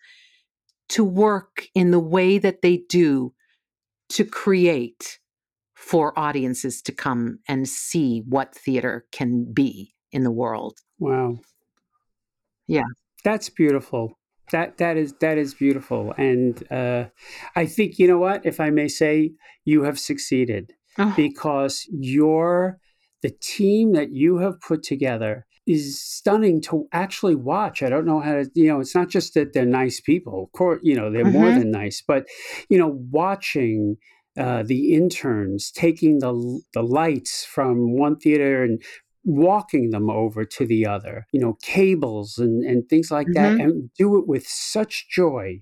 to 0.88 1.04
work 1.04 1.68
in 1.76 1.92
the 1.92 2.00
way 2.00 2.38
that 2.38 2.62
they 2.62 2.78
do 2.88 3.32
to 4.08 4.24
create 4.24 5.20
for 5.90 6.18
audiences 6.18 6.82
to 6.82 6.92
come 6.92 7.38
and 7.48 7.68
see 7.68 8.22
what 8.28 8.54
theater 8.54 9.06
can 9.12 9.52
be 9.52 9.94
in 10.12 10.22
the 10.24 10.30
world. 10.42 10.74
wow. 10.98 11.38
Yeah. 12.66 12.82
That's 13.24 13.48
beautiful. 13.48 14.18
That 14.52 14.76
that 14.78 14.96
is 14.96 15.12
that 15.20 15.38
is 15.38 15.54
beautiful, 15.54 16.14
and 16.16 16.62
uh, 16.70 17.06
I 17.56 17.66
think 17.66 17.98
you 17.98 18.06
know 18.06 18.18
what, 18.18 18.46
if 18.46 18.60
I 18.60 18.70
may 18.70 18.86
say, 18.86 19.32
you 19.64 19.82
have 19.82 19.98
succeeded 19.98 20.72
Oh, 20.98 21.12
because 21.16 21.84
your 21.90 22.78
the 23.22 23.30
team 23.30 23.92
that 23.94 24.12
you 24.12 24.38
have 24.38 24.60
put 24.60 24.84
together 24.84 25.46
is 25.66 26.00
stunning 26.00 26.60
to 26.62 26.86
actually 26.92 27.34
watch. 27.34 27.82
I 27.82 27.88
don't 27.88 28.06
know 28.06 28.20
how 28.20 28.34
to, 28.34 28.48
you 28.54 28.68
know, 28.68 28.78
it's 28.78 28.94
not 28.94 29.08
just 29.08 29.34
that 29.34 29.52
they're 29.52 29.66
nice 29.66 30.00
people. 30.00 30.44
Of 30.44 30.52
course, 30.56 30.78
you 30.84 30.94
know, 30.94 31.10
they're 31.10 31.24
more 31.24 31.50
Mhm. 31.50 31.58
than 31.58 31.70
nice, 31.72 32.00
but 32.06 32.26
you 32.70 32.78
know, 32.78 33.00
watching 33.10 33.96
uh, 34.36 34.62
the 34.62 34.94
interns 34.94 35.70
taking 35.70 36.18
the 36.20 36.60
the 36.74 36.82
lights 36.82 37.44
from 37.44 37.92
one 37.98 38.16
theater 38.18 38.62
and 38.64 38.82
walking 39.24 39.90
them 39.90 40.08
over 40.10 40.44
to 40.44 40.64
the 40.66 40.86
other, 40.86 41.26
you 41.32 41.40
know, 41.40 41.54
cables 41.62 42.38
and 42.38 42.64
and 42.64 42.88
things 42.88 43.10
like 43.10 43.32
that, 43.34 43.54
Mhm. 43.54 43.60
and 43.60 43.90
do 43.98 44.18
it 44.18 44.26
with 44.28 44.46
such 44.46 45.08
joy. 45.10 45.60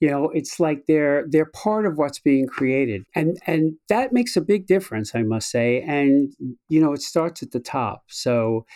You 0.00 0.10
know 0.10 0.30
it's 0.30 0.58
like 0.58 0.86
they're 0.88 1.26
they're 1.28 1.50
part 1.54 1.86
of 1.86 1.96
what's 1.98 2.18
being 2.20 2.46
created. 2.46 3.04
And 3.14 3.36
and 3.46 3.74
that 3.88 4.12
makes 4.12 4.36
a 4.36 4.40
big 4.40 4.66
difference 4.66 5.14
i 5.14 5.22
must 5.22 5.50
say. 5.50 5.82
And 5.82 6.32
you 6.68 6.80
know 6.80 6.92
it 6.92 7.02
starts 7.02 7.42
at 7.42 7.52
the 7.52 7.60
top. 7.60 8.02
So 8.08 8.66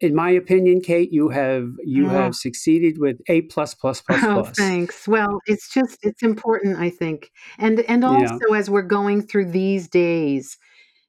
in 0.00 0.14
my 0.14 0.30
opinion 0.30 0.80
kate 0.80 1.12
you 1.12 1.28
have 1.28 1.68
you 1.84 2.06
Oh. 2.06 2.10
have 2.10 2.34
succeeded 2.34 2.98
with 2.98 3.16
a 3.28 3.42
plus 3.42 3.74
plus 3.74 4.00
plus 4.00 4.20
Oh, 4.22 4.32
plus 4.32 4.56
thanks. 4.56 5.08
Well, 5.08 5.40
it's 5.46 5.72
just 5.72 5.98
it's 6.02 6.22
important, 6.22 6.78
I 6.78 6.90
think. 6.90 7.30
And 7.58 7.80
and 7.80 8.04
Yeah. 8.04 8.38
also 8.38 8.54
as 8.54 8.70
we're 8.70 8.82
going 8.82 9.22
through 9.22 9.50
these 9.50 9.88
days, 9.88 10.56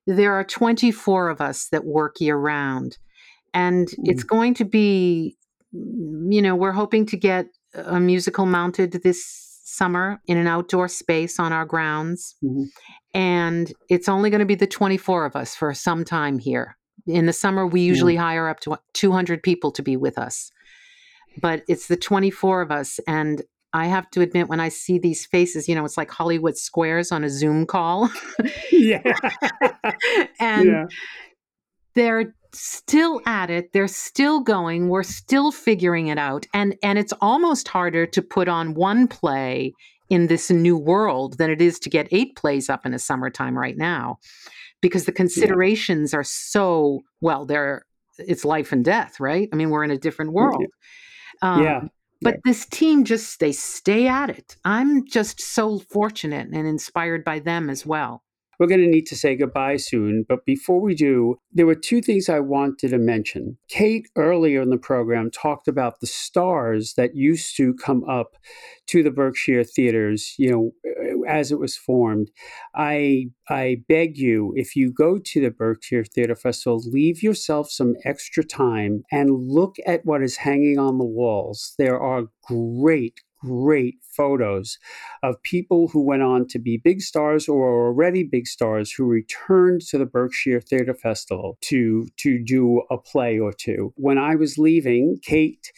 there 0.07 0.33
are 0.33 0.43
24 0.43 1.29
of 1.29 1.41
us 1.41 1.67
that 1.69 1.85
work 1.85 2.19
year 2.19 2.37
round. 2.37 2.97
And 3.53 3.89
it's 4.05 4.23
going 4.23 4.55
to 4.55 4.65
be 4.65 5.37
mm, 5.75 6.33
you 6.33 6.41
know, 6.41 6.55
we're 6.55 6.71
hoping 6.73 7.05
to 7.07 7.17
get 7.17 7.47
a 7.75 7.99
musical 7.99 8.45
mounted 8.47 8.93
this 9.03 9.25
summer 9.65 10.21
in 10.27 10.37
an 10.37 10.47
outdoor 10.47 10.87
space 10.87 11.39
on 11.39 11.53
our 11.53 11.65
grounds. 11.65 12.35
Mhm. 12.43 12.69
And 13.13 13.73
it's 13.89 14.09
only 14.09 14.29
going 14.31 14.39
to 14.41 14.45
be 14.47 14.55
the 14.55 14.67
24 14.67 15.25
of 15.25 15.35
us 15.35 15.55
for 15.55 15.73
some 15.75 16.03
time 16.05 16.39
here. 16.39 16.77
In 17.09 17.25
the 17.25 17.33
summer, 17.33 17.65
we 17.65 17.81
hmm. 17.81 17.87
usually 17.87 18.15
hire 18.15 18.47
up 18.47 18.59
to 18.61 18.77
200 18.93 19.43
people 19.43 19.71
to 19.71 19.81
be 19.81 19.97
with 19.97 20.17
us. 20.17 20.51
But 21.41 21.63
it's 21.67 21.87
the 21.87 21.97
24 21.97 22.61
of 22.61 22.71
us. 22.71 22.99
And 23.07 23.43
I 23.71 23.85
have 23.85 24.09
to 24.11 24.21
admit, 24.21 24.49
when 24.49 24.59
I 24.59 24.69
see 24.69 24.97
these 24.97 25.25
faces, 25.25 25.69
you 25.69 25.75
know, 25.75 25.85
it's 25.85 25.97
like 25.97 26.09
Hollywood 26.09 26.57
squares 26.57 27.11
on 27.11 27.23
a 27.23 27.29
Zoom 27.29 27.65
call. 27.65 28.09
yeah 28.71 29.01
and 30.39 30.67
yeah 30.67 30.85
they're 31.99 32.33
still 32.53 33.21
at 33.25 33.49
it 33.49 33.73
they're 33.73 33.87
still 33.87 34.39
going 34.39 34.89
we're 34.89 35.03
still 35.03 35.51
figuring 35.51 36.07
it 36.07 36.17
out 36.17 36.47
and 36.53 36.75
and 36.81 36.97
it's 36.97 37.13
almost 37.21 37.67
harder 37.67 38.05
to 38.05 38.21
put 38.21 38.47
on 38.47 38.73
one 38.73 39.07
play 39.07 39.73
in 40.09 40.27
this 40.27 40.49
new 40.49 40.77
world 40.77 41.37
than 41.37 41.51
it 41.51 41.61
is 41.61 41.77
to 41.77 41.89
get 41.89 42.07
eight 42.11 42.35
plays 42.35 42.69
up 42.69 42.85
in 42.85 42.93
a 42.93 42.99
summertime 42.99 43.55
right 43.55 43.77
now 43.77 44.17
because 44.81 45.05
the 45.05 45.11
considerations 45.11 46.13
are 46.13 46.23
so 46.23 47.01
well 47.21 47.45
they're 47.45 47.85
it's 48.17 48.43
life 48.43 48.71
and 48.71 48.83
death 48.83 49.19
right? 49.19 49.49
I 49.51 49.55
mean 49.55 49.69
we're 49.69 49.83
in 49.83 49.91
a 49.91 49.97
different 49.97 50.33
world. 50.33 50.63
um, 51.41 51.63
yeah. 51.63 51.81
but 52.21 52.35
this 52.43 52.65
team 52.65 53.05
just 53.05 53.39
they 53.39 53.51
stay 53.51 54.07
at 54.07 54.29
it. 54.29 54.57
I'm 54.65 55.05
just 55.07 55.39
so 55.39 55.79
fortunate 55.79 56.49
and 56.51 56.67
inspired 56.67 57.23
by 57.23 57.39
them 57.39 57.69
as 57.69 57.85
well. 57.85 58.23
We're 58.59 58.67
going 58.67 58.81
to 58.81 58.87
need 58.87 59.05
to 59.07 59.15
say 59.15 59.37
goodbye 59.37 59.77
soon, 59.77 60.25
but 60.27 60.45
before 60.45 60.81
we 60.81 60.93
do, 60.93 61.39
there 61.53 61.65
were 61.65 61.75
two 61.75 62.01
things 62.01 62.27
I 62.27 62.41
wanted 62.41 62.89
to 62.89 62.97
mention. 62.97 63.57
Kate 63.69 64.09
earlier 64.17 64.61
in 64.61 64.69
the 64.69 64.77
program 64.77 65.31
talked 65.31 65.69
about 65.69 66.01
the 66.01 66.07
stars 66.07 66.95
that 66.95 67.15
used 67.15 67.55
to 67.55 67.73
come 67.75 68.03
up 68.03 68.35
to 68.87 69.01
the 69.01 69.11
Berkshire 69.11 69.63
theaters, 69.63 70.35
you 70.37 70.51
know, 70.51 70.71
as 71.29 71.51
it 71.51 71.59
was 71.59 71.77
formed. 71.77 72.31
I 72.75 73.27
I 73.47 73.83
beg 73.87 74.17
you, 74.17 74.53
if 74.55 74.75
you 74.75 74.91
go 74.91 75.19
to 75.19 75.41
the 75.41 75.51
Berkshire 75.51 76.03
Theater 76.03 76.35
Festival, 76.35 76.81
leave 76.83 77.23
yourself 77.23 77.69
some 77.69 77.95
extra 78.03 78.43
time 78.43 79.03
and 79.11 79.29
look 79.47 79.77
at 79.85 80.05
what 80.05 80.23
is 80.23 80.37
hanging 80.37 80.79
on 80.79 80.97
the 80.97 81.05
walls. 81.05 81.75
There 81.77 81.99
are 81.99 82.23
great 82.45 83.21
great 83.41 83.95
photos 84.03 84.77
of 85.23 85.41
people 85.43 85.87
who 85.87 86.03
went 86.03 86.21
on 86.21 86.45
to 86.47 86.59
be 86.59 86.77
big 86.77 87.01
stars 87.01 87.47
or 87.47 87.67
are 87.67 87.87
already 87.87 88.23
big 88.23 88.45
stars 88.45 88.91
who 88.91 89.05
returned 89.05 89.81
to 89.81 89.97
the 89.97 90.05
Berkshire 90.05 90.59
Theater 90.59 90.93
Festival 90.93 91.57
to 91.61 92.07
to 92.17 92.43
do 92.43 92.81
a 92.91 92.97
play 92.97 93.39
or 93.39 93.53
two. 93.53 93.93
When 93.95 94.17
I 94.17 94.35
was 94.35 94.57
leaving, 94.57 95.19
Kate 95.23 95.71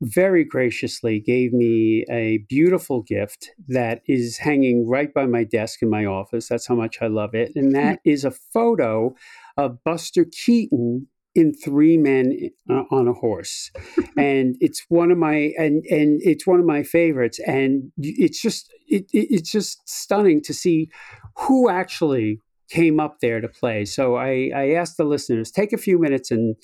very 0.00 0.44
graciously 0.44 1.20
gave 1.20 1.52
me 1.52 2.04
a 2.10 2.38
beautiful 2.48 3.02
gift 3.02 3.50
that 3.66 4.02
is 4.06 4.38
hanging 4.38 4.88
right 4.88 5.12
by 5.12 5.26
my 5.26 5.44
desk 5.44 5.82
in 5.82 5.90
my 5.90 6.04
office. 6.04 6.48
That's 6.48 6.66
how 6.66 6.76
much 6.76 6.98
I 7.00 7.08
love 7.08 7.34
it. 7.34 7.52
And 7.56 7.74
that 7.74 8.00
is 8.04 8.24
a 8.24 8.30
photo 8.30 9.14
of 9.56 9.82
Buster 9.84 10.24
Keaton 10.24 11.08
in 11.34 11.52
Three 11.52 11.96
Men 11.96 12.50
uh, 12.70 12.82
on 12.90 13.08
a 13.08 13.12
Horse. 13.12 13.70
and 14.16 14.56
it's 14.60 14.84
one 14.88 15.10
of 15.10 15.18
my 15.18 15.52
and 15.58 15.84
and 15.90 16.20
it's 16.22 16.46
one 16.46 16.60
of 16.60 16.66
my 16.66 16.82
favorites 16.82 17.40
and 17.46 17.90
it's 17.98 18.40
just 18.40 18.72
it, 18.86 19.04
it, 19.12 19.28
it's 19.30 19.50
just 19.50 19.88
stunning 19.88 20.42
to 20.42 20.54
see 20.54 20.90
who 21.36 21.68
actually 21.68 22.40
came 22.70 23.00
up 23.00 23.18
there 23.20 23.40
to 23.40 23.48
play. 23.48 23.84
So 23.84 24.16
I 24.16 24.50
I 24.54 24.70
asked 24.72 24.96
the 24.96 25.04
listeners 25.04 25.50
take 25.50 25.72
a 25.72 25.78
few 25.78 25.98
minutes 25.98 26.30
and 26.30 26.54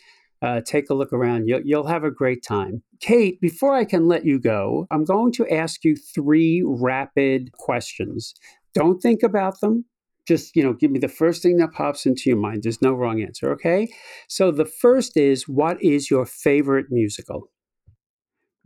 Uh, 0.45 0.61
take 0.61 0.91
a 0.91 0.95
look 0.95 1.11
around. 1.11 1.49
You'll, 1.49 1.63
you'll 1.65 1.87
have 1.87 2.05
a 2.05 2.11
great 2.11 2.43
time. 2.43 2.83
Kate, 3.01 3.41
before 3.41 3.75
I 3.75 3.87
can 3.87 4.07
let 4.07 4.27
you 4.27 4.39
go, 4.39 4.87
I'm 4.91 5.05
going 5.05 5.33
to 5.33 5.49
ask 5.49 5.85
you 5.85 5.97
three 5.97 6.63
rapid 6.67 7.53
questions. 7.53 8.35
Don't 8.75 9.01
think 9.01 9.23
about 9.23 9.61
them. 9.61 9.87
Just, 10.29 10.55
you 10.55 10.63
know, 10.63 10.75
give 10.75 10.91
me 10.91 10.99
the 10.99 11.09
first 11.09 11.43
thing 11.43 11.57
that 11.57 11.73
pops 11.73 12.05
into 12.05 12.25
your 12.27 12.37
mind. 12.37 12.63
There's 12.63 12.83
no 12.83 12.93
wrong 12.93 13.23
answer, 13.23 13.53
okay? 13.53 13.89
So 14.29 14.51
the 14.51 14.67
first 14.67 15.17
is 15.17 15.49
what 15.49 15.83
is 15.83 16.11
your 16.11 16.27
favorite 16.27 16.87
musical? 16.91 17.51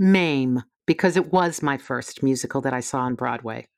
Mame, 0.00 0.64
because 0.84 1.16
it 1.16 1.32
was 1.32 1.62
my 1.62 1.78
first 1.78 2.24
musical 2.24 2.60
that 2.62 2.74
I 2.74 2.80
saw 2.80 3.02
on 3.02 3.14
Broadway. 3.14 3.68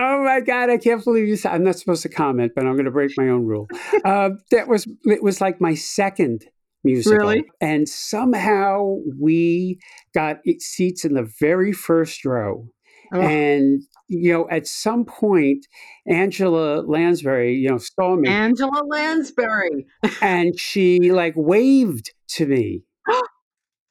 Oh 0.00 0.22
my 0.22 0.40
God! 0.40 0.70
I 0.70 0.76
can't 0.76 1.02
believe 1.02 1.26
you 1.26 1.34
said. 1.36 1.52
I'm 1.52 1.64
not 1.64 1.76
supposed 1.76 2.02
to 2.02 2.08
comment, 2.08 2.52
but 2.54 2.66
I'm 2.66 2.74
going 2.74 2.84
to 2.84 2.90
break 2.92 3.10
my 3.16 3.28
own 3.28 3.46
rule. 3.46 3.66
uh, 4.04 4.30
that 4.52 4.68
was 4.68 4.86
it. 5.04 5.24
Was 5.24 5.40
like 5.40 5.60
my 5.60 5.74
second 5.74 6.44
musical, 6.84 7.18
Really? 7.28 7.44
and 7.60 7.88
somehow 7.88 8.96
we 9.20 9.78
got 10.14 10.38
seats 10.60 11.04
in 11.04 11.14
the 11.14 11.28
very 11.40 11.72
first 11.72 12.24
row. 12.24 12.68
Oh. 13.12 13.20
And 13.20 13.82
you 14.08 14.32
know, 14.32 14.48
at 14.50 14.66
some 14.66 15.04
point, 15.04 15.66
Angela 16.06 16.82
Lansbury, 16.82 17.54
you 17.54 17.68
know, 17.70 17.78
saw 17.78 18.16
me, 18.16 18.28
Angela 18.28 18.82
Lansbury. 18.86 19.86
and 20.20 20.58
she 20.58 21.10
like 21.12 21.34
waved 21.36 22.12
to 22.36 22.46
me. 22.46 22.82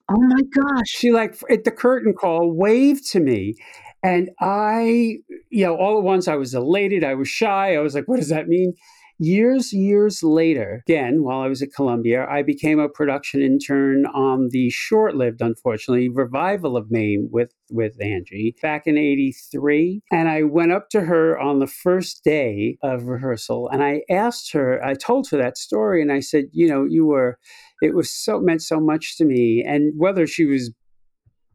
Oh 0.09 0.15
my 0.21 0.41
gosh. 0.55 0.87
she 0.87 1.11
like 1.11 1.35
at 1.49 1.65
the 1.65 1.71
curtain 1.71 2.13
call 2.13 2.53
waved 2.55 3.11
to 3.11 3.19
me 3.19 3.55
and 4.01 4.29
i 4.39 5.17
you 5.49 5.65
know 5.65 5.75
all 5.75 5.97
at 5.97 6.03
once 6.05 6.29
i 6.29 6.35
was 6.35 6.53
elated 6.53 7.03
i 7.03 7.13
was 7.13 7.27
shy 7.27 7.75
i 7.75 7.79
was 7.79 7.93
like 7.93 8.07
what 8.07 8.15
does 8.17 8.29
that 8.29 8.47
mean 8.47 8.73
years 9.19 9.73
years 9.73 10.21
later 10.21 10.83
again 10.87 11.23
while 11.23 11.39
i 11.39 11.47
was 11.47 11.61
at 11.61 11.73
columbia 11.73 12.25
i 12.29 12.41
became 12.43 12.79
a 12.79 12.89
production 12.89 13.41
intern 13.41 14.05
on 14.07 14.49
the 14.51 14.69
short-lived 14.69 15.41
unfortunately 15.41 16.07
revival 16.07 16.77
of 16.77 16.91
mame 16.91 17.27
with 17.31 17.51
with 17.71 17.95
angie 18.01 18.55
back 18.61 18.85
in 18.85 18.97
83 18.97 20.01
and 20.11 20.29
i 20.29 20.43
went 20.43 20.71
up 20.71 20.89
to 20.89 21.01
her 21.01 21.37
on 21.39 21.59
the 21.59 21.67
first 21.67 22.23
day 22.23 22.77
of 22.83 23.07
rehearsal 23.07 23.69
and 23.69 23.83
i 23.83 24.01
asked 24.09 24.53
her 24.53 24.83
i 24.83 24.93
told 24.93 25.27
her 25.29 25.37
that 25.37 25.57
story 25.57 26.01
and 26.01 26.11
i 26.11 26.19
said 26.19 26.45
you 26.51 26.67
know 26.67 26.85
you 26.85 27.05
were 27.05 27.39
it 27.81 27.95
was 27.95 28.11
so 28.11 28.39
meant 28.39 28.61
so 28.61 28.79
much 28.79 29.17
to 29.17 29.25
me. 29.25 29.63
And 29.65 29.93
whether 29.97 30.25
she 30.25 30.45
was 30.45 30.71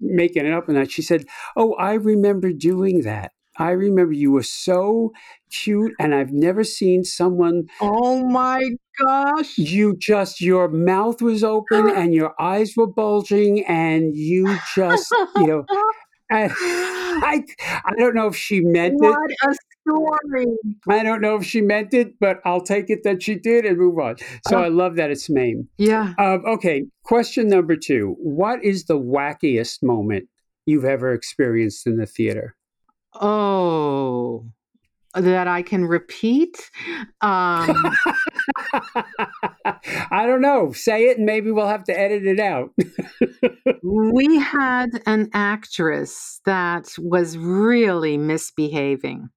making 0.01 0.47
it 0.47 0.53
up 0.53 0.69
or 0.69 0.73
not 0.73 0.91
she 0.91 1.01
said 1.01 1.25
oh 1.57 1.75
i 1.75 1.93
remember 1.93 2.53
doing 2.53 3.03
that 3.03 3.31
i 3.59 3.71
remember 3.71 4.13
you 4.13 4.31
were 4.33 4.43
so 4.43 5.13
cute 5.51 5.93
and 6.01 6.15
i've 6.15 6.33
never 6.33 6.65
seen 6.65 7.05
someone 7.05 7.65
Oh 7.81 8.25
my 8.27 8.63
gosh. 9.01 9.57
you 9.59 9.97
just 9.97 10.41
your 10.41 10.69
mouth 10.69 11.21
was 11.23 11.43
open 11.45 11.89
and 11.97 12.15
your 12.15 12.35
eyes 12.41 12.75
were 12.77 12.87
bulging 12.87 13.65
and 13.67 14.15
you 14.17 14.57
just 14.75 15.11
you 15.37 15.47
know 15.47 15.65
I, 16.31 16.49
I 17.25 17.45
i 17.85 17.93
don't 17.99 18.15
know 18.15 18.27
if 18.29 18.37
she 18.37 18.61
meant 18.61 18.95
it 18.95 19.01
what 19.01 19.31
a 19.45 19.55
story. 19.83 20.47
i 20.89 21.03
don't 21.03 21.21
know 21.21 21.37
if 21.37 21.45
she 21.45 21.61
meant 21.61 21.93
it 21.93 22.19
but 22.19 22.41
i'll 22.47 22.63
take 22.63 22.89
it 22.89 23.03
that 23.05 23.23
she 23.23 23.35
did 23.35 23.67
and 23.67 23.77
move 23.77 23.99
on 23.99 24.17
so 24.49 24.57
Oh. 24.59 24.63
i 24.63 24.69
love 24.69 24.97
that 24.97 25.11
it's 25.11 25.29
mame 25.29 25.69
Yeah. 25.77 26.15
Um, 26.19 26.43
okay, 26.47 26.85
question 27.05 27.49
number 27.49 27.77
two. 27.77 28.15
What 28.19 28.65
is 28.65 28.85
the 28.87 28.99
wackiest 28.99 29.83
moment 29.83 30.29
you've 30.67 30.85
ever 30.85 31.13
experienced 31.13 31.87
in 31.87 31.97
the 31.97 32.07
theater? 32.07 32.55
Oh, 33.15 34.47
that 35.15 35.47
I 35.47 35.63
can 35.63 35.85
repeat. 35.85 36.71
Um, 37.21 37.95
I 39.65 40.27
don't 40.27 40.41
know. 40.41 40.73
Say 40.73 41.05
it 41.05 41.19
and 41.19 41.27
maybe 41.27 41.51
we'll 41.51 41.69
have 41.69 41.85
to 41.85 41.99
edit 41.99 42.27
it 42.27 42.41
out. 42.41 42.71
we 43.83 44.39
had 44.39 45.03
an 45.07 45.29
actress 45.35 46.41
that 46.47 46.89
was 46.99 47.37
really 47.37 48.17
misbehaving, 48.17 49.29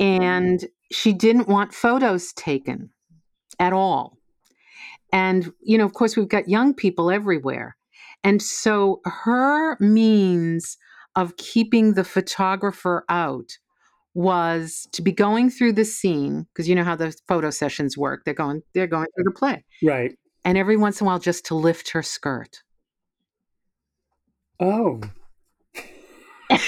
and 0.00 0.66
she 0.90 1.12
didn't 1.12 1.48
want 1.48 1.72
photos 1.72 2.32
taken 2.32 2.90
at 3.58 3.72
all. 3.72 4.18
And, 5.12 5.52
you 5.60 5.76
know, 5.76 5.84
of 5.84 5.92
course, 5.92 6.16
we've 6.16 6.28
got 6.28 6.48
young 6.48 6.74
people 6.74 7.10
everywhere. 7.10 7.76
And 8.24 8.40
so 8.40 9.00
her 9.04 9.76
means 9.78 10.78
of 11.16 11.36
keeping 11.36 11.94
the 11.94 12.04
photographer 12.04 13.04
out 13.08 13.58
was 14.14 14.88
to 14.92 15.02
be 15.02 15.12
going 15.12 15.50
through 15.50 15.72
the 15.72 15.84
scene 15.84 16.46
because 16.52 16.68
you 16.68 16.74
know 16.74 16.84
how 16.84 16.96
the 16.96 17.14
photo 17.26 17.48
sessions 17.48 17.96
work 17.96 18.22
they're 18.24 18.34
going 18.34 18.62
they're 18.74 18.86
going 18.86 19.06
through 19.14 19.24
the 19.24 19.30
play 19.30 19.64
right. 19.82 20.12
and 20.44 20.58
every 20.58 20.76
once 20.76 21.00
in 21.00 21.06
a 21.06 21.08
while 21.08 21.18
just 21.18 21.46
to 21.46 21.54
lift 21.54 21.90
her 21.90 22.02
skirt 22.02 22.62
Oh. 24.62 25.00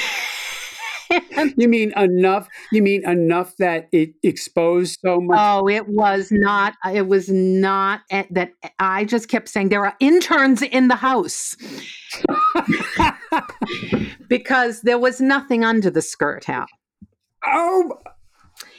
You 1.57 1.69
mean 1.69 1.93
enough? 1.97 2.49
You 2.73 2.83
mean 2.83 3.09
enough 3.09 3.57
that 3.59 3.89
it 3.93 4.15
exposed 4.25 4.99
so 5.05 5.21
much? 5.21 5.39
oh 5.41 5.69
it 5.69 5.87
was 5.87 6.33
not 6.33 6.75
it 6.93 7.07
was 7.07 7.29
not 7.29 8.01
eh, 8.11 8.25
that 8.31 8.51
i 8.81 9.05
just 9.05 9.29
kept 9.29 9.49
saying 9.49 9.69
there 9.69 9.85
are 9.85 9.95
interns 10.01 10.63
in 10.63 10.89
the 10.89 10.97
house 10.97 11.55
because 14.29 14.83
there 14.83 14.99
was 14.99 15.21
nothing 15.21 15.65
under 15.65 15.91
the 15.91 16.03
skirt 16.03 16.45
hal 16.45 16.67
oh. 17.47 17.99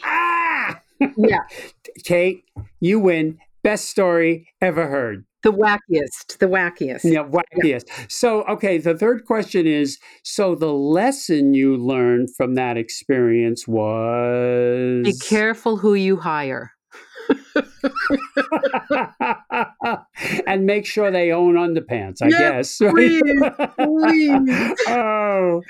Ah. 0.03 0.79
yeah 1.17 1.39
Kate, 2.03 2.43
you 2.79 2.99
win. 2.99 3.39
Best 3.63 3.89
story 3.89 4.47
ever 4.61 4.87
heard. 4.87 5.25
the 5.43 5.51
wackiest 5.51 6.37
the 6.39 6.47
wackiest 6.47 7.03
Yeah, 7.03 7.23
wackiest. 7.23 8.11
So, 8.11 8.43
okay, 8.43 8.77
the 8.77 8.97
third 8.97 9.25
question 9.25 9.65
is 9.65 9.99
so 10.23 10.55
the 10.55 10.73
lesson 10.73 11.53
you 11.53 11.77
learned 11.77 12.29
from 12.35 12.55
that 12.55 12.77
experience 12.77 13.67
was 13.67 15.03
be 15.03 15.13
careful 15.13 15.77
who 15.77 15.93
you 15.93 16.17
hire 16.17 16.71
and 20.47 20.65
make 20.65 20.85
sure 20.85 21.11
they 21.11 21.31
own 21.31 21.55
underpants, 21.55 22.21
I 22.21 22.29
Yeah, 22.29 22.39
guess. 22.39 22.77
please, 22.77 23.21
please. 23.77 24.73
oh, 24.87 25.61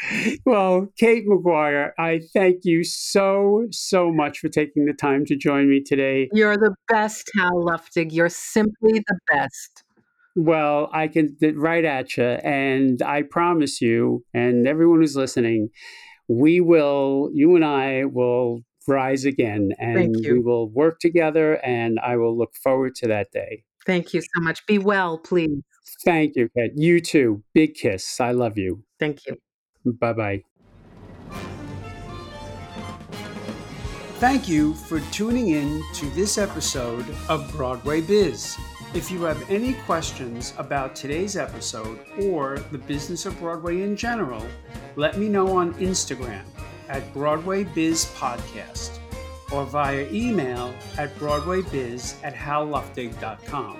well, 0.46 0.88
Kate 0.98 1.24
Maguire, 1.26 1.94
I 1.98 2.22
thank 2.34 2.60
you 2.64 2.84
so, 2.84 3.68
so 3.72 4.12
much 4.12 4.40
for 4.40 4.50
taking 4.50 4.86
the 4.86 4.94
time 4.94 5.26
to 5.26 5.36
join 5.36 5.70
me 5.70 5.82
today. 5.82 6.30
You're 6.34 6.58
the 6.58 6.76
best, 6.88 7.30
Hal 7.36 7.64
Luftig. 7.64 8.12
You're 8.12 8.30
simply 8.30 9.04
the 9.08 9.20
best. 9.32 9.84
Well, 10.36 10.90
I 10.92 11.08
can 11.08 11.38
right 11.56 11.86
at 11.86 12.18
you, 12.18 12.26
and 12.26 13.02
I 13.02 13.22
promise 13.22 13.80
you, 13.80 14.26
and 14.34 14.68
everyone 14.68 15.00
who's 15.00 15.16
listening, 15.16 15.70
we 16.28 16.60
will. 16.60 17.30
You 17.34 17.56
and 17.56 17.64
I 17.64 18.04
will 18.06 18.64
rise 18.88 19.26
again, 19.26 19.72
and 19.80 19.96
Thank 19.96 20.26
you. 20.26 20.34
we 20.34 20.40
will 20.40 20.70
work 20.70 21.00
together. 21.00 21.56
And 21.66 22.00
I 22.00 22.18
will 22.18 22.38
look 22.38 22.56
forward 22.56 22.96
to 22.96 23.08
that 23.08 23.32
day. 23.32 23.64
Thank 23.86 24.14
you 24.14 24.22
so 24.22 24.42
much. 24.42 24.66
Be 24.66 24.78
well, 24.78 25.18
please. 25.18 25.62
Thank 26.04 26.36
you, 26.36 26.50
Kate. 26.58 26.72
You 26.76 27.00
too. 27.00 27.44
Big 27.54 27.76
kiss. 27.76 28.20
I 28.20 28.32
love 28.32 28.58
you. 28.58 28.84
Thank 29.00 29.26
you. 29.28 29.38
Bye 29.86 30.14
bye. 30.14 30.44
Thank 34.20 34.48
you 34.48 34.74
for 34.74 35.02
tuning 35.12 35.50
in 35.50 35.84
to 35.96 36.10
this 36.12 36.38
episode 36.38 37.06
of 37.30 37.52
Broadway 37.52 38.02
Biz. 38.02 38.58
If 38.94 39.12
you 39.12 39.22
have 39.24 39.52
any 39.52 39.74
questions 39.86 40.54
about 40.58 40.96
today's 40.96 41.36
episode 41.36 42.00
or 42.22 42.60
the 42.72 42.78
business 42.78 43.26
of 43.26 43.38
Broadway 43.40 43.82
in 43.82 43.96
general, 43.96 44.44
let 44.96 45.20
me 45.20 45.28
know 45.28 45.58
on 45.58 45.74
Instagram 45.76 46.44
at 46.90 47.14
Broadway 47.14 47.64
Biz 47.64 48.06
Podcast 48.18 49.00
or 49.52 49.66
via 49.66 50.08
email 50.12 50.74
at 50.98 51.16
broadwaybiz 51.18 52.16
at 52.24 52.34
halluftig.com. 52.34 53.78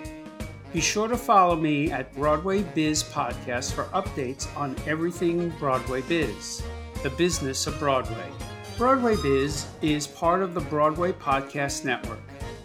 Be 0.74 0.82
sure 0.82 1.08
to 1.08 1.18
follow 1.18 1.56
me 1.56 1.92
at 1.92 2.14
Broadway 2.14 2.62
Biz 2.62 3.04
Podcast 3.04 3.74
for 3.74 3.86
updates 3.86 4.54
on 4.58 4.76
everything 4.86 5.50
Broadway 5.58 6.02
Biz, 6.02 6.62
the 7.02 7.10
business 7.12 7.66
of 7.66 7.80
Broadway. 7.80 8.30
Broadway 8.78 9.16
Biz 9.16 9.66
is 9.82 10.06
part 10.06 10.42
of 10.42 10.54
the 10.54 10.60
Broadway 10.62 11.14
Podcast 11.14 11.86
Network. 11.86 12.20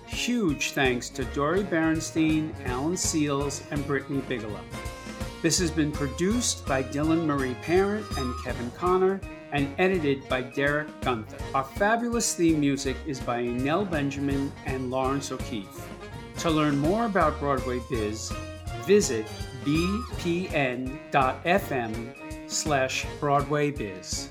Huge 0.06 0.72
thanks 0.72 1.08
to 1.10 1.24
Dori 1.26 1.62
Berinstein, 1.62 2.52
Alan 2.66 2.94
Seales, 2.94 3.62
and 3.70 3.86
Brittany 3.86 4.20
Bigelow. 4.28 4.60
This 5.40 5.58
has 5.60 5.70
been 5.70 5.92
produced 5.92 6.66
by 6.66 6.82
Dylan 6.82 7.26
Marie 7.26 7.54
Parent 7.62 8.04
and 8.18 8.34
Kevin 8.44 8.72
Connor 8.72 9.20
and 9.52 9.72
edited 9.78 10.28
by 10.28 10.42
Derek 10.42 10.88
Gunther. 11.00 11.38
Our 11.54 11.64
fabulous 11.64 12.34
theme 12.34 12.60
music 12.60 12.96
is 13.06 13.20
by 13.20 13.42
Nell 13.42 13.84
Benjamin 13.84 14.52
and 14.66 14.90
Laurence 14.90 15.32
O'Keefe. 15.32 15.88
To 16.38 16.50
learn 16.50 16.78
more 16.78 17.06
about 17.06 17.38
Broadway 17.38 17.80
Biz, 17.90 18.32
visit 18.86 19.26
bpn.fm 19.64 20.92
slash 22.50 23.06
Broadway 23.20 23.70
Biz. 23.70 24.30